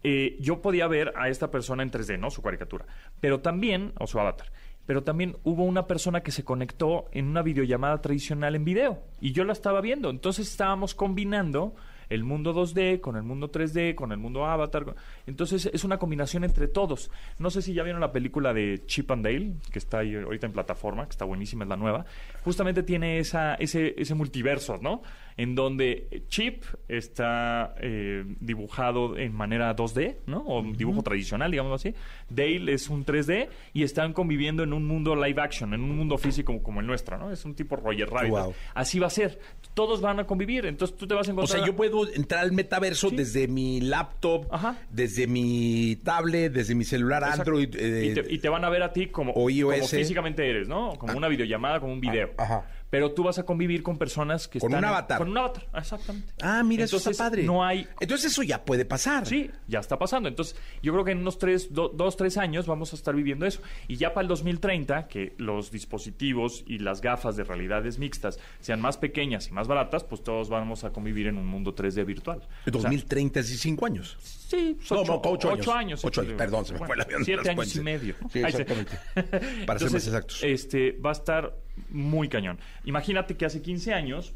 [0.06, 2.30] eh, yo podía ver a esta persona en 3D, ¿no?
[2.30, 2.86] Su caricatura.
[3.22, 4.48] Pero también, o su avatar.
[4.86, 9.02] Pero también hubo una persona que se conectó en una videollamada tradicional en video.
[9.22, 10.10] Y yo la estaba viendo.
[10.10, 11.76] Entonces estábamos combinando
[12.10, 14.96] el mundo 2D con el mundo 3D, con el mundo avatar.
[15.26, 17.10] Entonces es una combinación entre todos.
[17.40, 20.48] No sé si ya vieron la película de Chip and Dale, que está ahí ahorita
[20.48, 22.06] en plataforma, que está buenísima, es la nueva.
[22.44, 25.02] Justamente tiene esa, ese, ese multiverso, ¿no?
[25.38, 30.44] En donde Chip está eh, dibujado en manera 2D, ¿no?
[30.46, 31.96] O dibujo tradicional, digamos así.
[32.30, 36.18] Dale es un 3D y están conviviendo en un mundo live action, en un mundo
[36.18, 37.32] físico como el nuestro, ¿no?
[37.32, 38.32] Es un tipo Roger Rabbit.
[38.32, 38.54] Wow.
[38.76, 39.40] Así va a ser.
[39.74, 41.58] Todos van a convivir, entonces tú te vas a O encontrar...
[41.60, 43.16] sea, yo puedo entrar al metaverso Sí.
[43.16, 44.78] desde mi laptop, Ajá.
[44.92, 47.42] desde mi tablet, desde mi celular Exacto.
[47.52, 47.76] Android.
[47.76, 49.48] eh, y, te, y te van a ver a ti como, o
[49.88, 50.94] físicamente eres, ¿no?
[50.98, 52.32] Como una videollamada, como un video.
[52.38, 52.66] Ah, ajá.
[52.94, 54.84] Pero tú vas a convivir con personas que Con están...
[54.84, 55.18] un en- avatar.
[55.18, 56.32] Con un avatar, exactamente.
[56.44, 57.42] Ah, mira, eso está padre.
[57.42, 57.88] No hay...
[58.00, 59.26] Entonces eso ya puede pasar.
[59.26, 60.30] Sí, ya está pasando.
[60.30, 63.48] Entonces, yo creo que en unos tres, do- dos, tres años vamos a estar viviendo
[63.48, 63.62] eso.
[63.88, 68.80] Y ya para el 2030, que los dispositivos y las gafas de realidades mixtas sean
[68.80, 72.42] más pequeñas y más baratas, pues todos vamos a convivir en un mundo 3D virtual.
[72.42, 74.18] O sea, 2030 es cinco años.
[74.54, 75.60] Sí, pues, No, ocho, no, ocho años.
[75.60, 76.06] ocho años.
[76.06, 77.76] Ocho años, perdón, se me fue el avión Siete años cuentas.
[77.76, 78.16] y medio.
[78.32, 78.92] Sí, exactamente.
[79.66, 80.44] Para ser más exactos.
[80.44, 81.56] Este, va a estar
[81.90, 82.60] muy cañón.
[82.86, 84.34] Imagínate que hace 15 años,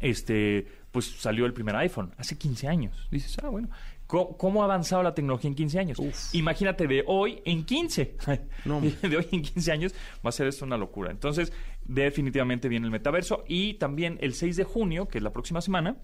[0.00, 2.14] este, pues salió el primer iPhone.
[2.16, 3.08] Hace 15 años.
[3.10, 3.68] Dices, ah, bueno.
[4.06, 5.98] ¿Cómo, cómo ha avanzado la tecnología en 15 años?
[6.32, 8.16] Imagínate de hoy en 15.
[8.64, 8.80] No.
[9.02, 11.10] de hoy en 15 años va a ser esto una locura.
[11.10, 11.52] Entonces,
[11.84, 13.44] definitivamente viene el metaverso.
[13.48, 15.96] Y también el 6 de junio, que es la próxima semana,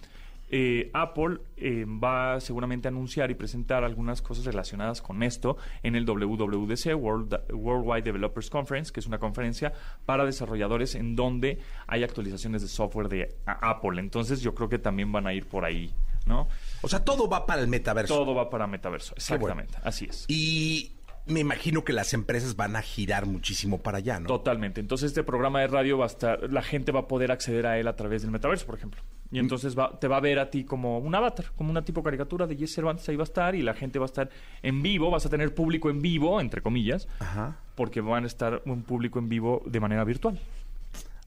[0.54, 5.96] eh, Apple eh, va seguramente a anunciar y presentar algunas cosas relacionadas con esto en
[5.96, 9.72] el WWDC, World, Worldwide Developers Conference, que es una conferencia
[10.04, 13.98] para desarrolladores en donde hay actualizaciones de software de Apple.
[13.98, 15.90] Entonces yo creo que también van a ir por ahí,
[16.26, 16.48] ¿no?
[16.82, 18.14] O sea, todo va para el metaverso.
[18.14, 19.36] Todo va para metaverso, bueno.
[19.36, 20.26] exactamente, así es.
[20.28, 20.92] Y
[21.24, 24.26] me imagino que las empresas van a girar muchísimo para allá, ¿no?
[24.26, 24.82] Totalmente.
[24.82, 27.78] Entonces este programa de radio va a estar, la gente va a poder acceder a
[27.78, 29.00] él a través del metaverso, por ejemplo.
[29.32, 32.02] Y entonces va, te va a ver a ti como un avatar, como una tipo
[32.02, 34.28] caricatura de Jesse Cervantes, ahí va a estar y la gente va a estar
[34.62, 37.56] en vivo, vas a tener público en vivo, entre comillas, Ajá.
[37.74, 40.38] porque van a estar un público en vivo de manera virtual.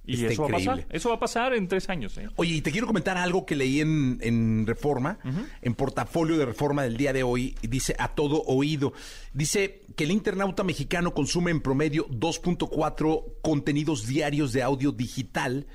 [0.08, 0.86] Y Está eso va a pasar.
[0.92, 2.16] Eso va a pasar en tres años.
[2.20, 2.30] ¿eh?
[2.36, 5.18] Oye, y te quiero comentar algo que leí en, en Reforma,
[5.64, 8.94] en portafolio de Reforma del día de hoy, dice a todo oído.
[9.34, 15.66] Dice que el internauta mexicano consume en promedio 2.4 contenidos diarios de audio digital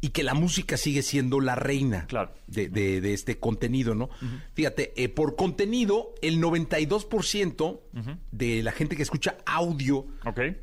[0.00, 2.32] y que la música sigue siendo la reina Claro.
[2.46, 4.10] de, de- de este contenido, ¿no?
[4.54, 7.80] Fíjate, eh, por contenido, el 92%
[8.30, 10.06] de la gente que escucha audio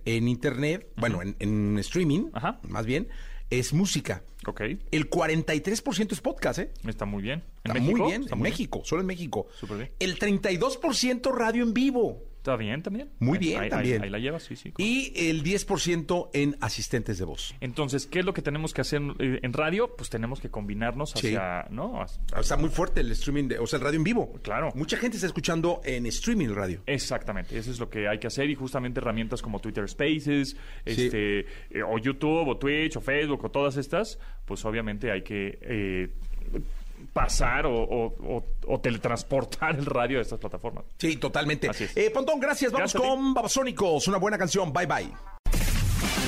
[0.06, 2.60] en Internet, bueno, en, en streaming, Ajá.
[2.68, 3.08] más bien,
[3.50, 4.24] es música.
[4.48, 4.62] Ok.
[4.92, 6.72] El 43% es podcast, ¿eh?
[6.88, 7.44] Está muy bien.
[7.64, 7.98] ¿En Está México?
[7.98, 9.48] muy bien, Está en muy México, solo en México.
[9.60, 9.92] Súper bien.
[10.00, 13.10] El 32% radio en vivo Está bien también.
[13.18, 14.02] Muy Ahí- bien ahí- también.
[14.04, 14.72] Ahí, ahí la llevas, sí, sí.
[14.78, 17.56] y el 10% en asistentes de voz.
[17.60, 19.96] Entonces, ¿qué es lo que tenemos que hacer eh, en radio?
[19.96, 21.30] Pues tenemos que combinarnos Sí.
[21.30, 22.04] hacia, ¿no?
[22.04, 24.32] Hacia- Está muy fuerte el streaming, de- o sea, el radio en vivo.
[24.44, 24.70] Claro.
[24.76, 26.82] Mucha gente está escuchando en streaming el radio.
[26.86, 31.40] Exactamente, eso es lo que hay que hacer y justamente herramientas como Twitter Spaces, este,
[31.40, 31.46] eh,
[31.84, 36.10] o YouTube, o Twitch, o Facebook, o todas estas, pues obviamente hay que eh,
[37.16, 40.84] pasar o, o- o- o teletransportar el radio a estas plataformas.
[40.98, 41.70] Sí, totalmente.
[41.70, 41.96] Así es.
[41.96, 42.74] Eh, Pontón, gracias.
[42.74, 44.74] Vamos Gracias con Babasónicos, una buena canción.
[44.74, 45.10] Bye, bye.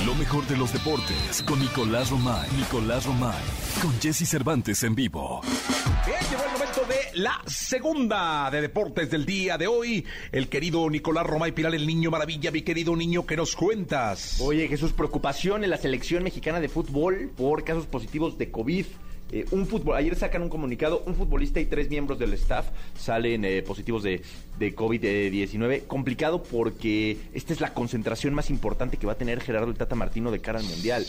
[0.05, 2.49] Lo mejor de los deportes con Nicolás Romay.
[2.55, 3.35] Nicolás Romay.
[3.81, 5.41] Con Jesse Cervantes en vivo.
[6.05, 10.05] Bien, llegó el momento de la segunda de deportes del día de hoy.
[10.31, 12.49] El querido Nicolás Romay Pilar, el niño maravilla.
[12.51, 14.39] Mi querido niño, ¿qué nos cuentas?
[14.39, 18.85] Oye, Jesús, preocupación en la selección mexicana de fútbol por casos positivos de COVID.
[19.31, 22.67] Eh, un fútbol, ayer sacan un comunicado, un futbolista y tres miembros del staff
[22.97, 24.21] salen eh, positivos de,
[24.59, 25.87] de COVID-19.
[25.87, 29.95] Complicado porque esta es la concentración más importante que va a tener Gerardo el Tata
[29.95, 31.05] Martino de cara al Mundial.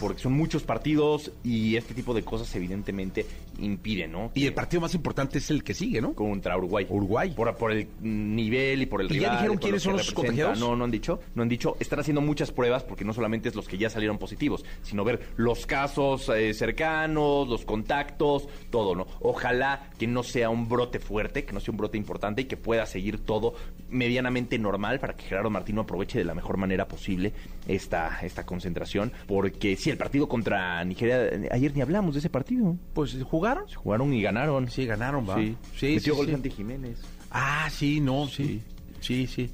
[0.00, 3.26] Porque son muchos partidos y este tipo de cosas evidentemente
[3.58, 4.30] impiden, ¿no?
[4.34, 6.14] Y el partido más importante es el que sigue, ¿no?
[6.14, 6.86] contra Uruguay.
[6.88, 7.32] Uruguay.
[7.34, 10.58] Por, por el nivel y por el ¿Y ya dijeron quiénes son los contagiados?
[10.58, 11.20] No, no han dicho.
[11.34, 11.76] No han dicho.
[11.78, 15.20] Están haciendo muchas pruebas porque no solamente es los que ya salieron positivos, sino ver
[15.36, 19.06] los casos eh, cercanos, los contactos, todo, ¿no?
[19.20, 22.56] Ojalá que no sea un brote fuerte, que no sea un brote importante y que
[22.56, 23.54] pueda seguir todo
[23.88, 27.32] medianamente normal para que Gerardo Martino aproveche de la mejor manera posible
[27.68, 29.12] esta, esta concentración.
[29.26, 32.76] Porque sí, el partido contra Nigeria, ayer ni hablamos de ese partido.
[32.94, 33.68] Pues jugaron.
[33.68, 34.70] Se jugaron y ganaron.
[34.70, 35.36] Sí, ganaron, va.
[35.36, 36.50] Sí, sí, Metió sí, gol sí.
[36.50, 36.98] Jiménez.
[37.30, 38.62] Ah, sí, no, sí.
[39.06, 39.50] Sí, sí.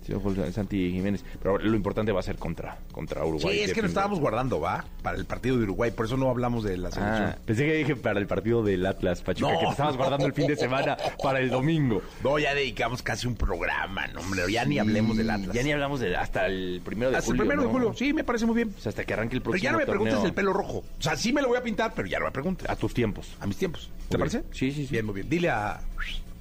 [0.52, 1.24] Santi Jiménez.
[1.42, 3.56] Pero lo importante va a ser contra, contra Uruguay.
[3.58, 4.84] Sí, es que nos estábamos guardando, ¿va?
[5.02, 7.26] Para el partido de Uruguay, por eso no hablamos de la selección.
[7.28, 9.58] Ah, pensé que dije para el partido del Atlas Pachuca, No.
[9.58, 12.02] que te estabas guardando el fin de semana para el domingo.
[12.24, 15.54] No, ya dedicamos casi un programa, no, hombre, ya ni hablemos del Atlas.
[15.54, 17.42] Ya ni hablamos de hasta el primero de Hasta julio.
[17.42, 18.74] el primero de julio, sí, me parece muy bien.
[18.76, 20.78] O sea, hasta que arranque el Pero próximo ya no me preguntes del pelo rojo.
[20.98, 22.68] O sea, sí me lo voy a pintar, pero ya no me preguntes.
[22.70, 23.36] A tus tiempos.
[23.40, 23.90] A mis tiempos.
[24.08, 24.42] ¿Te parece?
[24.52, 24.92] Sí, sí, sí.
[24.92, 25.28] Bien, muy bien.
[25.28, 25.80] Dile a...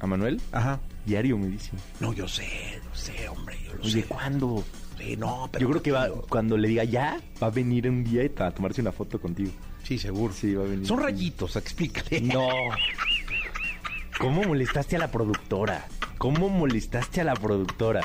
[0.02, 0.42] ¿A Manuel?
[0.52, 0.80] Ajá.
[1.06, 1.72] Diario me dice.
[2.00, 2.48] No, yo sé,
[2.84, 4.04] yo sé, hombre, yo lo Oye, sé.
[4.08, 4.64] ¿cuándo?
[4.98, 5.62] Sí, no, pero...
[5.64, 8.82] Yo creo que va, cuando le diga ya, va a venir un día a tomarse
[8.82, 9.52] una foto contigo.
[9.84, 10.34] Sí, seguro.
[10.34, 10.86] Sí, va a venir.
[10.88, 12.22] Son rayitos, explícale.
[12.22, 12.48] No.
[14.20, 15.86] ¿Cómo molestaste a la productora?
[16.18, 18.02] ¿Cómo molestaste a la productora?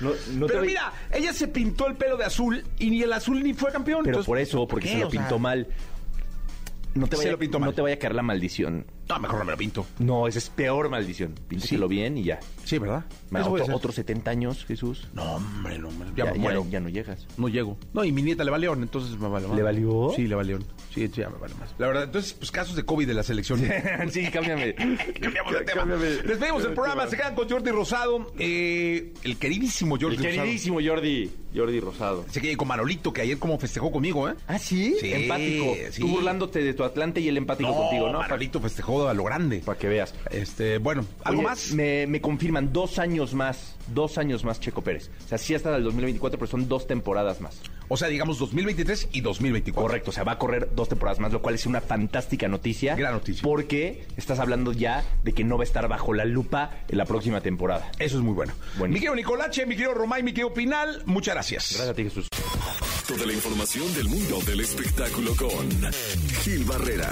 [0.00, 3.42] No, no Pero mira, ella se pintó el pelo de azul y ni el azul
[3.42, 4.00] ni fue campeón.
[4.02, 4.94] Pero entonces, por eso, porque ¿qué?
[4.94, 5.66] se lo O sea, pintó mal.
[6.94, 7.74] No te, Se lo pintó no mal.
[7.74, 8.86] te vaya a caer la maldición.
[9.10, 9.86] No, mejor no me lo pinto.
[9.98, 11.34] No, esa es peor maldición.
[11.48, 12.38] Píntatelo bien y ya.
[12.64, 13.04] Sí, ¿verdad?
[13.34, 13.74] Va, Eso voy a otro- hacer.
[13.74, 15.08] otros 70 años, Jesús.
[15.12, 16.08] No, hombre, no, hombre.
[16.16, 16.66] Ya, Ya, me ya- muero.
[16.70, 17.26] ya no llegas.
[17.36, 17.76] No llego.
[17.92, 19.56] No, y mi nieta le va León, entonces me vale más.
[19.56, 20.12] ¿Le valió?
[20.14, 20.64] Sí, le va León.
[20.94, 21.74] Sí, sí, ya me vale más.
[21.78, 23.60] La verdad, entonces, pues casos de COVID de la selección.
[24.10, 24.74] sí, cámbiame.
[25.20, 25.84] Cambiamos de tema.
[25.86, 28.32] Despedimos el programa, se quedan con Jordi Rosado.
[28.38, 30.42] Eh, el queridísimo Jordi El Rosado.
[30.42, 32.24] queridísimo Jordi, Jordi Rosado.
[32.30, 34.34] Se queda con Manolito, que ayer como festejó conmigo, ¿eh?
[34.46, 34.94] ¿Ah, sí?
[35.00, 35.64] Sí, empático.
[35.90, 36.00] sí.
[36.00, 38.18] Tú burlándote de tu Atlante y el empático contigo, ¿no?
[38.20, 39.62] Manolito festejó a lo grande.
[39.64, 40.14] Para que veas.
[40.30, 41.72] Este, bueno, ¿algo Oye, más?
[41.72, 45.10] Me, me confirman dos años más, dos años más Checo Pérez.
[45.24, 47.60] O sea, sí hasta el 2024, pero son dos temporadas más.
[47.88, 49.82] O sea, digamos 2023 y 2024.
[49.82, 52.94] Correcto, o sea, va a correr dos temporadas más, lo cual es una fantástica noticia.
[52.94, 53.42] Gran noticia.
[53.42, 57.04] Porque estás hablando ya de que no va a estar bajo la lupa en la
[57.04, 57.90] próxima temporada.
[57.98, 58.52] Eso es muy bueno.
[58.78, 58.94] Buenísimo.
[58.94, 61.72] Mi querido Nicolache, mi querido Romay, mi querido Pinal, muchas gracias.
[61.72, 62.28] Gracias a ti, Jesús.
[63.08, 65.68] Toda la información del mundo del espectáculo con
[66.44, 67.10] Gil Barrera,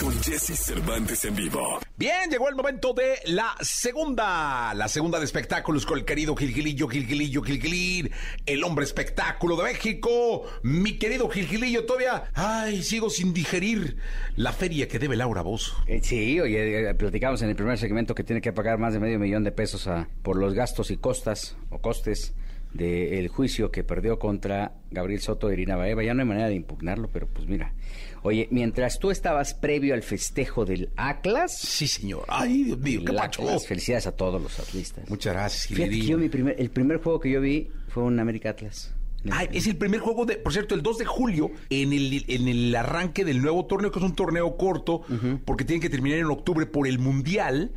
[0.00, 1.78] con Jesse Cervantes en vivo.
[1.96, 6.88] Bien, llegó el momento de la segunda, la segunda de espectáculos con el querido Gilgilillo,
[6.88, 8.10] Gilgilillo, Gilgilín,
[8.46, 10.44] el hombre espectáculo de México.
[10.62, 13.98] Mi querido Gilgilillo, todavía, ay, sigo sin digerir
[14.36, 15.74] la feria que debe Laura Bozo.
[15.86, 19.00] Eh, sí, oye, eh, platicamos en el primer segmento que tiene que pagar más de
[19.00, 22.32] medio millón de pesos a- por los gastos y costas o costes
[22.72, 26.04] del juicio que perdió contra Gabriel Soto e Irina Baeva.
[26.04, 27.74] Ya no hay manera de impugnarlo, pero pues mira.
[28.22, 32.24] Oye, mientras tú estabas previo al festejo del Atlas, Sí, señor.
[32.28, 33.16] Ay, Dios mío, qué.
[33.18, 35.08] Atlas, felicidades a todos los atlistas.
[35.08, 38.18] Muchas gracias, Fíjate que yo mi primer, el primer juego que yo vi fue un
[38.20, 38.94] América Atlas.
[39.30, 42.48] Ay, es el primer juego de, por cierto, el 2 de julio, en el, en
[42.48, 45.02] el arranque del nuevo torneo, que es un torneo corto,
[45.44, 47.70] porque tiene que terminar en octubre por el Mundial.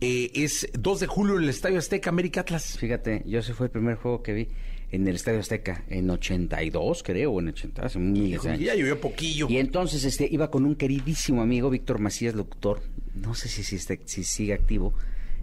[0.00, 2.78] eh, es 2 de julio en el Estadio Azteca, América Atlas.
[2.78, 4.48] Fíjate, yo ese fue el primer juego que vi
[4.92, 8.60] en el Estadio Azteca, en 82, creo, o en 80, hace miles de años.
[8.62, 9.46] Ya llovió poquillo.
[9.50, 12.82] Y entonces este iba con un queridísimo amigo, Víctor Macías, locutor,
[13.14, 14.94] no sé si, si, está- si sigue activo,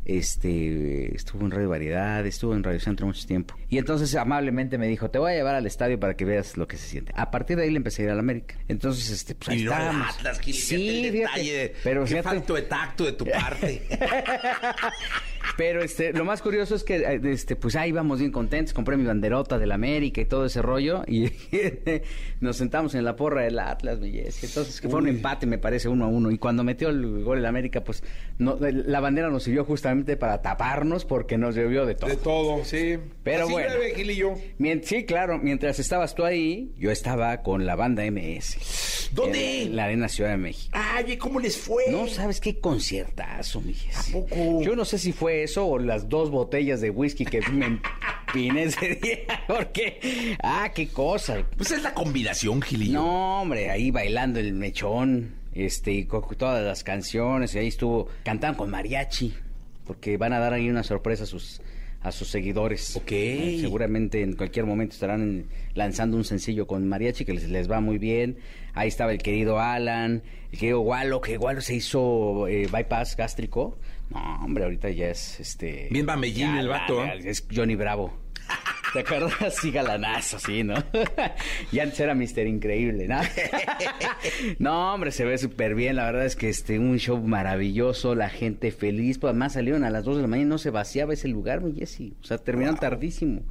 [0.06, 3.56] este estuvo en Radio Variedad, estuvo en Radio Centro mucho tiempo.
[3.70, 6.68] Y entonces amablemente me dijo, te voy a llevar al estadio para que veas lo
[6.68, 7.12] que se siente.
[7.16, 8.56] A partir de ahí le empecé a ir al América.
[8.68, 9.74] Entonces, este, pues ahí Y no.
[9.74, 11.18] Atlas, Gil, Sí, fíjate el fíjate.
[11.40, 11.74] detalle.
[11.84, 13.82] Pero Qué fíjate- falto de tacto de tu parte.
[15.58, 18.98] Pero este, lo más curioso es que eh, este, pues ahí íbamos bien contentos, compré
[18.98, 21.30] mi banderota del América y todo ese rollo, y
[22.40, 24.46] nos sentamos en la porra del Atlas, Jessy.
[24.48, 26.32] Entonces, que fue un empate, me parece, uno a uno.
[26.32, 28.04] Y cuando metió el gol el América, pues
[28.40, 32.10] no, la bandera nos sirvió justamente para taparnos porque nos llovió de todo.
[32.10, 32.98] de todo, sí.
[33.24, 33.70] Pero Así bueno.
[33.76, 34.34] llueve, Gilillo.
[34.58, 39.10] Mien- sí, claro, mientras estabas tú ahí, yo estaba con la banda MS.
[39.14, 39.64] ¿Dónde?
[39.64, 40.72] En la Arena Ciudad de México.
[40.74, 41.84] Ay, ¿cómo les fue?
[41.92, 43.74] No sabes qué conciertazo, mi.
[43.96, 44.62] ¿A poco?
[44.62, 47.80] Yo no sé si fue eso o las dos botellas de whisky que me
[48.28, 49.44] empiné ese día.
[49.48, 51.46] Porque, ah, qué cosa.
[51.56, 52.94] Pues es la combinación, Gilillo.
[53.02, 58.08] No, hombre, ahí bailando el mechón, este, y con todas las canciones, y ahí estuvo,
[58.24, 59.34] cantaban con mariachi,
[59.86, 61.62] porque van a dar ahí una sorpresa a sus
[62.04, 62.98] a sus seguidores.
[62.98, 63.12] Ok.
[63.12, 67.80] Eh, seguramente en cualquier momento estarán lanzando un sencillo con mariachi que les, les va
[67.80, 68.38] muy bien.
[68.74, 70.22] Ahí estaba el querido Alan,
[70.52, 73.78] el querido Walo, que Walo se hizo eh, bypass gástrico.
[74.10, 75.88] No, hombre, ahorita ya es este.
[75.92, 77.22] Bien bamellín el vato, ¿eh?
[77.24, 78.23] Es Johnny Bravo.
[78.94, 79.56] ¿Te acuerdas?
[79.60, 80.76] Sí, galanazo, sí, ¿no?
[81.72, 83.20] y antes era Mister Increíble, ¿no?
[84.60, 85.96] no, hombre, se ve súper bien.
[85.96, 89.18] La verdad es que este, un show maravilloso, la gente feliz.
[89.18, 91.62] Pues además salieron a las 2 de la mañana y no se vaciaba ese lugar,
[91.62, 92.14] mi Jessy.
[92.22, 93.42] O sea, terminaron tardísimo.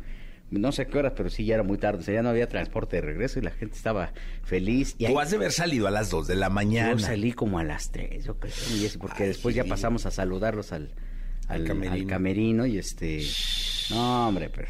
[0.53, 2.01] No sé a qué horas, pero sí ya era muy tarde.
[2.01, 4.13] O sea, ya no había transporte de regreso y la gente estaba
[4.45, 4.95] feliz.
[4.99, 6.93] Y ahí- Tú has de haber salido a las 2 de la mañana.
[6.93, 10.07] yo salí como a las 3, yo creo, mi Jessy, porque Ay, después ya pasamos
[10.07, 10.91] a saludarlos al,
[11.49, 11.95] al, Al camerino.
[11.95, 13.23] al camerino y este...
[13.91, 14.69] No, hombre, pero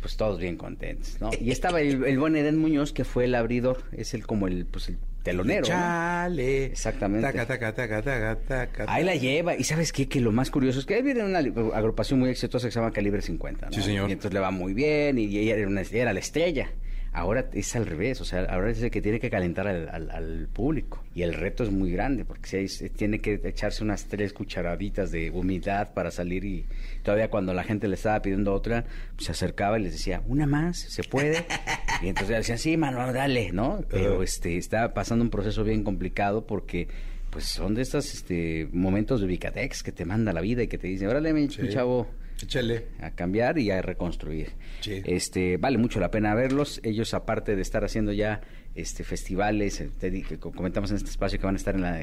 [0.00, 1.30] pues todos bien contentos, ¿no?
[1.40, 4.66] Y estaba el, el buen Edén Muñoz, que fue el abridor, es el como el,
[4.66, 5.66] pues el telonero, ¿no?
[5.68, 6.64] Chale.
[6.66, 7.26] Exactamente.
[7.26, 8.84] Taca, taca, taca, taca, taca.
[8.92, 9.54] Ahí la lleva.
[9.56, 10.08] Y ¿sabes qué?
[10.08, 12.90] Que lo más curioso es que ahí viene una agrupación muy exitosa que se llama
[12.92, 13.72] Calibre 50, ¿no?
[13.72, 14.08] Sí, señor.
[14.08, 16.70] Y entonces le va muy bien y ella era, una- era la estrella.
[17.12, 20.10] Ahora es al revés, o sea, ahora es el que tiene que calentar al, al-
[20.12, 21.02] al público.
[21.12, 25.10] Y el reto es muy grande, porque si hay- tiene que echarse unas tres cucharaditas
[25.10, 26.66] de humildad para salir y
[27.02, 28.84] todavía cuando la gente le estaba pidiendo otra,
[29.16, 31.44] pues, se acercaba y les decía, una más, ¿se puede?
[32.00, 33.80] y entonces decían, sí, mano, dale, ¿no?
[33.90, 36.86] Pero este está pasando un proceso bien complicado porque
[37.30, 40.78] pues son de estos este, momentos de Ubicatex que te manda la vida y que
[40.78, 41.68] te dice, órale, mi Sí.
[41.68, 42.08] chavo,
[42.42, 42.86] Échale.
[43.00, 44.50] a cambiar y a reconstruir.
[44.80, 45.02] Sí.
[45.04, 46.80] Este, vale mucho la pena verlos.
[46.84, 48.40] Ellos, aparte de estar haciendo ya
[48.74, 52.00] este festivales, eh, te que comentamos en este espacio que van a estar en la,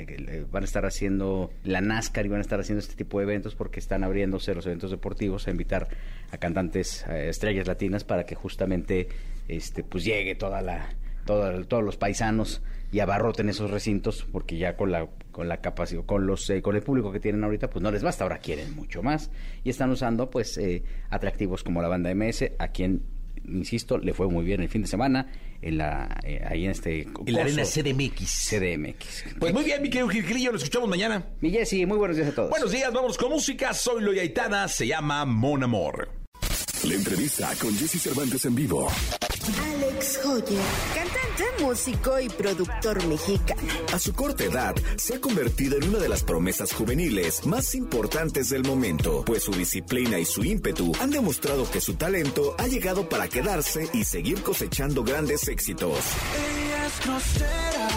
[0.52, 3.56] van a estar haciendo la NASCAR y van a estar haciendo este tipo de eventos
[3.56, 5.88] porque están abriéndose los eventos deportivos a invitar
[6.32, 9.08] a cantantes estrellas latinas para que justamente
[9.48, 10.90] este pues llegue toda la
[11.26, 12.62] toda- todos los paisanos
[12.92, 16.76] y abarroten esos recintos porque ya con la con la capacidad con los eh, con
[16.76, 19.30] el público que tienen ahorita pues no les basta ahora quieren mucho más
[19.64, 23.04] y están usando pues eh, atractivos como la banda MS a quien
[23.46, 25.28] insisto le fue muy bien el fin de semana
[25.62, 28.50] en la eh, ahí en este En la arena CDMX.
[28.50, 31.26] CDMX Pues muy bien, mi querido Gilgilillo, lo escuchamos mañana.
[31.42, 33.74] mi Jessy muy buenos días a todos Buenos días, vamos con música.
[33.74, 36.17] Soy Loy Aitana, se llama Mon Amor.
[36.88, 38.88] La entrevista con Jesse Cervantes en vivo.
[38.88, 40.62] Alex Hoyer,
[40.96, 43.62] cantante, músico y productor mexicano.
[43.92, 48.50] A su corta edad, se ha convertido en una de las promesas juveniles más importantes
[48.52, 53.10] del momento, pues su disciplina y su ímpetu han demostrado que su talento ha llegado
[53.10, 56.00] para quedarse y seguir cosechando grandes éxitos.
[56.38, 57.90] Ella es grosera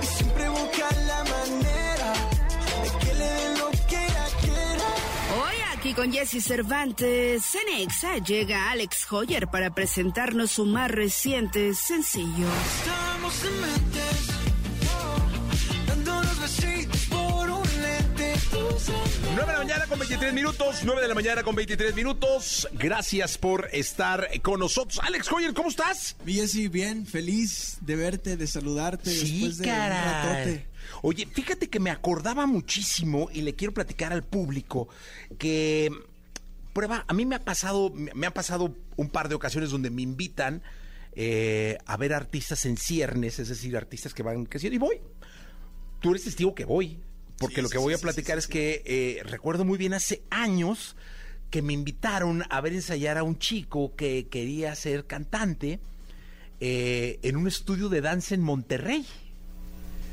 [0.00, 1.99] y siempre busca la manera
[5.80, 12.46] aquí con Jesse Cervantes, Cenexa llega Alex Hoyer para presentarnos su más reciente sencillo.
[12.82, 14.49] Estamos en
[18.70, 22.68] 9 de la mañana con 23 minutos, 9 de la mañana con 23 minutos.
[22.72, 25.00] Gracias por estar con nosotros.
[25.02, 26.16] Alex Hoyer, ¿cómo estás?
[26.24, 30.66] Jessy, bien, feliz de verte, de saludarte después de un ratote.
[31.02, 34.88] Oye, fíjate que me acordaba muchísimo y le quiero platicar al público
[35.36, 35.90] que
[36.72, 40.02] prueba, a mí me ha pasado, me ha pasado un par de ocasiones donde me
[40.02, 40.62] invitan
[41.12, 45.00] eh, a ver artistas en ciernes, es decir, artistas que van creciendo y voy.
[46.00, 47.00] Tú eres testigo que voy,
[47.40, 50.22] porque Sí, lo que sí, voy a platicar es que eh, recuerdo muy bien hace
[50.28, 50.94] años
[51.48, 55.80] que me invitaron a ver ensayar a un chico que quería ser cantante
[56.60, 59.06] eh, en un estudio de danza en Monterrey.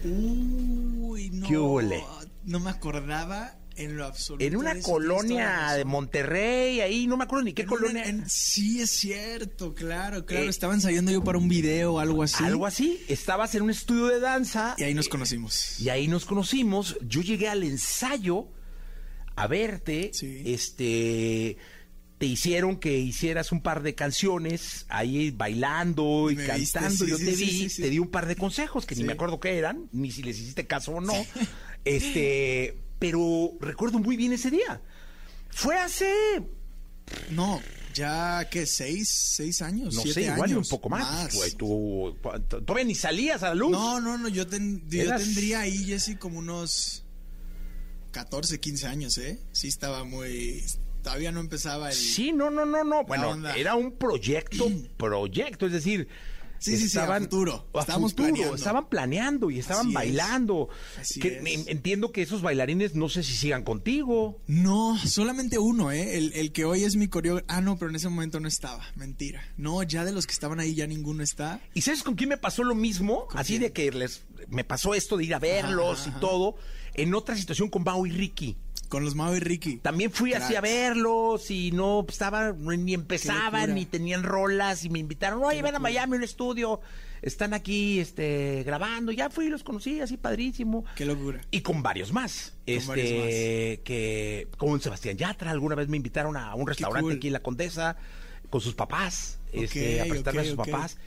[0.06, 1.48] Uy, no.
[2.46, 4.44] No me acordaba en lo absoluto.
[4.44, 8.04] En una colonia de Monterrey, ahí no me acuerdo ni qué En una- colonia.
[8.06, 10.46] en- sí, es cierto, claro, claro.
[10.46, 12.44] Eh, Estaba ensayando yo para un video o algo así.
[12.44, 13.00] Algo así.
[13.08, 14.76] Estabas en un estudio de danza.
[14.78, 15.80] Y ahí nos conocimos.
[15.80, 16.98] Y ahí nos conocimos.
[17.08, 18.48] Yo llegué al ensayo
[19.36, 20.12] a verte.
[20.14, 20.42] Sí.
[20.46, 21.58] Este.
[22.18, 27.06] Te hicieron que hicieras un par de canciones ahí bailando y Me viste, cantando.
[27.06, 29.14] sí, Yo te sí, vi, sí, te di un par de consejos que ni me
[29.14, 31.14] acuerdo qué eran, ni si les hiciste caso o no.
[31.86, 34.82] Este, pero recuerdo muy bien ese día.
[35.50, 36.12] Fue hace,
[37.32, 37.62] No,
[37.94, 41.34] ya que seis, seis años, no siete sé, igual y un años, poco más.
[41.36, 42.16] Güey, tú,
[42.66, 43.72] todavía ni salías a la luz.
[43.72, 47.04] No, no, no, yo, ten- yo Eras- tendría ahí, Jessy, como unos
[48.12, 49.40] 14, 15 años, ¿eh?
[49.52, 50.64] Sí estaba muy...
[51.04, 51.96] Todavía no empezaba el...
[51.96, 53.04] Sí, no, no, no, no.
[53.06, 53.56] Bueno, onda.
[53.56, 56.08] era un proyecto, proyecto, es decir,
[56.60, 57.68] Sí, sí, sí, a futuro.
[57.74, 58.56] a Estábamos futuro, planeando.
[58.56, 59.94] estaban planeando y estaban Así es.
[59.94, 60.70] bailando.
[61.00, 61.46] Así Que- es.
[61.46, 64.42] en- Entiendo que esos bailarines no sé si sigan contigo.
[64.48, 66.18] No, solamente uno, ¿eh?
[66.18, 67.46] El, el que hoy es mi coreógrafo.
[67.50, 68.84] Ah, no, pero en ese momento no estaba.
[68.96, 69.44] Mentira.
[69.58, 71.60] No, ya de los que estaban ahí ya ninguno está.
[71.74, 73.28] ¿Y sabes con quién me pasó lo mismo?
[73.28, 73.62] ¿Con Así quién?
[73.64, 76.56] de que les me pasó esto de ir a verlos Ajá, y todo.
[76.94, 78.58] En otra situación con Bao y Ricky.
[78.88, 79.78] Con los Mao y Ricky.
[79.78, 85.00] También fui así a verlos y no estaban, ni empezaban, ni tenían rolas y me
[85.00, 86.80] invitaron, oye, ven a Miami, un estudio,
[87.22, 90.86] están aquí este, grabando, ya fui y los conocí, así padrísimo.
[90.96, 91.42] Qué locura.
[91.52, 92.54] Y con varios más.
[92.66, 97.18] Con este, varios que con Sebastián Yatra, alguna vez me invitaron a un restaurante cool.
[97.18, 97.98] aquí en La Condesa,
[98.50, 100.98] con sus papás, este, a ok, a sus papás.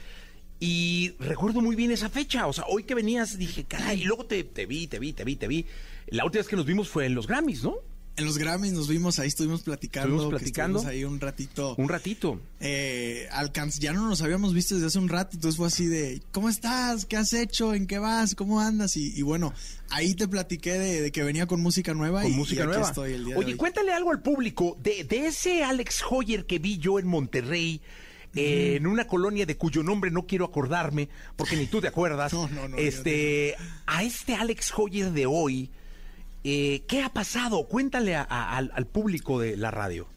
[0.62, 4.26] Y recuerdo muy bien esa fecha, o sea, hoy que venías dije, caray, y luego
[4.26, 5.66] te, te vi, te vi, te vi, te vi.
[6.10, 7.76] La última vez que nos vimos fue en los Grammys, ¿no?
[8.16, 10.08] En los Grammys nos vimos, ahí estuvimos platicando.
[10.16, 10.78] Estuvimos platicando.
[10.80, 11.74] estuvimos ahí un ratito.
[11.78, 12.40] Un ratito.
[12.58, 16.20] Eh, alcanz- ya no nos habíamos visto desde hace un rato, entonces fue así de,
[16.32, 17.06] ¿cómo estás?
[17.06, 17.72] ¿Qué has hecho?
[17.72, 18.34] ¿En qué vas?
[18.34, 18.96] ¿Cómo andas?
[18.96, 19.54] Y, y bueno,
[19.88, 22.72] ahí te platiqué de, de que venía con música nueva con y, música y aquí
[22.72, 22.88] nueva.
[22.88, 23.56] estoy el día Oye, de hoy.
[23.56, 27.80] cuéntale algo al público de, de ese Alex Hoyer que vi yo en Monterrey.
[28.34, 32.32] eh, En una colonia de cuyo nombre no quiero acordarme, porque ni tú te acuerdas.
[32.34, 33.54] No, no, no, Este,
[33.86, 35.70] a este Alex Hoyer de hoy,
[36.44, 37.66] eh, ¿qué ha pasado?
[37.68, 38.22] Cuéntale a-
[38.56, 40.08] al, público de la radio.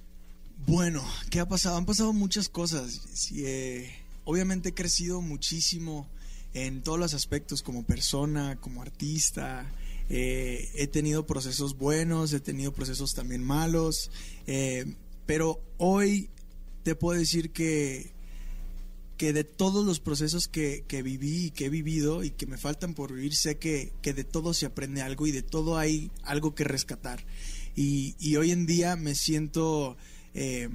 [0.65, 1.77] Bueno, ¿qué ha pasado?
[1.77, 3.01] Han pasado muchas cosas.
[3.35, 3.91] Eh,
[4.23, 6.07] obviamente he crecido muchísimo
[6.53, 9.69] en todos los aspectos, como persona, como artista.
[10.09, 14.09] Eh, he tenido procesos buenos, he tenido procesos también malos.
[14.47, 14.85] eh,
[15.25, 16.29] pero hoy
[16.83, 18.12] te puedo decir que,
[19.17, 22.57] que de todos los procesos que, que viví y que he vivido y que me
[22.57, 26.11] faltan por vivir, sé que, que de todo se aprende algo y de todo hay
[26.23, 27.23] algo que rescatar.
[27.75, 29.97] Y, y hoy en día me siento
[30.33, 30.69] eh,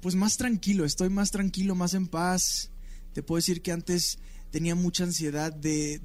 [0.00, 2.70] pues más tranquilo, estoy más tranquilo, más en paz.
[3.12, 4.18] Te puedo decir que antes
[4.50, 5.98] tenía mucha ansiedad de,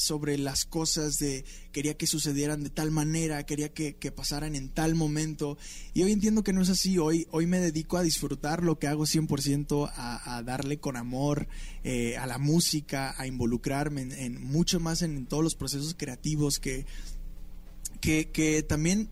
[0.00, 4.70] sobre las cosas, de quería que sucedieran de tal manera, quería que, que pasaran en
[4.70, 5.58] tal momento.
[5.92, 8.86] Y hoy entiendo que no es así, hoy, hoy me dedico a disfrutar lo que
[8.86, 11.48] hago 100%, a, a darle con amor
[11.84, 16.58] eh, a la música, a involucrarme en, en mucho más en, todos los procesos creativos
[16.58, 16.86] que,
[18.00, 19.10] que, que también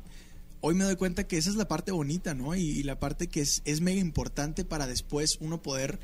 [0.62, 2.57] hoy me doy cuenta que esa es la parte bonita, ¿no?
[2.57, 6.01] Y, y la parte que es, es mega importante para después uno poder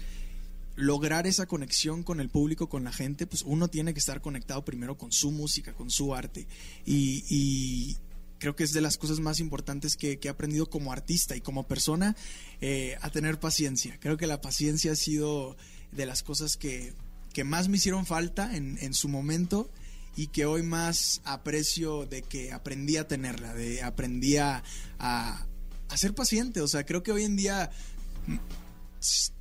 [0.77, 4.64] lograr esa conexión con el público, con la gente, pues uno tiene que estar conectado
[4.64, 6.47] primero con su música, con su arte.
[6.85, 7.97] Y,
[8.39, 11.66] creo que es de las cosas más importantes que, he aprendido como artista y como
[11.66, 12.14] persona
[12.61, 13.99] eh, a tener paciencia.
[14.01, 15.57] Creo que la paciencia ha sido
[15.93, 16.95] de las cosas que,
[17.45, 19.70] más me hicieron falta en, su momento
[20.14, 24.62] y que hoy más aprecio de que aprendí a tenerla, de aprendí a,
[25.95, 26.61] ser paciente.
[26.61, 27.70] O sea, creo que hoy en día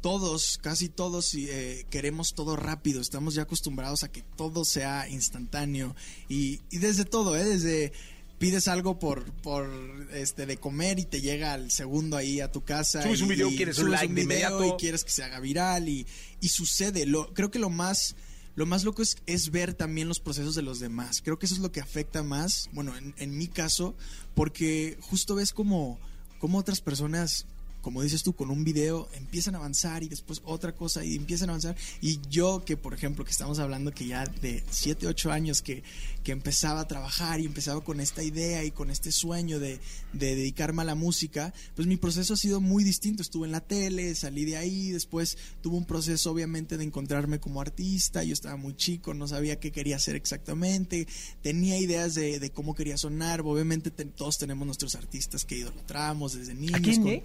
[0.01, 5.95] todos, casi todos eh, queremos todo rápido, estamos ya acostumbrados a que todo sea instantáneo
[6.29, 7.43] y, y desde todo, ¿eh?
[7.43, 7.93] desde
[8.39, 9.69] pides algo por, por
[10.13, 13.01] este de comer y te llega al segundo ahí a tu casa.
[13.01, 14.65] Subes y- un video, y quieres un like de video inmediato.
[14.65, 16.05] Y quieres que se haga viral y,
[16.41, 17.05] y sucede.
[17.05, 18.15] Lo, creo que lo más
[18.55, 21.21] lo más loco es, es ver también los procesos de los demás.
[21.23, 23.95] Creo que eso es lo que afecta más, bueno, en, en mi caso,
[24.35, 25.99] porque justo ves como,
[26.37, 27.47] como otras personas
[27.83, 31.49] como dices tú, con un video empiezan a avanzar y después otra cosa y empiezan
[31.49, 31.75] a avanzar.
[32.01, 35.83] Y yo que, por ejemplo, que estamos hablando que ya de 7, 8 años que,
[36.23, 39.79] que empezaba a trabajar y empezaba con esta idea y con este sueño de,
[40.13, 43.21] de dedicarme a la música, pues mi proceso ha sido muy distinto.
[43.21, 47.59] Estuve en la tele, salí de ahí, después tuve un proceso obviamente de encontrarme como
[47.59, 48.23] artista.
[48.23, 51.05] Yo estaba muy chico, no sabía qué quería hacer exactamente,
[51.41, 53.41] tenía ideas de, de cómo quería sonar.
[53.41, 56.79] Obviamente te- todos tenemos nuestros artistas que idolatramos desde niños.
[56.81, 57.23] quién, con- eh?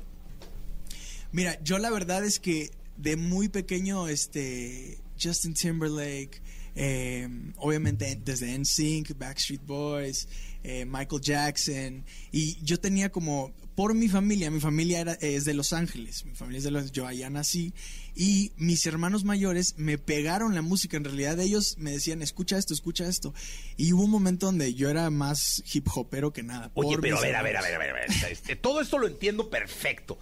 [1.32, 6.40] Mira, yo la verdad es que de muy pequeño, este, Justin Timberlake,
[6.74, 10.28] eh, obviamente desde NSYNC, Backstreet Boys,
[10.62, 15.54] eh, Michael Jackson, y yo tenía como, por mi familia, mi familia era, es de
[15.54, 17.72] Los Ángeles, mi familia es de Los yo allá nací,
[18.14, 22.74] y mis hermanos mayores me pegaron la música, en realidad ellos me decían, escucha esto,
[22.74, 23.34] escucha esto,
[23.76, 26.70] y hubo un momento donde yo era más hip hopero que nada.
[26.74, 27.90] Oye, pero a ver, a ver, a ver, a ver.
[27.90, 28.08] a ver.
[28.30, 30.18] Este, todo esto lo entiendo perfecto.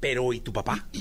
[0.00, 0.88] Pero, ¿y tu papá?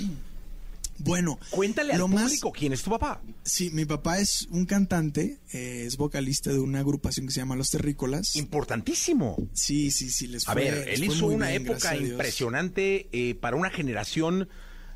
[0.97, 3.21] Bueno, Cuéntale al lo más- quién es tu papá.
[3.43, 7.57] Sí, mi papá es un cantante, eh, es vocalista de una agrupación que se llama
[7.57, 8.37] Los Terrícolas.
[8.37, 9.35] Importantísimo.
[9.51, 10.63] Sí, sí, sí, les A fue.
[10.63, 14.47] ver, les él hizo una bien, época a impresionante eh, para una generación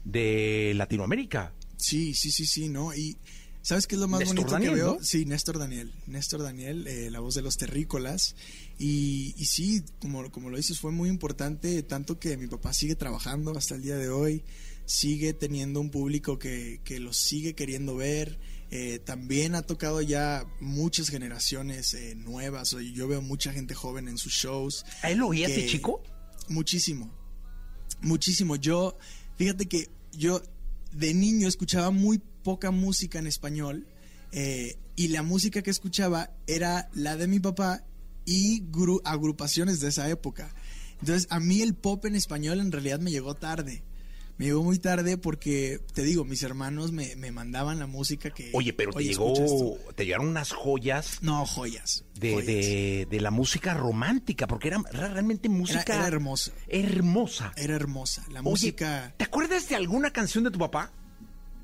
[0.06, 1.52] de Latinoamérica.
[1.76, 2.96] Sí, sí, sí, sí, ¿no?
[2.96, 3.18] Y
[3.62, 4.96] ¿sabes qué es lo más Néstor bonito Daniel, que veo?
[5.00, 5.04] ¿no?
[5.04, 5.92] Sí, Néstor Daniel.
[6.08, 8.38] Néstor Daniel, eh, la voz de los terrícolas.
[8.82, 12.96] Y, y sí, como, como lo dices, fue muy importante, tanto que mi papá sigue
[12.96, 14.44] trabajando hasta el día de hoy,
[14.86, 18.40] sigue teniendo un público que, que los sigue queriendo ver.
[18.72, 22.76] Eh, también ha tocado ya muchas generaciones eh, nuevas.
[22.94, 24.86] Yo veo mucha gente joven en sus shows.
[25.04, 26.02] ¿A él lo oías de que- chico?
[26.48, 27.14] Muchísimo.
[28.02, 28.56] Muchísimo.
[28.56, 28.98] Yo,
[29.38, 30.42] fíjate que yo
[30.94, 33.86] de niño escuchaba muy poca música en español
[34.32, 37.84] eh, y la música que escuchaba era la de mi papá
[38.30, 40.54] y gru- agrupaciones de esa época.
[41.00, 43.84] Entonces a mí el pop en español en realidad me llegó tarde.
[44.38, 48.52] Me llegó muy tarde porque, te digo, mis hermanos me, me mandaban la música que...
[48.54, 49.94] Oye, pero te "Oye, llegó, escucha esto".
[49.96, 52.06] te llegaron unas joyas No, joyas.
[52.18, 52.46] de, joyas.
[52.48, 56.54] de- de la música romántica, porque era, era realmente música Era, era hermosa.
[56.70, 57.52] hermosa.
[57.58, 58.24] Era hermosa.
[58.32, 59.14] La Oye, música...
[59.18, 60.94] ¿te acuerdas de alguna canción de tu papá?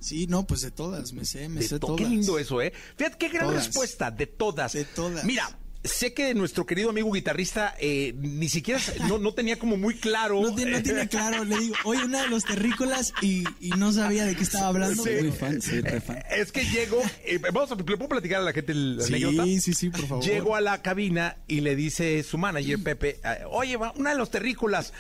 [0.02, 2.02] Sí, no, pues de todas, me sé, me De sé to- todas.
[2.02, 2.74] Qué lindo eso, ¿eh?
[2.98, 3.68] Fíjate qué gran Todas.
[3.68, 4.74] respuesta, de todas.
[4.74, 5.24] De todas.
[5.24, 9.96] Mira, sé que nuestro querido amigo guitarrista eh, ni siquiera no, no tenía como muy
[9.96, 10.42] claro.
[10.42, 13.92] No tiene, no tiene claro, le digo, oye, una de los terrícolas y, y no
[13.92, 15.04] sabía de qué estaba hablando.
[15.04, 15.10] Sí.
[15.22, 16.20] Muy fan, sí, fan.
[16.32, 19.44] Es que llego, eh, vamos a, ¿le puedo platicar a la gente la Sí, anécdota?
[19.46, 20.24] sí, sí, por favor.
[20.26, 24.32] Llego a la cabina y le dice su manager, Pepe, eh, oye, una de los
[24.32, 24.94] terrícolas.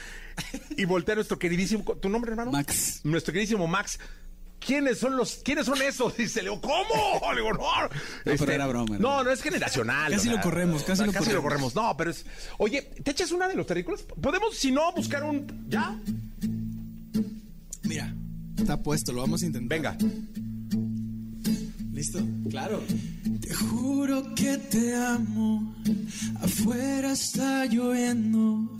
[0.75, 2.51] Y voltea a nuestro queridísimo, ¿tu nombre, hermano?
[2.51, 2.99] Max.
[3.05, 3.99] Nuestro queridísimo Max.
[4.65, 6.17] ¿Quiénes son los, quiénes son esos?
[6.17, 7.21] Dice Leo, ¿cómo?
[7.33, 7.89] Le digo, no.
[8.23, 10.11] pero era broma, No, no es generacional.
[10.11, 11.43] Casi o sea, lo corremos, casi lo lo corremos.
[11.43, 11.75] corremos.
[11.75, 12.25] No, pero es.
[12.57, 14.01] Oye, ¿te echas una de los terrícolas?
[14.01, 15.65] Podemos, si no, buscar un.
[15.69, 15.97] ¿Ya?
[17.83, 18.13] Mira,
[18.57, 19.77] está puesto, lo vamos a intentar.
[19.77, 19.97] Venga.
[21.93, 22.19] ¿Listo?
[22.49, 22.81] Claro.
[23.45, 25.75] Te juro que te amo.
[26.41, 28.75] Afuera está lloviendo.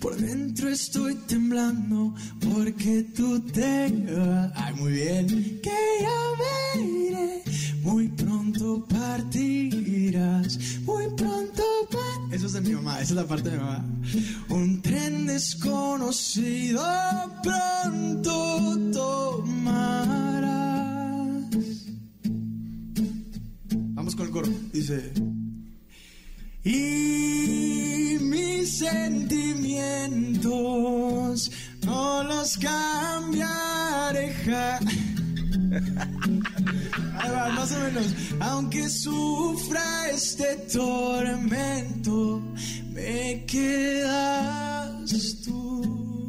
[0.00, 2.14] Por dentro estoy temblando.
[2.38, 3.90] Porque tú te.
[4.54, 5.60] Ay, muy bien.
[5.62, 7.42] Que ya me iré.
[7.82, 10.58] Muy pronto partirás.
[10.84, 12.32] Muy pronto partirás.
[12.32, 13.00] Eso es de mi mamá.
[13.00, 13.84] Esa es la parte de mi mamá.
[14.50, 16.84] Un tren desconocido.
[17.42, 20.71] Pronto tomarás.
[24.02, 24.48] Vamos con el coro.
[24.72, 25.12] Dice.
[26.64, 31.52] Y mis sentimientos
[31.86, 34.32] no los cambiaré.
[34.44, 34.80] ja-
[37.32, 38.06] va, más o menos.
[38.40, 42.42] Aunque sufra este tormento,
[42.92, 46.21] me quedas tú.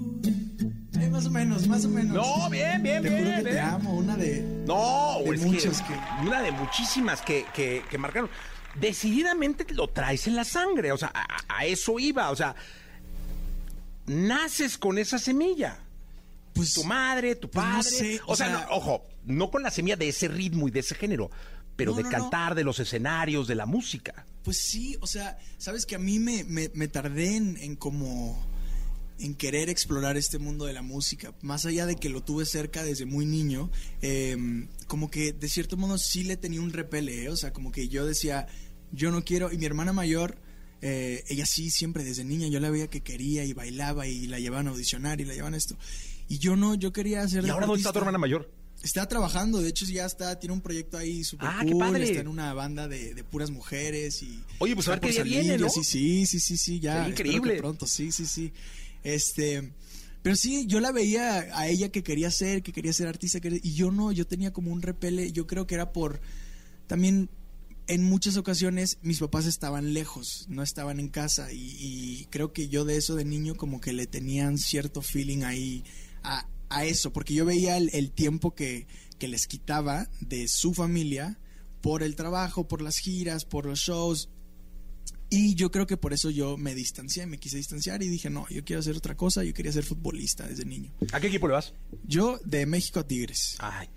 [1.13, 2.13] Más o menos, más o menos.
[2.15, 3.23] No, bien, bien, Te bien.
[3.25, 4.41] juro que te amo, una de.
[4.65, 8.29] No, De muchas que, que- una de muchísimas que, que, que marcaron.
[8.75, 11.25] Decididamente lo traes en la sangre, o sea, a,
[11.59, 12.55] a eso iba, o sea,
[14.07, 15.77] naces con esa semilla.
[16.53, 19.49] Pues Tu madre, tu pues no padre, sé, o, o sea, sea- no, ojo, no
[19.51, 21.29] con la semilla de ese ritmo y de ese género,
[21.75, 22.17] pero No, de no, no.
[22.17, 24.25] cantar, de los escenarios, de la música.
[24.43, 28.43] Pues sí, o sea, sabes que a mí me, me, me tardé en, en como
[29.19, 32.83] en querer explorar este mundo de la música, más allá de que lo tuve cerca
[32.83, 33.69] desde muy niño,
[34.01, 34.35] eh,
[34.87, 37.29] como que de cierto modo sí le tenía un repele, ¿eh?
[37.29, 38.47] o sea, como que yo decía,
[38.91, 40.37] yo no quiero, y mi hermana mayor,
[40.81, 44.39] eh, ella sí, siempre desde niña, yo la veía que quería y bailaba y la
[44.39, 45.77] llevaban a audicionar y la llevaban a esto,
[46.27, 47.45] y yo no, yo quería hacer...
[47.45, 48.51] ¿Y ahora dónde está tu hermana mayor?
[48.81, 52.03] está trabajando, de hecho ya está, tiene un proyecto ahí súper Ah, cool, padre.
[52.03, 54.43] está en una banda de, de puras mujeres y...
[54.59, 55.69] Oye, pues a ver qué día viene, ¿no?
[55.69, 57.07] Sí, sí, sí, sí, sí, ya.
[57.07, 57.53] Increíble.
[57.53, 58.51] que pronto, sí, sí, sí.
[59.03, 59.73] Este...
[60.21, 63.73] Pero sí, yo la veía a ella que quería ser, que quería ser artista, y
[63.73, 66.21] yo no, yo tenía como un repele, yo creo que era por...
[66.87, 67.29] También
[67.87, 72.69] en muchas ocasiones mis papás estaban lejos, no estaban en casa y, y creo que
[72.69, 75.83] yo de eso de niño como que le tenían cierto feeling ahí
[76.23, 78.87] a, a eso, porque yo veía el, el tiempo que,
[79.19, 81.39] que les quitaba de su familia
[81.81, 84.29] por el trabajo, por las giras, por los shows.
[85.35, 88.45] Y yo creo que por eso yo me distancié, me quise distanciar y dije, no,
[88.49, 90.91] yo quiero hacer otra cosa, yo quería ser futbolista desde niño.
[91.11, 91.73] ¿A qué equipo le vas?
[92.03, 93.55] Yo de México a Tigres.
[93.59, 93.89] Ay,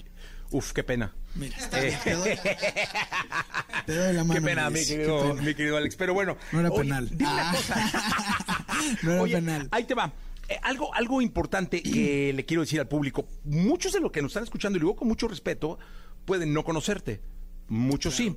[0.51, 1.15] uf, qué pena.
[1.35, 2.31] Mira, Eh, te doy-
[3.87, 5.43] te doy la Qué mano, pena, mi qué querido, pena.
[5.43, 5.97] mi querido Alex.
[5.97, 6.39] Pero bueno.
[6.53, 7.09] No era oye, penal.
[7.11, 7.55] Dime una Ah.
[7.55, 8.65] cosa.
[9.03, 9.69] No era Oye, penal.
[9.73, 10.13] Ahí te va.
[10.49, 13.27] Eh, algo, algo importante que le quiero decir al público.
[13.45, 15.79] Muchos de los que nos están escuchando, y lo digo con mucho respeto,
[16.25, 17.21] pueden no conocerte.
[17.69, 18.37] Muchos sí.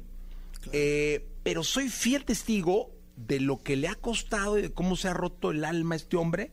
[0.74, 2.92] Eh, pero soy fiel testigo
[3.28, 5.98] de lo que le ha costado y de cómo se ha roto el alma a
[5.98, 6.52] este hombre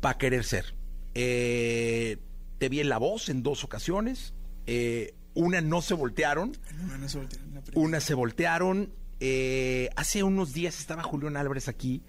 [0.00, 0.74] para querer ser.
[1.14, 2.18] Eh,
[2.58, 4.34] te vi en La Voz en dos ocasiones.
[4.66, 6.56] Eh, una no se voltearon.
[6.86, 7.62] No, no se voltearon.
[7.74, 8.92] Una se voltearon.
[9.20, 12.02] Eh, hace unos días estaba Julián Álvarez aquí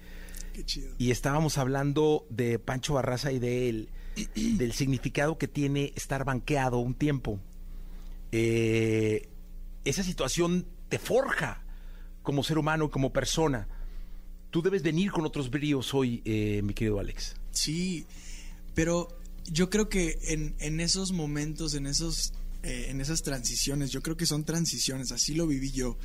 [0.54, 0.94] Qué chido.
[0.98, 3.90] y estábamos hablando de Pancho Barraza y de él,
[4.36, 7.40] del significado que tiene estar banqueado un tiempo.
[8.32, 11.65] Esa situación te forja
[12.26, 13.70] como ser humano, como persona.
[14.52, 17.36] Tú debes venir con otros bríos hoy, eh, mi querido Alex.
[17.52, 18.06] Sí,
[18.74, 19.08] pero
[19.46, 24.18] yo creo que en, en esos momentos, en esos eh, en esas transiciones, yo creo
[24.18, 25.98] que son transiciones, así lo viví yo,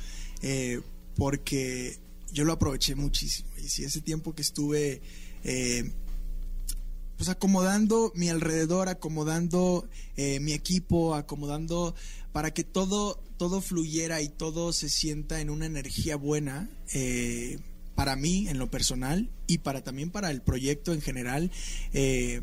[0.43, 0.79] eh,
[1.15, 1.97] porque
[2.31, 3.49] yo lo aproveché muchísimo.
[3.57, 5.01] Y si ese tiempo que estuve
[7.17, 11.95] pues acomodando mi alrededor, acomodando mi equipo, acomodando
[12.31, 17.59] para que todo, todo fluyera y todo se sienta en una energía buena eh,
[17.95, 21.51] para mí en lo personal y para también para el proyecto en general.
[21.93, 22.41] eh,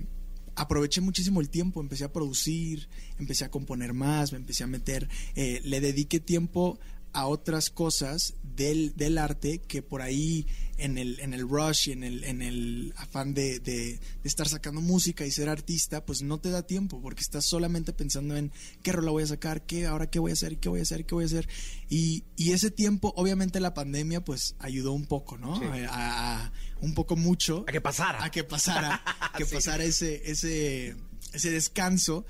[0.59, 5.09] aproveché muchísimo el tiempo, empecé a producir, empecé a componer más, me empecé a meter,
[5.37, 6.79] eh, le dediqué tiempo
[7.13, 10.47] a otras cosas del, del arte que por ahí
[10.77, 14.49] en el, en el rush y en el, en el afán de, de- de estar
[14.49, 18.53] sacando música y ser artista, pues no te da tiempo porque estás solamente pensando en
[18.83, 21.05] qué rola voy a sacar, qué, ahora qué voy a hacer, qué voy a hacer,
[21.05, 21.49] qué voy a hacer.
[21.89, 25.55] Y, y ese tiempo, obviamente la pandemia pues ayudó un poco, ¿no?
[25.91, 27.65] A, a- un poco mucho.
[27.67, 28.23] A que pasara.
[28.25, 29.03] A que pasara,
[29.37, 30.95] que pasara ese, ese,
[31.33, 32.25] ese descanso.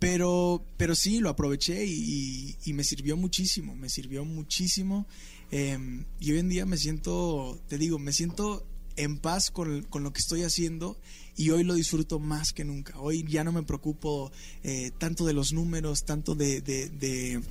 [0.00, 5.06] Pero, pero sí, lo aproveché y, me sirvió muchísimo, me sirvió muchísimo.
[5.52, 5.78] Eh,
[6.18, 10.12] y hoy en día me siento, te digo, me siento en paz con, con lo
[10.12, 10.98] que estoy haciendo
[11.36, 12.98] y hoy lo disfruto más que nunca.
[12.98, 14.32] Hoy ya no me preocupo
[14.64, 17.42] eh, tanto de los números, tanto de, de- de-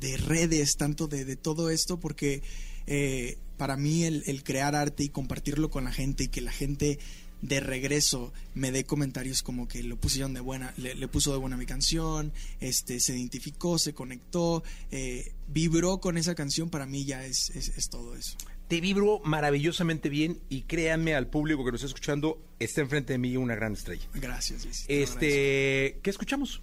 [0.00, 2.42] de redes, tanto de, todo esto, porque
[2.86, 6.98] eh, para mí el crear arte y compartirlo con la gente y que la gente
[7.42, 11.38] de regreso me dé comentarios como que lo pusieron de buena, le, le puso de
[11.38, 17.04] buena mi canción, este, se identificó, se conectó, eh, vibró con esa canción, para mí
[17.04, 18.36] ya es, es, es todo eso.
[18.68, 23.18] Te vibro maravillosamente bien y créanme al público que nos está escuchando, está enfrente de
[23.18, 24.06] mí una gran estrella.
[24.14, 24.84] Gracias, Luis.
[24.86, 26.62] Este, ¿qué escuchamos?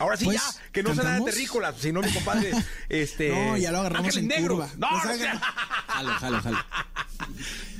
[0.00, 1.34] Ahora sí, Pues, ya, que no sea nada ¿cantamos?
[1.34, 2.50] terrícolas, si no, mi compadre,
[2.88, 3.28] este...
[3.28, 4.54] No, ya lo agarramos en Negro.
[4.56, 4.70] curva.
[4.78, 5.40] No, Nos no, agarra-
[5.88, 6.58] Jalo, jalo, jalo.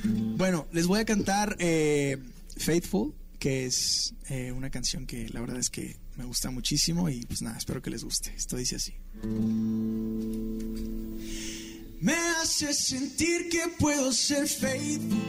[0.05, 2.17] Bueno, les voy a cantar eh,
[2.57, 7.25] Faithful, que es eh, una canción que la verdad es que me gusta muchísimo y
[7.25, 8.33] pues nada, espero que les guste.
[8.35, 8.93] Esto dice así.
[11.99, 15.19] Me hace sentir que puedo ser faithful.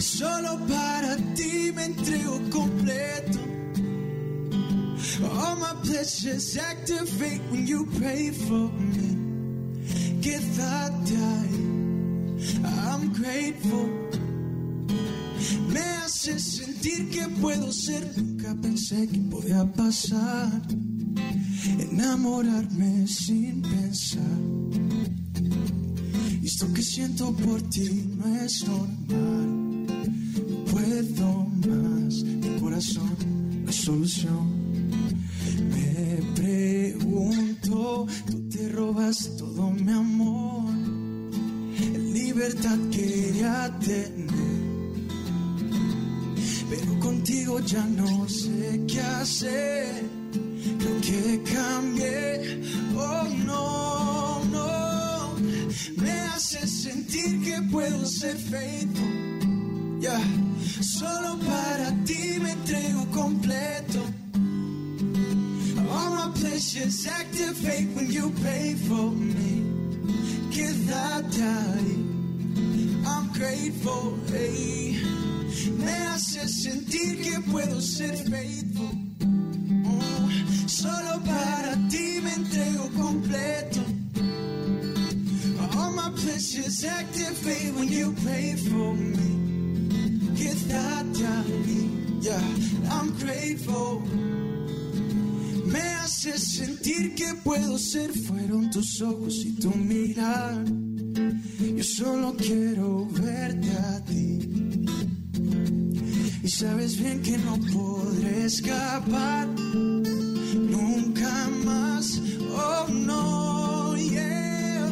[0.00, 3.38] Solo para ti me entrego completo.
[5.22, 10.20] All my pleasures activate when you pray for me.
[10.20, 11.68] Get that die.
[12.66, 13.86] I'm grateful.
[15.72, 18.02] Me hace sentir que puedo ser.
[18.16, 20.62] Nunca pensé que podía pasar.
[21.78, 24.38] Enamorarme sin pensar.
[26.42, 29.86] Y esto que siento por ti no es normal.
[30.48, 32.14] No puedo más.
[32.24, 33.16] Mi corazón
[33.64, 34.57] no es solución.
[36.38, 40.72] Pregunto, tú te robas todo mi amor.
[42.12, 44.28] Libertad quería tener.
[46.70, 50.04] Pero contigo ya no sé qué hacer.
[50.78, 52.62] Creo que cambié.
[52.96, 55.34] Oh no, no.
[55.96, 59.98] Me hace sentir que puedo ser faithful.
[60.00, 60.20] Ya,
[60.80, 64.27] solo para ti me entrego completo.
[66.58, 69.64] Pleasures activate when you pay for me.
[70.50, 71.96] Quédate ahí.
[73.06, 74.98] I'm grateful, hey.
[75.78, 78.90] Me hace sentir que puedo ser faithful.
[79.86, 80.28] Oh,
[80.66, 83.80] solo para ti me entrego completo.
[85.76, 89.28] All my pleasures activate when you pray for me.
[90.36, 92.20] Quédate ahí.
[92.20, 92.42] Yeah,
[92.90, 94.27] I'm grateful.
[95.72, 98.10] Me hace sentir que puedo ser.
[98.12, 100.64] Fueron tus ojos y tu mirar.
[101.76, 104.38] Yo solo quiero verte a ti.
[106.42, 109.46] Y sabes bien que no podré escapar
[110.54, 112.20] nunca más.
[112.50, 114.88] Oh no, yeah.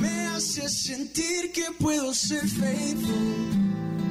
[0.00, 3.14] Me hace sentir que puedo ser faithful.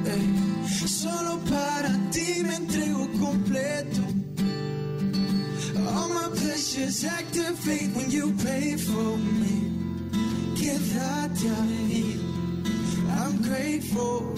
[0.06, 0.88] eh.
[0.88, 4.02] Solo para ti me entrego completo.
[5.88, 9.72] All my pleasures activate when you pray for me.
[10.56, 12.20] Quédate ahí.
[13.18, 14.34] I'm grateful.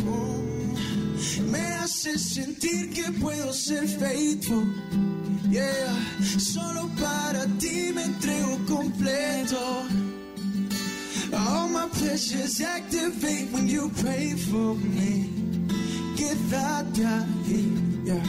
[1.51, 4.65] Me hace sentir que puedo ser faithful.
[5.51, 5.95] Yeah,
[6.39, 9.87] solo para ti me entrego completo.
[11.33, 15.31] All my pleasures activate when you pray for me.
[16.17, 18.05] Quédate ahí.
[18.05, 18.23] Yeah,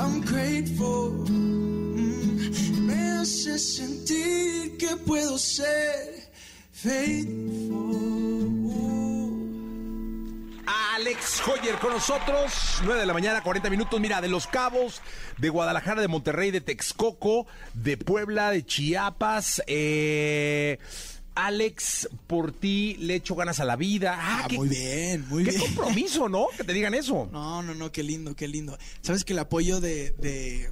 [0.00, 1.45] I'm grateful.
[3.26, 6.30] Hace sentir que puedo ser
[6.70, 7.82] faithful.
[10.94, 12.52] Alex Hoyer con nosotros,
[12.84, 13.98] 9 de la mañana, 40 minutos.
[13.98, 15.02] Mira, de Los Cabos,
[15.38, 19.60] de Guadalajara, de Monterrey, de Texcoco, de Puebla, de Chiapas.
[19.66, 20.78] Eh,
[21.34, 24.16] Alex, por ti le echo ganas a la vida.
[24.20, 25.62] Ah, Ah, qué- muy bien, muy qué bien.
[25.62, 26.46] compromiso, ¿no?
[26.56, 27.28] Que te digan eso.
[27.32, 28.78] No, no, no, qué lindo, qué lindo.
[29.02, 30.70] Sabes que el apoyo de, de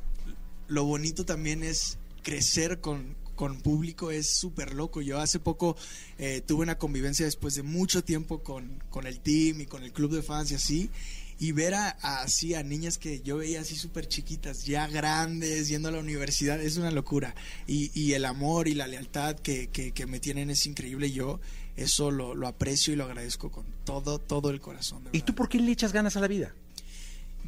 [0.69, 5.01] lo bonito también es crecer con, con público, es súper loco.
[5.01, 5.77] Yo hace poco
[6.19, 9.93] eh, tuve una convivencia después de mucho tiempo con, con el team y con el
[9.93, 10.91] club de fans y así.
[11.39, 15.69] Y ver a, a- así a niñas que yo veía así súper chiquitas, ya grandes,
[15.69, 17.35] yendo a la universidad, es una locura.
[17.67, 21.11] Y, y el amor y la lealtad que, que, que me tienen es increíble.
[21.11, 21.41] Yo
[21.77, 25.03] eso lo, lo aprecio y lo agradezco con todo, todo el corazón.
[25.05, 26.55] de ¿Y tú por qué le echas ganas a la vida?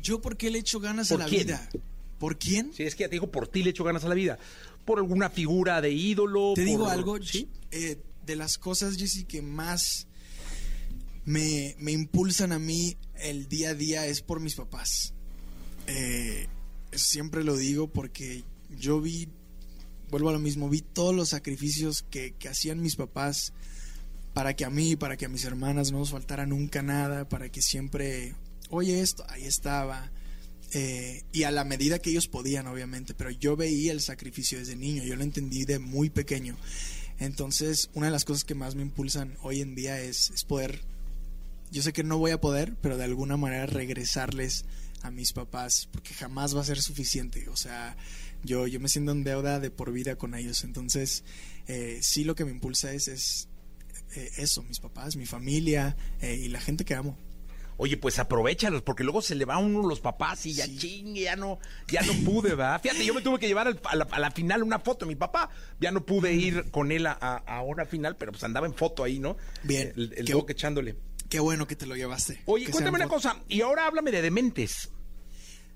[0.03, 1.47] ¿Yo por qué le echo ganas a ¿Por la quién?
[1.47, 1.69] vida?
[2.19, 2.73] ¿Por quién?
[2.75, 4.39] Sí, es que ya te digo, por ti le echo ganas a la vida.
[4.87, 6.55] ¿Por alguna figura de ídolo?
[6.55, 7.51] Te digo algo, ¿Sí?
[7.71, 10.07] eh, de las cosas, Jessy, que más
[11.25, 15.13] me, me impulsan a mí el día a día es por mis papás.
[15.87, 16.47] Eh,
[16.93, 18.45] siempre lo digo porque
[18.79, 19.29] yo vi,
[20.11, 23.53] vuelvo a lo mismo, vi todos los sacrificios que, que hacían mis papás
[24.35, 27.49] para que a mí, para que a mis hermanas no nos faltara nunca nada, para
[27.49, 28.35] que siempre,
[28.71, 30.13] oye esto, ahí estaba.
[30.79, 34.77] Eh, y a la medida que ellos podían, obviamente, pero yo veía el sacrificio desde
[34.77, 36.55] niño, yo lo entendí de muy pequeño.
[37.19, 40.83] Entonces, una de las cosas que más me impulsan hoy en día es, es poder,
[41.71, 44.67] yo sé que no voy a poder, pero de alguna manera regresarles
[45.01, 47.49] a mis papás, porque jamás va a ser suficiente.
[47.49, 47.97] O sea,
[48.45, 50.63] yo, yo me siento en deuda de por vida con ellos.
[50.63, 51.25] Entonces,
[51.69, 53.49] eh, sí lo que me impulsa es, es
[54.15, 57.17] eh, eso, mis papás, mi familia eh, y la gente que amo.
[57.79, 61.21] Oye, pues aprovechalos, porque luego se le va a uno los papás y ya chingue,
[61.23, 61.59] ya no,
[61.89, 62.81] ya no pude, ¿verdad?
[62.81, 65.11] Fíjate, yo me tuve que llevar al- a, la, a la final una foto de
[65.11, 65.51] mi papá.
[65.79, 69.05] Ya no pude ir con él a, a, una final, pero pues andaba en foto
[69.05, 69.37] ahí, ¿no?
[69.63, 69.93] Bien.
[69.95, 70.97] El, el Qué- echándole.
[71.29, 72.41] Qué bueno que te lo llevaste.
[72.47, 74.89] Oye, cuéntame una cosa, y ahora háblame de Dementes.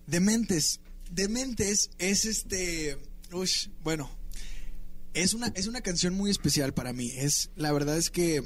[0.06, 0.80] Dementes.
[1.10, 2.96] Dementes es este.
[3.32, 4.10] ush, bueno.
[5.12, 7.10] Es una, es una canción muy especial para mí.
[7.16, 8.44] Es, la verdad es que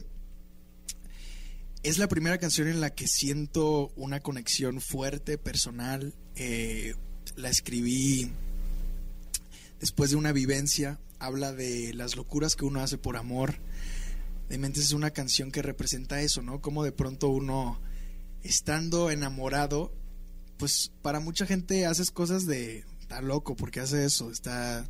[1.84, 6.14] es la primera canción en la que siento una conexión fuerte, personal.
[6.34, 6.94] Eh,
[7.36, 8.32] la escribí
[9.80, 10.98] después de una vivencia.
[11.18, 13.56] Habla de las locuras que uno hace por amor.
[14.48, 16.62] Dementes es una canción que representa eso, ¿no?
[16.62, 17.78] Como de pronto uno,
[18.42, 19.92] estando enamorado,
[20.56, 24.88] pues para mucha gente haces cosas de está loco porque hace eso, está,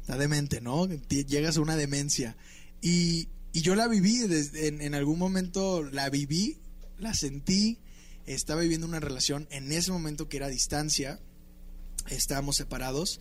[0.00, 0.86] está demente, ¿no?
[0.86, 2.36] Llegas a una demencia.
[2.80, 6.58] Y, y yo la viví, desde, en, algún momento la viví,
[6.98, 7.78] la sentí,
[8.26, 11.18] estaba viviendo una relación en ese momento que era a distancia,
[12.10, 13.18] estábamos separados.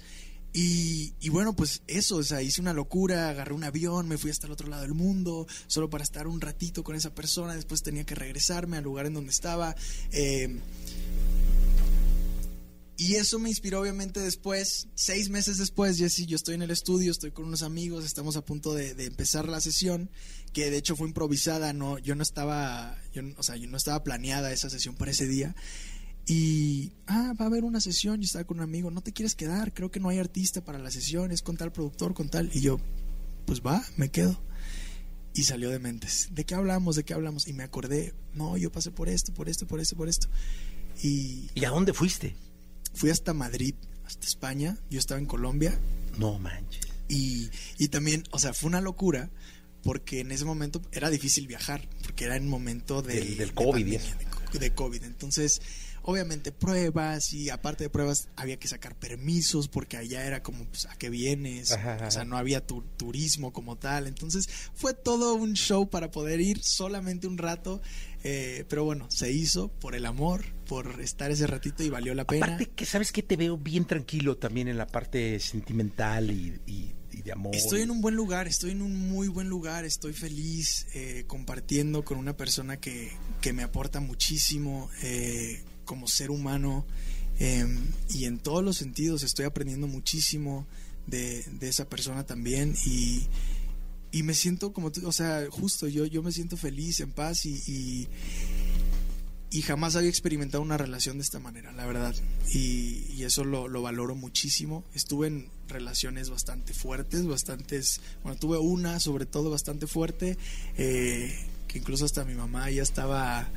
[0.51, 4.29] Y, y bueno, pues eso, o sea, hice una locura, agarré un avión, me fui
[4.29, 7.81] hasta el otro lado del mundo, solo para estar un ratito con esa persona, después
[7.81, 9.73] tenía que regresarme al lugar en donde estaba.
[10.11, 10.59] eh,
[12.97, 17.11] y eso me inspiró obviamente después, seis meses después, Jesse, yo estoy en el estudio,
[17.11, 20.09] estoy con unos amigos, estamos a punto de, empezar la sesión,
[20.53, 24.03] que de hecho fue improvisada, no, yo no estaba, yo, o sea, yo no estaba
[24.03, 25.55] planeada esa sesión para ese día.
[26.27, 29.35] Y, ah, va a haber una sesión, yo estaba con un amigo, no te quieres
[29.35, 32.49] quedar, creo que no hay artista para la sesión, es con tal productor, con tal.
[32.53, 32.79] Y yo,
[33.45, 34.41] pues va, me quedo.
[35.33, 36.29] Y salió de mentes.
[36.31, 36.95] ¿De qué hablamos?
[36.95, 37.47] ¿De qué hablamos?
[37.47, 40.29] Y me acordé, no, yo pasé por esto, por esto, por esto, por esto.
[41.03, 42.35] Y ¿Y a dónde fuiste?
[42.95, 45.77] Fui hasta Madrid, hasta España, yo estaba en Colombia
[46.17, 46.81] No manches.
[47.07, 49.29] y, y también, o sea, fue una locura
[49.83, 53.53] porque en ese momento era difícil viajar, porque era en momento de, Del- del de
[53.53, 55.03] COVID pandemia, de co- de COVID.
[55.03, 55.61] Entonces,
[56.01, 60.85] obviamente pruebas y aparte de pruebas había que sacar permisos porque allá era como, pues,
[60.87, 61.71] ¿a qué vienes?
[61.71, 62.07] Ajá, ajá.
[62.07, 64.07] O sea, no había tu- turismo como tal.
[64.07, 67.81] Entonces, fue todo un show para poder ir solamente un rato.
[68.23, 72.25] eh, pero bueno, se hizo por el amor, por estar ese ratito y valió la
[72.25, 72.45] pena.
[72.45, 76.93] Aparte que sabes que te veo bien tranquilo también en la parte sentimental y, y-
[77.11, 77.55] y de amor.
[77.55, 82.03] Estoy en un buen lugar, estoy en un muy buen lugar, estoy feliz eh, compartiendo
[82.03, 83.09] con una persona que,
[83.39, 86.85] que me aporta muchísimo eh, como ser humano
[87.39, 87.65] eh,
[88.09, 90.67] y en todos los sentidos estoy aprendiendo muchísimo
[91.07, 93.27] de, de esa persona también y,
[94.11, 97.45] y me siento como, tú, o sea, justo yo, yo me siento feliz, en paz
[97.45, 98.07] y, y,
[99.55, 102.13] y jamás había experimentado una relación de esta manera, la verdad.
[102.53, 104.83] Y, y eso lo, lo valoro muchísimo.
[104.93, 110.37] Estuve en relaciones bastante fuertes, bastantes, bueno, tuve una sobre todo bastante fuerte,
[110.77, 111.33] eh,
[111.67, 113.49] que incluso hasta mi mamá ya estaba...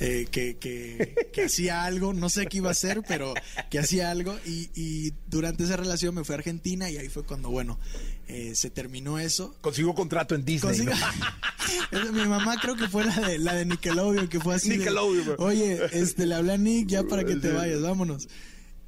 [0.00, 3.34] eh, que, que, que hacía algo, no sé qué iba a hacer, pero
[3.70, 7.22] que hacía algo y, y durante esa relación me fui a Argentina y ahí fue
[7.24, 7.78] cuando, bueno,
[8.28, 10.76] eh, se terminó eso Consiguió contrato en Disney.
[10.86, 11.98] Consigo- ¿no?
[11.98, 14.70] Esa, Mi mamá creo que fue la de, la de Nickelodeon, que fue así.
[14.70, 15.36] de, Nickelodeon, bro.
[15.38, 18.28] Oye, este, le hablé a Nick ya para que te vayas, vámonos.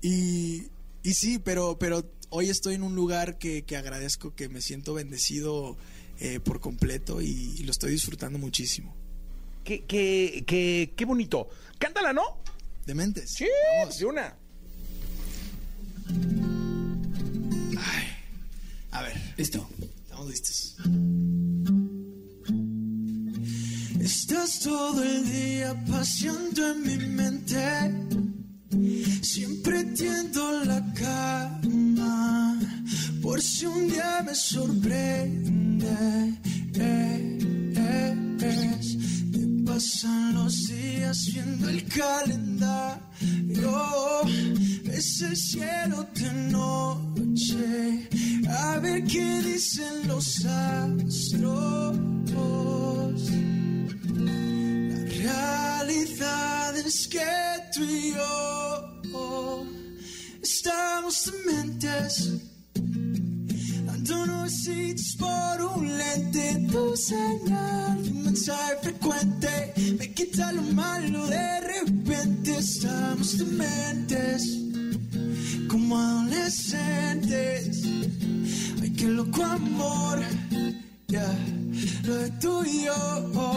[0.02, 0.68] Y,
[1.02, 4.94] y sí, pero, pero hoy estoy en un lugar que, que agradezco, que me siento
[4.94, 5.76] bendecido
[6.20, 7.28] eh, por completo y,
[7.58, 8.94] y lo estoy disfrutando muchísimo.
[9.64, 11.48] Qué, qué, qué, qué bonito.
[11.78, 12.22] Cántala, ¿no?
[12.86, 13.32] Dementes.
[13.36, 13.46] Sí,
[13.80, 13.98] Vamos.
[13.98, 14.36] de una.
[18.94, 19.12] A ver.
[19.36, 19.68] Listo.
[20.04, 20.76] Estamos listos.
[24.00, 27.58] Estás todo el día paseando en mi mente.
[29.22, 32.60] Siempre tiendo la cama.
[33.20, 35.88] Por si un día me sorprende.
[36.74, 37.38] Eh,
[37.76, 39.23] eh, es.
[39.66, 43.00] Pasan los días viendo el calendario.
[44.84, 48.08] Ves el cielo de noche.
[48.48, 51.96] A ver qué dicen los astros.
[54.18, 57.26] La realidad es que
[57.74, 59.64] tú y yo
[60.42, 62.30] estamos dementes.
[64.04, 69.72] Dándonos hits por un lente, tu señal, un mensaje frecuente.
[69.98, 74.60] Me quita lo malo, de repente estamos dementes.
[75.68, 77.82] Como adolescentes.
[78.82, 80.20] Ay, qué loco amor.
[81.06, 81.38] Yeah.
[82.02, 82.92] Lo de tú y yo.
[83.34, 83.56] oh,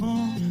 [0.00, 0.43] oh,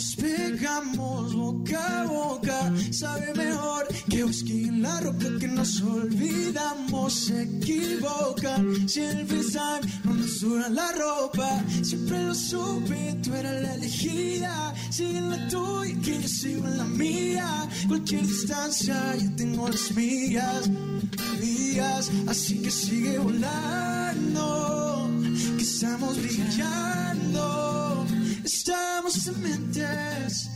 [0.00, 7.12] nos pegamos boca a boca, sabe mejor que whisky en la ropa que nos olvidamos.
[7.12, 8.56] Se equivoca.
[8.86, 14.74] Si el FaceTime no nos dura la ropa, siempre lo supe, tú eras la elegida.
[14.88, 17.68] Sigue la tuya, que yo sigo en la mía.
[17.86, 20.70] Cualquier distancia, yo tengo las mías,
[21.42, 22.10] mías.
[22.26, 25.10] Así que sigue volando,
[25.58, 27.79] que estamos brillando.
[28.52, 30.50] Estamos dementes,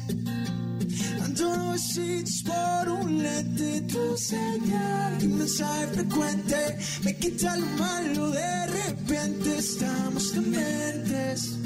[1.16, 3.82] dándonos hits por un lente.
[3.82, 8.30] Tu señal, un mensaje frecuente, me quita lo malo.
[8.32, 11.56] De repente estamos dementes,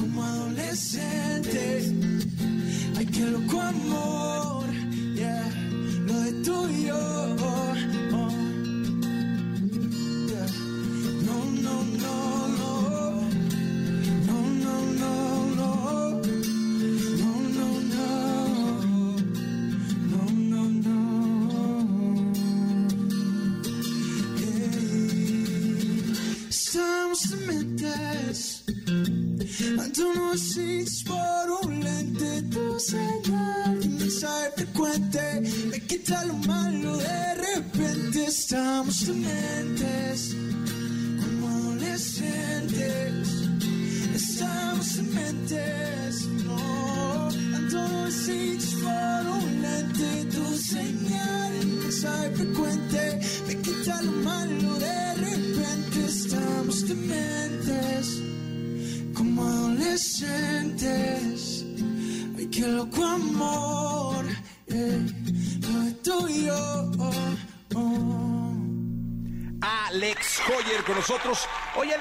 [0.00, 1.92] como adolescentes.
[2.96, 4.64] Ay, qué loco amor,
[5.14, 5.50] yeah,
[6.06, 6.66] lo de tú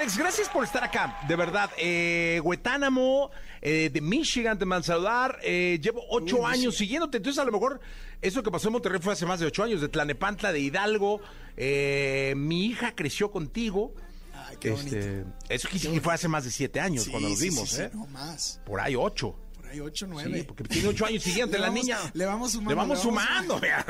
[0.05, 1.17] Alex, gracias por estar acá.
[1.27, 5.39] De verdad, eh, Guetánamo, eh, de Michigan, te mando saludar.
[5.41, 7.17] Eh, llevo ocho años siguiéndote.
[7.17, 7.79] Entonces, a lo mejor,
[8.21, 11.21] eso que pasó en Monterrey fue hace más de ocho años, de Tlanepantla, de Hidalgo.
[11.57, 13.95] Eh, mi hija creció contigo.
[14.31, 14.95] Ay, qué bonito.
[14.95, 17.89] Este, eso que fue hace más de siete años Sí, cuando nos sí, vimos, ¿eh?
[17.91, 18.61] no más.
[18.63, 19.35] Por ahí ocho.
[19.75, 20.37] Ahí 8, 9.
[20.39, 21.97] Sí, porque tiene ocho años siguiente la vamos- niña.
[22.13, 23.59] le vamos sumando, Le vamos le vamos sumando.
[23.59, 23.85] mira.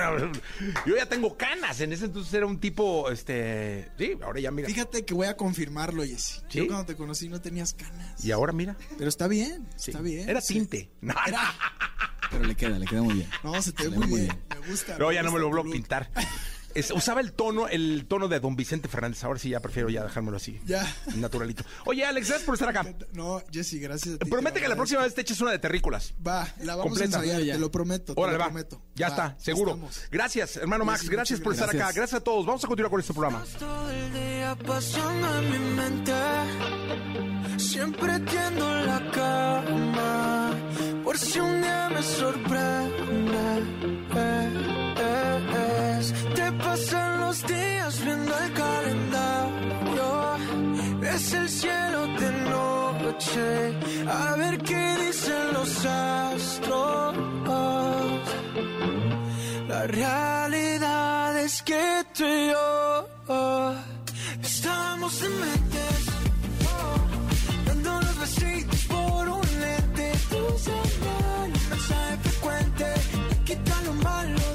[0.85, 1.79] Yo ya tengo canas.
[1.81, 3.91] En ese entonces era un tipo, este...
[3.97, 4.67] Sí, ahora ya mira.
[4.67, 6.41] Fíjate que voy a confirmarlo, Jessy.
[6.49, 6.57] ¿Sí?
[6.59, 8.23] Yo cuando te conocí no tenías canas.
[8.25, 8.75] Y ahora mira.
[8.97, 9.91] Pero está bien, Sí.
[9.91, 10.27] está bien.
[10.29, 10.89] Era tinte.
[12.31, 13.29] Pero le queda, le queda muy bien.
[13.43, 14.37] No, se te ve muy muy bien.
[14.61, 14.97] Me gusta.
[14.97, 15.71] No, ya no me gusta lo look.
[15.71, 16.09] pintar.
[16.75, 19.23] Es- usaba el tono, el tono de Don Vicente Fernández.
[19.23, 20.59] Ahora sí ya prefiero ya dejármelo así.
[20.65, 20.85] Ya.
[21.15, 21.63] Naturalito.
[21.85, 22.85] Oye, Alex, gracias por estar acá.
[23.13, 24.29] No, Jessy, gracias a ti.
[24.29, 26.13] Promete te que la próxima vez te eches una de terrícolas.
[26.25, 27.19] Va, la vamos Completa.
[27.19, 28.13] a ensayar, te lo prometo.
[28.13, 28.49] Te Órale, lo va.
[28.49, 28.81] prometo.
[28.93, 29.71] Ya Va, está, seguro.
[29.71, 30.01] estamos.
[30.11, 31.09] Gracias, hermano Max.
[31.09, 31.91] Gracias por estar acá.
[31.93, 32.13] gracias.
[32.15, 32.45] A todos.
[32.45, 33.43] Vamos a continuar con este programa.
[33.57, 36.13] Todo el día pasando en mi mente.
[37.57, 40.51] Siempre tiendo la cama.
[41.03, 42.95] Por si un día me sorprende.
[46.35, 50.07] Te pasan los días viendo el calendario.
[51.13, 53.45] Es el cielo de noche.
[54.07, 57.15] A ver qué dicen los astros.
[59.67, 63.07] La realidad es que tú y yo
[64.41, 65.97] estamos dementes,
[66.73, 66.97] oh,
[67.67, 70.11] dándonos besitos por un lente.
[70.29, 72.85] Tu señal, un mensaje frecuente,
[73.45, 74.54] quita lo malo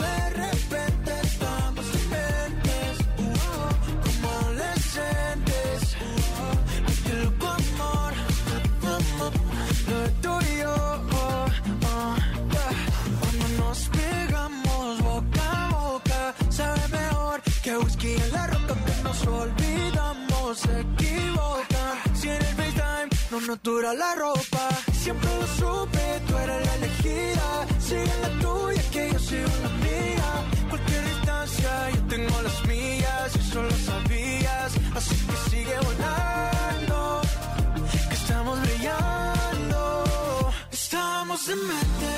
[19.10, 21.84] nos olvidamos, se equivoca.
[22.14, 26.74] Si en el FaceTime no nos dura la ropa, siempre lo supe, tú eres la
[26.80, 27.48] elegida.
[27.88, 30.28] Sigue la tuya, que yo sigo la mía.
[30.70, 34.70] Cualquier distancia, yo tengo las mías, eso lo sabías.
[34.98, 37.20] Así que sigue volando,
[38.08, 39.82] que estamos brillando.
[40.70, 42.10] Estamos en mente,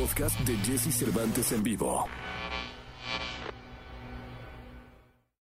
[0.00, 2.29] podcast de Jesse Cervantes en vivo.